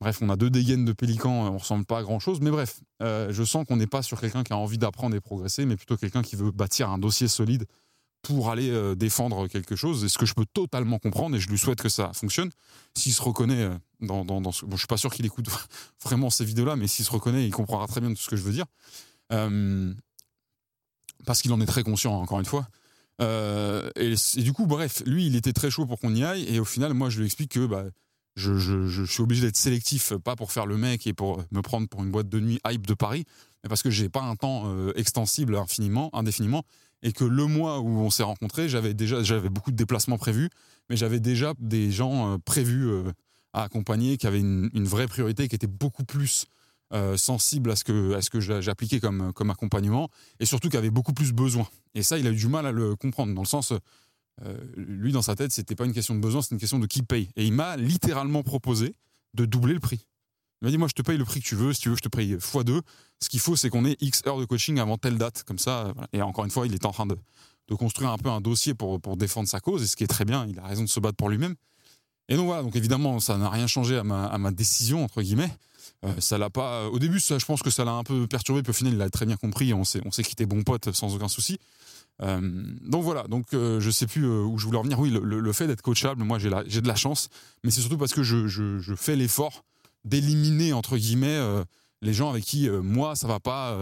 [0.00, 2.80] Bref, on a deux dégaines de pélican, on ressemble pas à grand chose, mais bref,
[3.02, 5.76] euh, je sens qu'on n'est pas sur quelqu'un qui a envie d'apprendre et progresser, mais
[5.76, 7.64] plutôt quelqu'un qui veut bâtir un dossier solide
[8.22, 11.48] pour aller euh, défendre quelque chose, et ce que je peux totalement comprendre, et je
[11.48, 12.50] lui souhaite que ça fonctionne.
[12.96, 14.64] S'il se reconnaît euh, dans, ce...
[14.64, 15.46] Bon, je suis pas sûr qu'il écoute
[16.02, 18.42] vraiment ces vidéos-là, mais s'il se reconnaît, il comprendra très bien tout ce que je
[18.42, 18.66] veux dire.
[21.24, 22.66] parce qu'il en est très conscient, encore une fois.
[23.20, 26.64] Et, du coup, bref, lui, il était très chaud pour qu'on y aille, et au
[26.64, 27.64] final, moi, je lui explique que...
[27.66, 27.84] Bah,
[28.36, 32.02] je, suis obligé d'être sélectif, pas pour faire le mec et pour me prendre pour
[32.02, 33.24] une boîte de nuit hype de Paris,
[33.62, 36.64] mais parce que j'ai pas un temps euh, extensible infiniment, indéfiniment,
[37.02, 40.50] et que le mois où on s'est rencontrés, j'avais déjà j'avais beaucoup de déplacements prévus,
[40.90, 43.12] mais j'avais déjà des gens euh, prévus euh,
[43.52, 46.46] à accompagner qui avaient une, vraie priorité, qui étaient beaucoup plus
[47.16, 50.90] sensibles à ce que, à ce que j'appliquais comme, comme accompagnement, et surtout qui avaient
[50.90, 51.66] beaucoup plus besoin.
[51.96, 53.72] Et ça, il a eu du mal à le comprendre, dans le sens
[54.42, 56.86] euh, lui, dans sa tête, c'était pas une question de besoin, c'était une question de
[56.86, 57.30] qui paye.
[57.36, 58.94] Et il m'a littéralement proposé
[59.34, 60.06] de doubler le prix.
[60.60, 61.72] Il m'a dit, moi, je te paye le prix que tu veux.
[61.72, 62.80] Si tu veux, je te paye x2.
[63.20, 65.44] Ce qu'il faut, c'est qu'on ait X heures de coaching avant telle date.
[65.44, 65.92] Comme ça.
[66.12, 67.16] Et encore une fois, il est en train de,
[67.74, 69.82] construire un peu un dossier pour, pour défendre sa cause.
[69.82, 71.54] Et ce qui est très bien, il a raison de se battre pour lui-même.
[72.28, 75.20] Et donc voilà, donc évidemment, ça n'a rien changé à ma, à ma, décision, entre
[75.20, 75.54] guillemets.
[76.04, 76.88] Euh, ça l'a pas.
[76.88, 78.98] Au début, ça, je pense que ça l'a un peu perturbé, puis au final, il
[78.98, 79.74] l'a très bien compris.
[79.74, 81.58] On s'est quitté bon pote sans aucun souci.
[82.22, 82.40] Euh,
[82.82, 84.98] donc voilà, donc euh, je sais plus euh, où je voulais en venir.
[84.98, 86.48] Oui, le, fait d'être coachable, moi j'ai
[86.80, 87.28] de la chance,
[87.62, 89.64] mais c'est surtout parce que je, fais l'effort
[90.04, 91.40] d'éliminer entre guillemets
[92.02, 93.78] les gens avec qui moi ça va pas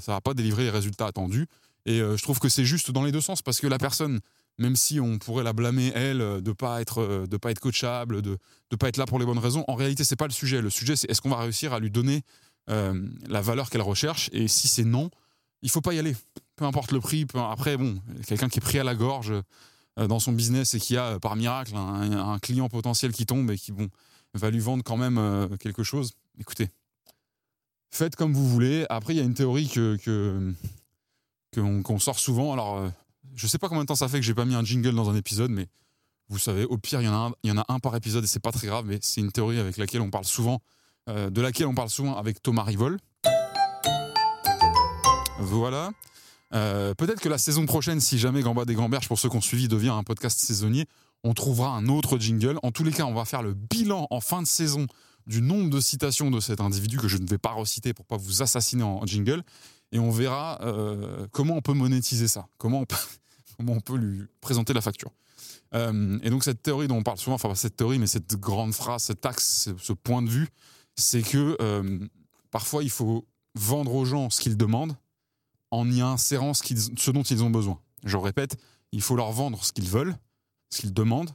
[0.00, 1.46] ça va pas délivrer les résultats attendus.
[1.84, 4.20] Et je trouve que c'est juste dans les deux sens parce que la personne,
[4.58, 8.38] même si on pourrait la blâmer elle de pas être de pas être coachable, de
[8.70, 10.62] de pas être là pour les bonnes raisons, en réalité c'est pas le sujet.
[10.62, 12.22] Le sujet c'est est-ce qu'on va réussir à lui donner
[12.68, 14.30] la valeur qu'elle recherche?
[14.32, 15.10] Et si c'est non,
[15.62, 16.16] il faut pas y aller
[16.56, 17.26] peu importe le prix.
[17.34, 19.32] Après, bon, quelqu'un qui est pris à la gorge
[19.98, 23.50] euh, dans son business et qui a, euh, par miracle, un, client potentiel qui tombe
[23.50, 23.88] et qui bon,
[24.34, 26.12] va lui vendre quand même euh, quelque chose.
[26.38, 26.68] Écoutez,
[27.90, 28.86] faites comme vous voulez.
[28.90, 30.54] Après, il y a une théorie que
[31.54, 32.52] qu'on sort souvent.
[32.52, 32.90] Alors,
[33.34, 35.08] je sais pas combien de temps ça fait que j'ai pas mis un jingle dans
[35.08, 35.68] un épisode, mais
[36.28, 38.24] vous savez, au pire, il y en a un, y en a un par épisode
[38.24, 38.84] et c'est pas très grave.
[38.84, 40.60] Mais c'est une théorie avec laquelle on parle souvent,
[41.08, 42.98] de laquelle on parle souvent avec Thomas Rivol.
[45.38, 45.92] Voilà.
[46.54, 49.40] Euh, peut-être que la saison prochaine, si jamais Gamba des Gamberges, pour ceux qui ont
[49.40, 50.86] suivi, devient un podcast saisonnier,
[51.24, 52.58] on trouvera un autre jingle.
[52.62, 54.86] En tous les cas, on va faire le bilan en fin de saison
[55.26, 58.16] du nombre de citations de cet individu que je ne vais pas reciter pour pas
[58.16, 59.42] vous assassiner en jingle.
[59.92, 62.84] Et on verra euh, comment on peut monétiser ça, comment
[63.58, 65.10] on peut, lui présenter la facture.
[65.74, 68.36] Euh, et donc cette théorie dont on parle souvent, enfin pas cette théorie, mais cette
[68.36, 70.48] grande phrase, cet axe, ce point de vue,
[70.94, 71.56] c'est que
[72.50, 74.96] parfois il faut vendre aux gens ce qu'ils demandent
[75.76, 77.78] en y insérant ce, dont ils ont besoin.
[78.02, 78.56] Je répète,
[78.92, 80.16] il faut leur vendre ce qu'ils veulent,
[80.70, 81.30] ce qu'ils demandent,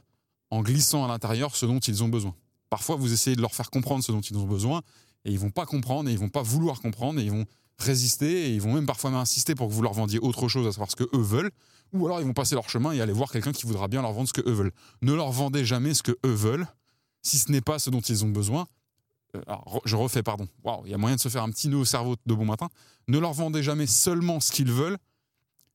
[0.50, 2.34] en glissant à l'intérieur ce dont ils ont besoin.
[2.68, 4.82] Parfois, vous essayez de leur faire comprendre ce dont ils ont besoin,
[5.24, 7.44] et ils vont pas comprendre, et ils vont pas vouloir comprendre, et ils vont
[7.78, 10.72] résister, et ils vont même parfois insister pour que vous leur vendiez autre chose, à
[10.72, 11.50] savoir ce que eux veulent,
[11.92, 14.12] ou alors ils vont passer leur chemin et aller voir quelqu'un qui voudra bien leur
[14.12, 14.72] vendre ce que eux veulent.
[15.02, 16.66] Ne leur vendez jamais ce que eux veulent,
[17.22, 18.66] si ce n'est pas ce dont ils ont besoin,
[19.34, 19.40] euh,
[19.84, 20.46] je refais, pardon.
[20.84, 22.68] il y a moyen de se faire un petit nœud au cerveau de bon matin.
[23.08, 24.98] Ne leur vendez jamais seulement ce qu'ils veulent,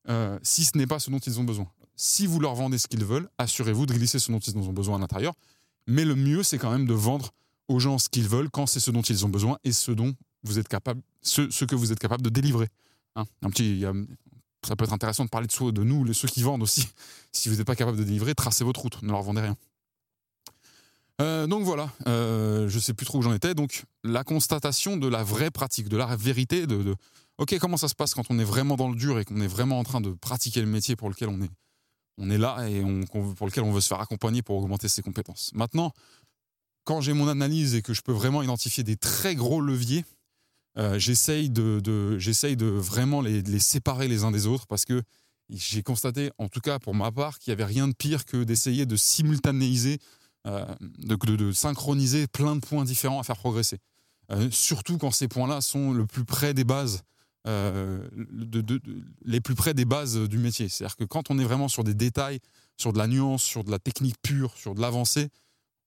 [0.09, 1.67] euh, si ce n'est pas ce dont ils ont besoin.
[1.95, 4.97] Si vous leur vendez ce qu'ils veulent, assurez-vous de glisser ce dont ils ont besoin
[4.97, 5.33] à l'intérieur.
[5.87, 7.31] Mais le mieux, c'est quand même de vendre
[7.67, 10.13] aux gens ce qu'ils veulent quand c'est ce dont ils ont besoin et ce dont
[10.43, 12.67] vous êtes capable, ce, que vous êtes capable de délivrer.
[13.15, 13.25] Hein.
[13.41, 13.83] un petit,
[14.65, 16.87] ça peut être intéressant de parler de, de nous, ceux qui vendent aussi.
[17.31, 19.55] Si vous n'êtes pas capable de délivrer, tracez votre route, ne leur vendez rien.
[21.19, 23.55] Euh, donc voilà, euh, je sais plus trop où j'en étais.
[23.55, 26.95] Donc la constatation de la vraie pratique, de la vérité, de,
[27.37, 29.47] ok comment ça se passe quand on est vraiment dans le dur et qu'on est
[29.47, 31.49] vraiment en train de pratiquer le métier pour lequel on est
[32.19, 32.81] on est là et
[33.37, 35.51] pour lequel on veut se faire accompagner pour augmenter ses compétences.
[35.53, 35.91] Maintenant,
[36.83, 40.03] quand j'ai mon analyse et que je peux vraiment identifier des très gros leviers,
[40.77, 45.03] euh, j'essaye de, de vraiment les, les, séparer les uns des autres parce que
[45.49, 48.43] j'ai constaté, en tout cas pour ma part, qu'il n'y avait rien de pire que
[48.43, 49.99] d'essayer de simultanéiser,
[50.45, 53.79] euh, de, synchroniser plein de points différents à faire progresser.
[54.31, 57.03] Euh, surtout quand ces points-là sont le plus près des bases,
[57.45, 60.67] les plus près des bases du métier.
[60.67, 62.39] C'est-à-dire que quand on est vraiment sur des détails,
[62.75, 65.29] sur de la nuance, sur de la technique pure, sur de l'avancée,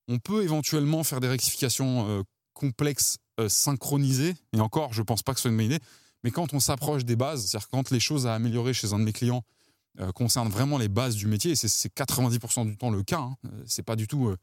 [0.09, 2.25] on peut éventuellement faire des rectifications
[2.55, 3.19] complexes
[3.49, 4.37] synchronisées.
[4.55, 5.81] Et encore, je ne pense pas que ce soit une bonne idée.
[6.25, 9.05] Mais quand on s'approche des bases, c'est-à-dire quand les choses à améliorer chez un de
[9.05, 9.45] mes clients
[9.99, 13.37] euh, concernent vraiment les bases du métier, et c'est 90% du temps le cas, hein,
[13.47, 14.37] euh, c'est pas du tout, euh,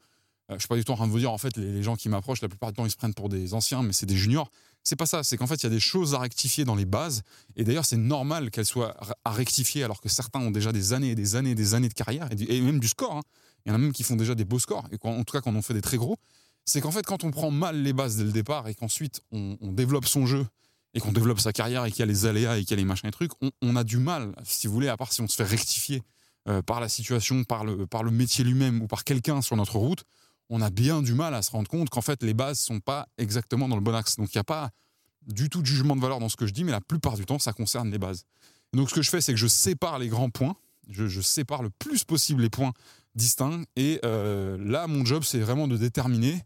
[0.50, 2.10] je suis pas du tout en train de vous dire en fait les, gens qui
[2.10, 4.50] m'approchent la plupart du temps ils se prennent pour des anciens, mais c'est des juniors.
[4.84, 6.84] C'est pas ça, c'est qu'en fait il y a des choses à rectifier dans les
[6.84, 7.22] bases,
[7.56, 8.94] et d'ailleurs c'est normal qu'elles soient
[9.24, 11.88] à rectifier alors que certains ont déjà des années et des années et des années
[11.88, 13.16] de carrière et, même du score.
[13.16, 13.22] Hein.
[13.64, 15.40] Il y en a même qui font déjà des beaux scores, et en tout cas
[15.40, 16.18] quand on fait des très gros.
[16.66, 19.72] C'est qu'en fait quand on prend mal les bases dès le départ et qu'ensuite on
[19.72, 20.46] développe son jeu
[20.94, 22.76] et qu'on développe sa carrière et qu'il y a les aléas et qu'il y a
[22.76, 23.32] les machins et trucs,
[23.62, 26.02] on, a du mal, si vous voulez, à part si on se fait rectifier
[26.48, 30.04] euh, par la situation, par le, métier lui-même ou par quelqu'un sur notre route,
[30.50, 33.06] on a bien du mal à se rendre compte qu'en fait les bases sont pas
[33.18, 34.16] exactement dans le bon axe.
[34.16, 34.70] Donc il n'y a pas
[35.26, 37.26] du tout de jugement de valeur dans ce que je dis, mais la plupart du
[37.26, 38.24] temps ça concerne les bases.
[38.72, 40.56] donc ce que je fais, c'est que je sépare les grands points,
[40.88, 42.72] je, sépare le plus possible les points
[43.14, 46.42] distincts, et euh, là mon job c'est vraiment de déterminer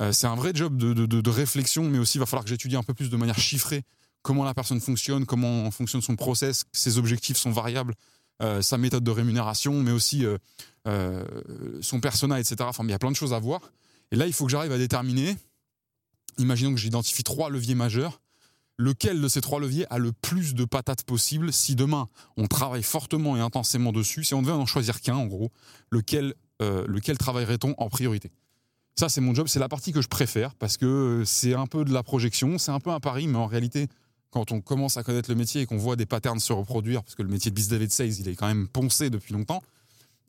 [0.00, 2.82] euh, c'est un vrai job de, réflexion, mais aussi il va falloir que j'étudie un
[2.82, 3.82] peu plus de manière chiffrée
[4.22, 7.94] comment la personne fonctionne, comment fonctionne son process, ses objectifs sont variables,
[8.40, 10.24] euh, sa méthode de rémunération, mais aussi
[10.86, 11.24] euh,
[11.80, 12.56] son persona, etc.
[12.60, 13.60] Enfin, il y a plein de choses à voir.
[14.12, 15.36] Et là, il faut que j'arrive à déterminer,
[16.38, 18.20] imaginons que j'identifie trois leviers majeurs,
[18.78, 22.84] lequel de ces trois leviers a le plus de patates possible si demain on travaille
[22.84, 25.50] fortement et intensément dessus, si on devait en choisir qu'un en gros,
[25.90, 28.30] lequel, lequel travaillerait-on en priorité?
[28.94, 31.84] Ça, c'est mon job, c'est la partie que je préfère parce que c'est un peu
[31.84, 33.88] de la projection, c'est un peu un pari, mais en réalité,
[34.30, 37.14] quand on commence à connaître le métier et qu'on voit des patterns se reproduire, parce
[37.14, 39.62] que le métier de business de sales, il est quand même poncé depuis longtemps,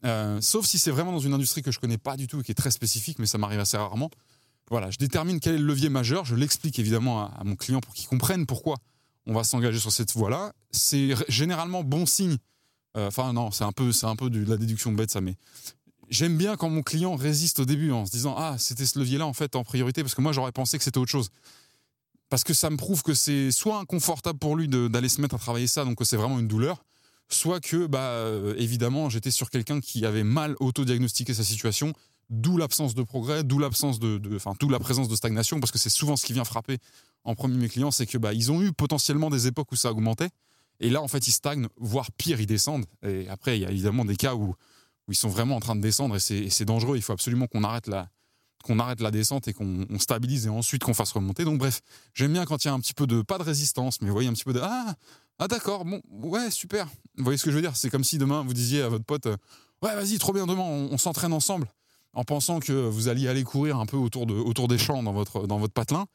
[0.06, 2.44] euh, sauf si c'est vraiment dans une industrie que je connais pas du tout et
[2.44, 4.10] qui est très spécifique, mais ça m'arrive assez rarement.
[4.70, 7.94] Voilà, je détermine quel est le levier majeur, je l'explique évidemment à, mon client pour
[7.94, 8.78] qu'il comprenne pourquoi
[9.26, 10.54] on va s'engager sur cette voie-là.
[10.72, 12.38] C'est généralement bon signe.
[12.98, 15.36] Euh, enfin non, c'est un peu, c'est un peu de la déduction bête ça, mais
[16.14, 19.18] j'aime bien quand mon client résiste au début en se disant ah c'était ce levier
[19.18, 21.30] là en fait en priorité parce que moi j'aurais pensé que c'était autre chose.
[22.30, 25.40] Parce que ça me prouve que c'est soit inconfortable pour lui d'aller se mettre à
[25.40, 26.86] travailler ça donc que c'est vraiment une douleur
[27.30, 31.94] soit que bah euh, évidemment j'étais sur quelqu'un qui avait mal auto-diagnostiqué sa situation
[32.30, 35.80] d'où l'absence de progrès d'où l'absence de enfin d'où la présence de stagnation parce que
[35.80, 36.78] c'est souvent ce qui vient frapper
[37.24, 39.92] en premier mes clients c'est que bah ils ont eu potentiellement des époques où ça
[39.92, 40.30] augmentait
[40.80, 43.72] et là en fait ils stagnent voire pire ils descendent et après il y a
[43.72, 44.54] évidemment des cas où
[45.08, 46.98] où ils sont vraiment en train de descendre et c'est dangereux.
[46.98, 51.46] Il faut absolument qu'on arrête la descente et qu'on stabilise et ensuite qu'on fasse remonter.
[51.46, 51.82] Donc bref,
[52.14, 54.14] j'aime bien quand il y a un petit peu de pas de résistance, mais vous
[54.14, 54.96] voyez un petit peu de ah
[55.40, 56.88] ah d'accord bon ouais super.
[57.18, 57.76] Vous voyez ce que je veux dire?
[57.76, 60.98] C'est comme si demain vous disiez à votre pote ouais vas-y trop bien demain on,
[60.98, 61.68] s'entraîne ensemble
[62.14, 65.14] en pensant que vous alliez aller courir un peu autour de autour des champs dans
[65.14, 66.06] votre patelin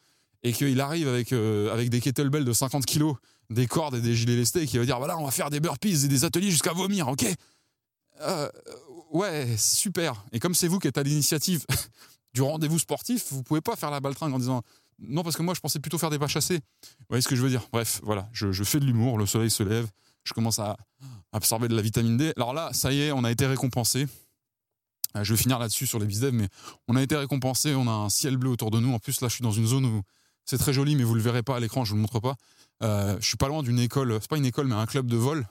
[0.42, 3.16] et qu'il arrive avec euh, des kettlebells de 50 kilos,
[3.50, 5.60] des cordes et des gilets lestés et qui va dire voilà on va faire des
[5.60, 7.24] burpees et des ateliers jusqu'à vomir ok?
[8.20, 8.48] Euh,
[9.10, 10.24] ouais, super.
[10.32, 11.64] Et comme c'est vous qui êtes à l'initiative
[12.34, 14.62] du rendez-vous sportif, vous pouvez pas faire la baltringue en disant
[15.00, 16.60] non, parce que moi je pensais plutôt faire des pas chassés.
[16.82, 17.62] Vous voyez ce que je veux dire?
[17.72, 19.86] Bref, voilà, je, fais de l'humour, le soleil se lève,
[20.24, 20.76] je commence à
[21.32, 22.32] absorber de la vitamine D.
[22.36, 24.06] Alors là, ça y est, on a été récompensé.
[25.16, 26.48] Euh, je vais finir là-dessus sur les bizdev, mais
[26.88, 28.92] on a été récompensé, on a un ciel bleu autour de nous.
[28.92, 30.02] En plus, là, je suis dans une zone où
[30.44, 32.34] c'est très joli, mais vous le verrez pas à l'écran, je vous le montre pas.
[32.82, 35.16] Euh, je suis pas loin d'une école, c'est pas une école, mais un club de
[35.16, 35.46] vol.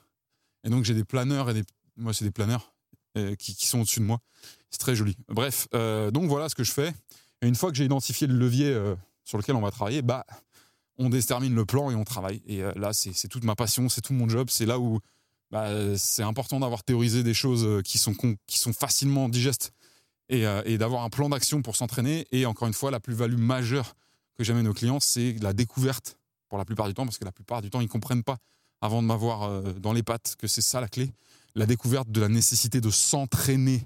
[0.64, 1.64] Et donc j'ai des planeurs et des
[1.98, 2.74] moi, c'est des planeurs
[3.18, 4.20] euh, qui, sont au-dessus de moi.
[4.70, 5.18] C'est très joli.
[5.28, 6.94] Bref, euh, donc voilà ce que je fais.
[7.42, 8.96] Et une fois que j'ai identifié le levier euh,
[9.26, 10.26] sur lequel on va travailler, bah,
[10.98, 12.42] on détermine le plan et on travaille.
[12.46, 14.50] Et là, c'est toute ma passion, c'est tout mon job.
[14.50, 15.00] C'est là où
[15.52, 18.16] bah, c'est important d'avoir théorisé des choses qui sont,
[18.48, 19.74] qui sont facilement digestes
[20.30, 22.26] et, et d'avoir un plan d'action pour s'entraîner.
[22.32, 23.96] Et encore une fois, la plus-value majeure
[24.36, 26.18] que j'amène aux clients, c'est la découverte
[26.50, 28.38] pour la plupart du temps, parce que la plupart du temps, ils ne comprennent pas
[28.82, 31.12] avant de m'avoir dans les pattes que c'est ça la clé
[31.56, 33.84] la découverte de la nécessité de s'entraîner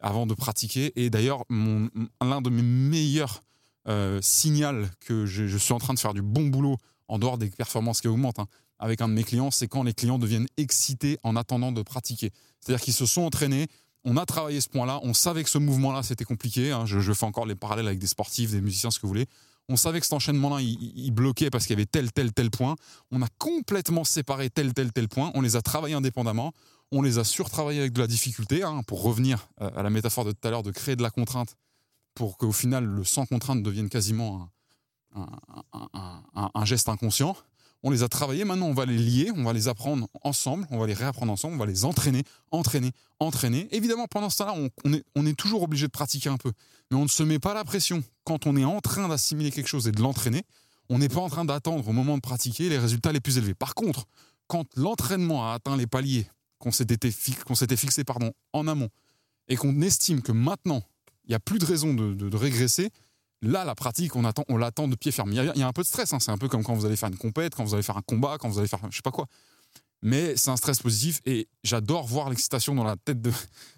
[0.00, 0.92] avant de pratiquer.
[0.96, 3.42] Et d'ailleurs, l'un de mes meilleurs
[3.88, 6.76] euh, signaux que je, suis en train de faire du bon boulot
[7.08, 8.46] en dehors des performances qui augmentent hein,
[8.78, 12.30] avec un de mes clients, c'est quand les clients deviennent excités en attendant de pratiquer.
[12.60, 13.68] C'est-à-dire qu'ils se sont entraînés,
[14.04, 16.72] on a travaillé ce point-là, on savait que ce mouvement-là c'était compliqué.
[16.72, 19.26] Hein, je, fais encore les parallèles avec des sportifs, des musiciens, ce que vous voulez.
[19.68, 22.74] On savait que cet enchaînement-là, il, bloquait parce qu'il y avait tel, tel, tel point.
[23.12, 25.30] On a complètement séparé tel, tel, tel point.
[25.34, 26.52] On les a travaillés indépendamment
[26.92, 30.32] on les a surtravaillés avec de la difficulté, hein, pour revenir à la métaphore de
[30.32, 31.56] tout à l'heure, de créer de la contrainte,
[32.14, 34.48] pour qu'au final, le sans contrainte devienne quasiment
[35.14, 37.36] un, geste inconscient.
[37.82, 40.78] On les a travaillés, maintenant on va les lier, on va les apprendre ensemble, on
[40.78, 43.66] va les réapprendre ensemble, on va les entraîner, entraîner, entraîner.
[43.72, 44.54] Évidemment, pendant ce temps-là,
[44.84, 46.52] on, est, on est toujours obligé de pratiquer un peu,
[46.90, 48.04] mais on ne se met pas la pression.
[48.22, 50.42] Quand on est en train d'assimiler quelque chose et de l'entraîner,
[50.90, 53.54] on n'est pas en train d'attendre au moment de pratiquer les résultats les plus élevés.
[53.54, 54.06] Par contre,
[54.46, 56.26] quand l'entraînement a atteint les paliers
[56.62, 58.88] qu'on s'était fixé pardon, en amont
[59.48, 60.82] et qu'on estime que maintenant,
[61.24, 62.90] il n'y a plus de raison de, régresser,
[63.42, 65.32] là, la pratique, on, attend, on l'attend de pied ferme.
[65.32, 66.20] Il y, a, un peu de stress, hein.
[66.20, 68.02] c'est un peu comme quand vous allez faire une compète, quand vous allez faire un
[68.02, 69.26] combat, quand vous allez faire je sais pas quoi.
[70.04, 73.30] Mais c'est un stress positif et j'adore voir l'excitation dans la tête de.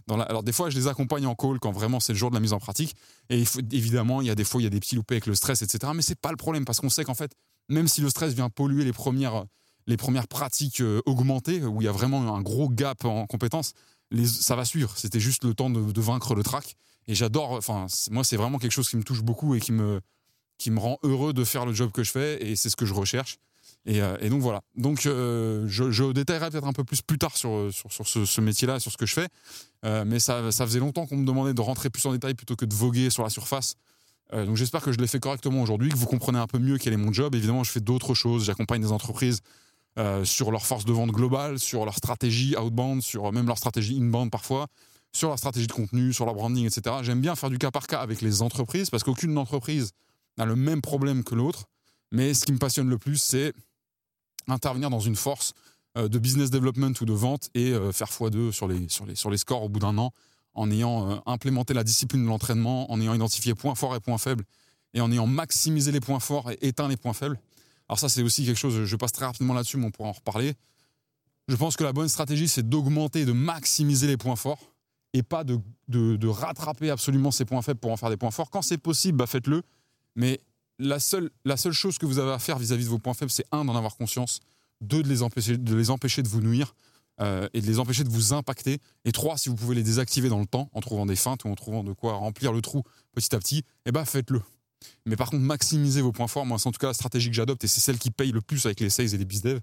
[0.07, 2.31] Dans la, alors, des fois, je les accompagne en call quand vraiment c'est le jour
[2.31, 2.95] de la mise en pratique.
[3.29, 5.35] Et évidemment, il y a des fois, il y a des petits loupés avec le
[5.35, 5.93] stress, etc.
[5.95, 7.33] Mais c'est pas le problème parce qu'on sait qu'en fait,
[7.69, 9.45] même si le stress vient polluer les premières
[9.87, 13.73] les premières pratiques euh, augmentées, où il y a vraiment un gros gap en compétences,
[14.27, 14.93] ça va suivre.
[14.97, 16.77] C'était juste le temps de, vaincre le track.
[17.07, 20.01] Et j'adore, enfin, moi, c'est vraiment quelque chose qui me touche beaucoup et qui me,
[20.57, 22.87] qui me rend heureux de faire le job que je fais, et c'est ce que
[22.87, 23.39] je recherche.
[23.87, 24.63] Et, euh, donc voilà.
[24.77, 28.91] Donc euh, je, détaillerai peut-être un peu plus plus tard sur, sur, ce, métier-là, sur
[28.91, 29.29] ce que je fais.
[29.83, 32.65] mais ça, ça faisait longtemps qu'on me demandait de rentrer plus en détail plutôt que
[32.65, 33.75] de voguer sur la surface.
[34.33, 36.95] donc j'espère que je l'ai fait correctement aujourd'hui, que vous comprenez un peu mieux quel
[36.95, 37.35] est mon job.
[37.35, 38.45] Évidemment, je fais d'autres choses.
[38.45, 39.43] J'accompagne des entreprises
[39.99, 43.97] euh, sur leur force de vente globale, sur leur stratégie outbound, sur même leur stratégie
[43.97, 44.67] inbound parfois,
[45.13, 46.97] sur leur stratégie de contenu, sur leur branding, etc.
[47.03, 49.93] J'aime bien faire du cas par cas avec les entreprises parce qu'aucune entreprise
[50.37, 51.67] n'a le même problème que l'autre.
[52.11, 53.53] Mais ce qui me passionne le plus, c'est
[54.49, 55.53] intervenir dans une force
[55.97, 59.15] euh, de business development ou de vente et euh, faire x2 sur les, sur, les,
[59.15, 60.13] sur les scores au bout d'un an
[60.55, 64.45] en ayant implémenté la discipline de l'entraînement, en ayant identifié points forts et points faibles
[64.95, 67.39] et en ayant maximisé les points forts et éteint les points faibles.
[67.89, 70.13] Alors ça, c'est aussi quelque chose, je passe très rapidement là-dessus, mais on pourra en
[70.13, 70.55] reparler.
[71.49, 74.75] Je pense que la bonne stratégie, c'est d'augmenter, de maximiser les points forts
[75.13, 78.51] et pas de, rattraper absolument ces points faibles pour en faire des points forts.
[78.51, 79.63] Quand c'est possible, bah faites-le.
[80.17, 80.41] Mais
[80.79, 81.31] la seule,
[81.73, 83.97] chose que vous avez à faire vis-à-vis de vos points faibles, c'est un, d'en avoir
[83.97, 84.41] conscience,
[84.81, 86.75] deux, de les empêcher de, vous nuire
[87.21, 90.29] euh, et de les empêcher de vous impacter, et trois, si vous pouvez les désactiver
[90.29, 92.83] dans le temps, en trouvant des feintes ou en trouvant de quoi remplir le trou
[93.13, 94.43] petit à petit, eh ben faites-le.
[95.07, 97.37] Mais par contre, maximiser vos points forts, moi, c'est en tout cas la stratégie que
[97.37, 99.61] j'adopte et c'est celle qui paye le plus avec les sales et les bizdev.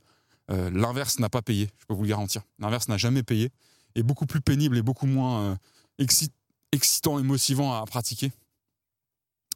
[0.49, 2.41] Euh, L'inverse n'a pas payé, je peux vous le garantir.
[2.59, 3.51] L'inverse n'a jamais payé
[3.95, 5.55] et beaucoup plus pénible et beaucoup moins euh,
[6.71, 8.31] excitant et motivant à, pratiquer.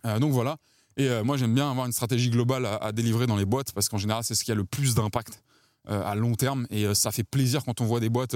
[0.05, 0.57] Euh, donc voilà.
[0.97, 3.89] Et euh, moi, j'aime bien avoir une stratégie globale à, délivrer dans les boîtes parce
[3.89, 5.41] qu'en général, c'est ce qui a le plus d'impact
[5.87, 8.35] à long terme et ça fait plaisir quand on voit des boîtes.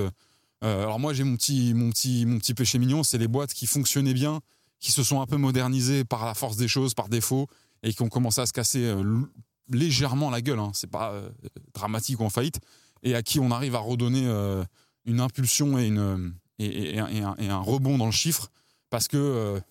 [0.61, 3.65] alors moi, j'ai mon petit, mon petit, mon petit péché mignon, c'est les boîtes qui
[3.65, 4.39] fonctionnaient bien,
[4.79, 7.47] qui se sont un peu modernisés par la force des choses, par défaut,
[7.83, 9.21] et qui ont commencé à se casser euh,
[9.69, 10.59] légèrement la gueule.
[10.59, 10.71] Hein.
[10.73, 11.29] C'est pas euh,
[11.73, 12.59] dramatique ou en faillite,
[13.03, 14.63] et à qui on arrive à redonner euh,
[15.05, 18.49] une impulsion et, une, et, un, rebond dans le chiffre,
[18.89, 19.61] parce que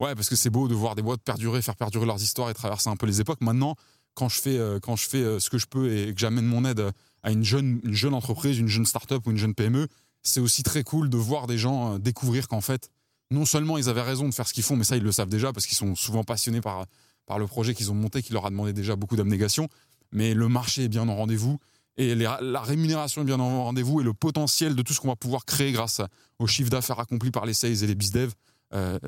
[0.00, 2.54] ouais, parce que c'est beau de voir des boîtes perdurer, faire perdurer leurs histoires et
[2.54, 3.40] traverser un peu les époques.
[3.42, 3.76] Maintenant,
[4.14, 6.90] quand je fais, quand je fais ce que je peux et que j'amène mon aide
[7.22, 9.86] à une jeune, une jeune entreprise, une jeune start-up ou une jeune PME,
[10.22, 12.90] c'est aussi très cool de voir des gens découvrir qu'en fait,
[13.30, 15.28] non seulement ils avaient raison de faire ce qu'ils font, mais ça ils le savent
[15.28, 16.86] déjà parce qu'ils sont souvent passionnés par,
[17.26, 19.68] par le projet qu'ils ont monté, qui leur a demandé déjà beaucoup d'abnégation,
[20.12, 21.58] mais le marché est bien en rendez-vous
[21.96, 25.16] et la rémunération est bien en rendez-vous et le potentiel de tout ce qu'on va
[25.16, 26.00] pouvoir créer grâce
[26.38, 28.32] au chiffre d'affaires accompli par les sales et les bizdev
[28.72, 28.98] euh,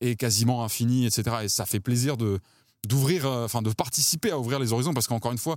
[0.00, 1.36] est quasiment infini, etc.
[1.42, 2.38] Et ça fait plaisir de
[2.86, 5.56] d'ouvrir, euh, de participer à ouvrir les horizons parce qu'encore une fois,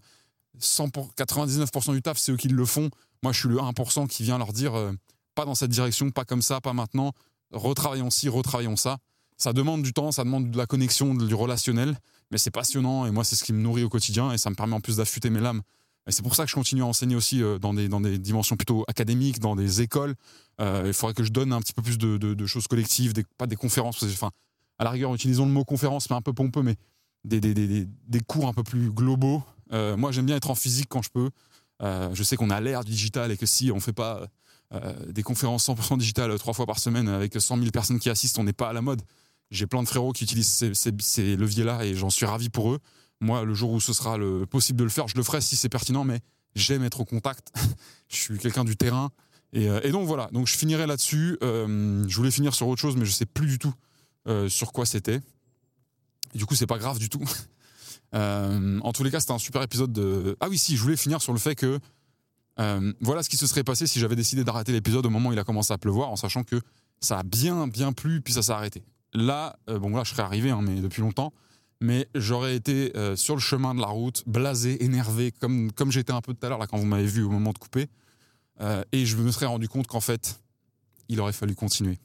[0.60, 2.89] 99% du taf, c'est eux qui le font.
[3.23, 4.91] Moi, je suis le 1% qui vient leur dire euh,
[5.35, 7.14] pas dans cette direction, pas comme ça, pas maintenant
[7.52, 8.98] retravaillons ci, retravaillons ça.
[9.38, 11.98] Ça demande du temps, ça demande de la connexion, du relationnel,
[12.30, 14.56] mais c'est passionnant et moi c'est ce qui me nourrit au quotidien et ça me
[14.56, 15.61] permet en plus d'affûter mes lames.
[16.07, 18.18] Et c'est pour ça que je continue à enseigner aussi euh, dans des, dans des
[18.18, 20.15] dimensions plutôt académiques, dans des écoles.
[20.60, 23.56] Euh, il faudrait que je donne un petit peu plus de, choses collectives, pas des
[23.56, 24.03] conférences.
[24.03, 24.32] Enfin,
[24.80, 26.76] à la rigueur, utilisons le mot conférence, mais un peu pompeux, mais
[27.23, 29.44] des, des, cours un peu plus globaux.
[29.73, 31.30] Euh, moi, j'aime bien être en physique quand je peux.
[31.82, 34.28] je sais qu'on a l'ère digital et que si on fait pas
[35.10, 38.43] des conférences 100% digitales trois fois par semaine avec 100 000 personnes qui assistent, on
[38.43, 39.02] n'est pas à la mode.
[39.52, 42.80] J'ai plein de frérots qui utilisent ces, leviers-là et j'en suis ravi pour eux.
[43.19, 45.57] Moi, le jour où ce sera le, possible de le faire, je le ferai si
[45.57, 46.22] c'est pertinent, mais
[46.56, 47.52] j'aime être au contact.
[48.07, 49.11] je suis quelqu'un du terrain.
[49.53, 51.38] Et, euh, donc voilà, donc je finirai là-dessus.
[51.43, 53.73] Euh, je voulais finir sur autre chose, mais je sais plus du tout
[54.48, 55.19] sur quoi c'était.
[56.35, 57.23] Du coup, c'est pas grave du tout.
[58.14, 60.38] en tous les cas, c'était un super épisode de.
[60.39, 61.80] Ah oui, si, je voulais finir sur le fait que
[62.60, 65.34] euh, voilà ce qui se serait passé si j'avais décidé d'arrêter l'épisode au moment où
[65.34, 66.60] il a commencé à pleuvoir, en sachant que
[66.99, 68.84] ça a bien, bien plu, puis ça s'est arrêté.
[69.14, 71.34] Là, euh, bon, là, je serais arrivé, hein, mais depuis longtemps,
[71.80, 76.14] mais j'aurais été euh, sur le chemin de la route, blasé, énervé, comme, comme j'étais
[76.14, 77.88] un peu tout à l'heure, là, quand vous m'avez vu au moment de couper.
[78.91, 80.40] Et je me serais rendu compte qu'en fait,
[81.10, 81.98] il aurait fallu continuer.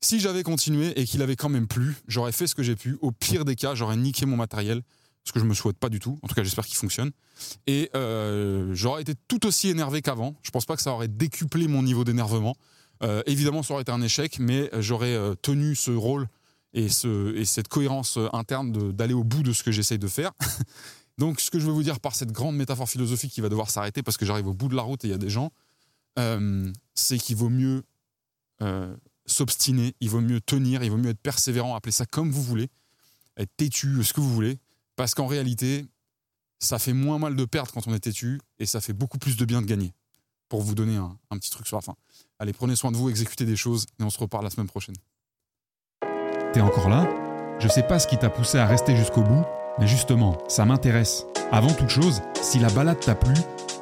[0.00, 2.98] Si j'avais continué et qu'il avait quand même plu, j'aurais fait ce que j'ai pu.
[3.00, 4.82] Au pire des cas, j'aurais niqué mon matériel,
[5.28, 6.18] ce que je me souhaite pas du tout.
[6.22, 7.12] En tout cas, j'espère qu'il fonctionne.
[7.66, 10.34] Et euh, j'aurais été tout aussi énervé qu'avant.
[10.42, 12.56] Je pense pas que ça aurait décuplé mon niveau d'énervement.
[13.02, 16.28] Euh, évidemment, ça aurait été un échec, mais j'aurais euh, tenu ce rôle
[16.72, 20.32] et, ce, et cette cohérence interne d'aller au bout de ce que j'essaye de faire.
[21.18, 23.70] Donc, ce que je veux vous dire par cette grande métaphore philosophique qui va devoir
[23.70, 25.52] s'arrêter parce que j'arrive au bout de la route et il y a des gens,
[26.94, 27.84] c'est qu'il vaut mieux
[29.26, 32.68] s'obstiner, il vaut mieux tenir, il vaut mieux être persévérant, appelez ça comme vous voulez,
[33.36, 34.58] être têtu, ce que vous voulez,
[34.98, 35.86] parce qu'en réalité,
[36.58, 39.36] ça fait moins mal de perdre quand on est têtu et ça fait beaucoup plus
[39.36, 39.94] de bien de gagner.
[40.48, 41.94] Pour vous donner un, petit truc sur la fin.
[42.40, 44.96] Allez, prenez soin de vous, exécutez des choses et on se reparle la semaine prochaine.
[46.52, 47.08] T'es encore là?
[47.60, 49.44] Je sais pas ce qui t'a poussé à rester jusqu'au bout,
[49.78, 51.26] mais justement, ça m'intéresse.
[51.52, 53.34] Avant toute chose, si la balade t'a plu,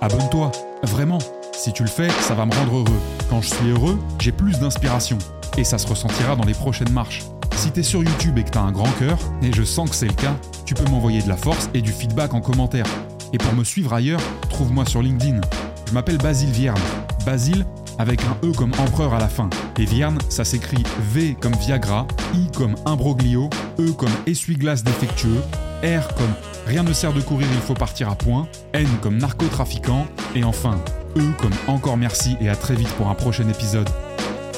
[0.02, 0.52] abonne-toi.
[0.82, 1.18] Vraiment.
[1.54, 3.00] Si tu le fais, ça va me rendre heureux.
[3.30, 5.16] Quand je suis heureux, j'ai plus d'inspiration
[5.56, 7.22] et ça se ressentira dans les prochaines marches.
[7.56, 10.06] Si t'es sur YouTube et que t'as un grand cœur, et je sens que c'est
[10.06, 12.86] le cas, tu peux m'envoyer de la force et du feedback en commentaire.
[13.32, 14.20] Et pour me suivre ailleurs,
[14.50, 15.40] trouve-moi sur LinkedIn.
[15.88, 16.78] Je m'appelle Basile Vierne.
[17.24, 17.64] Basile
[17.98, 19.48] avec un E comme empereur à la fin.
[19.78, 23.48] Et Vierne, ça s'écrit V comme Viagra, I comme imbroglio,
[23.80, 25.40] E comme essuie-glace défectueux,
[25.82, 26.34] R comme
[26.66, 30.78] rien ne sert de courir, il faut partir à point, N comme narcotrafiquant, et enfin
[31.16, 33.88] E comme encore merci et à très vite pour un prochain épisode.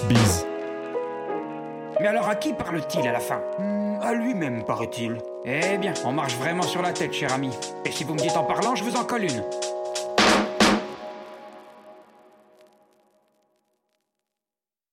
[0.09, 0.48] Bis.
[2.01, 5.19] Mais alors à qui parle-t-il à la fin Hmm, À lui-même, paraît-il.
[5.45, 7.51] Eh bien, on marche vraiment sur la tête, cher ami.
[7.85, 9.43] Et si vous me dites en parlant, je vous en colle une.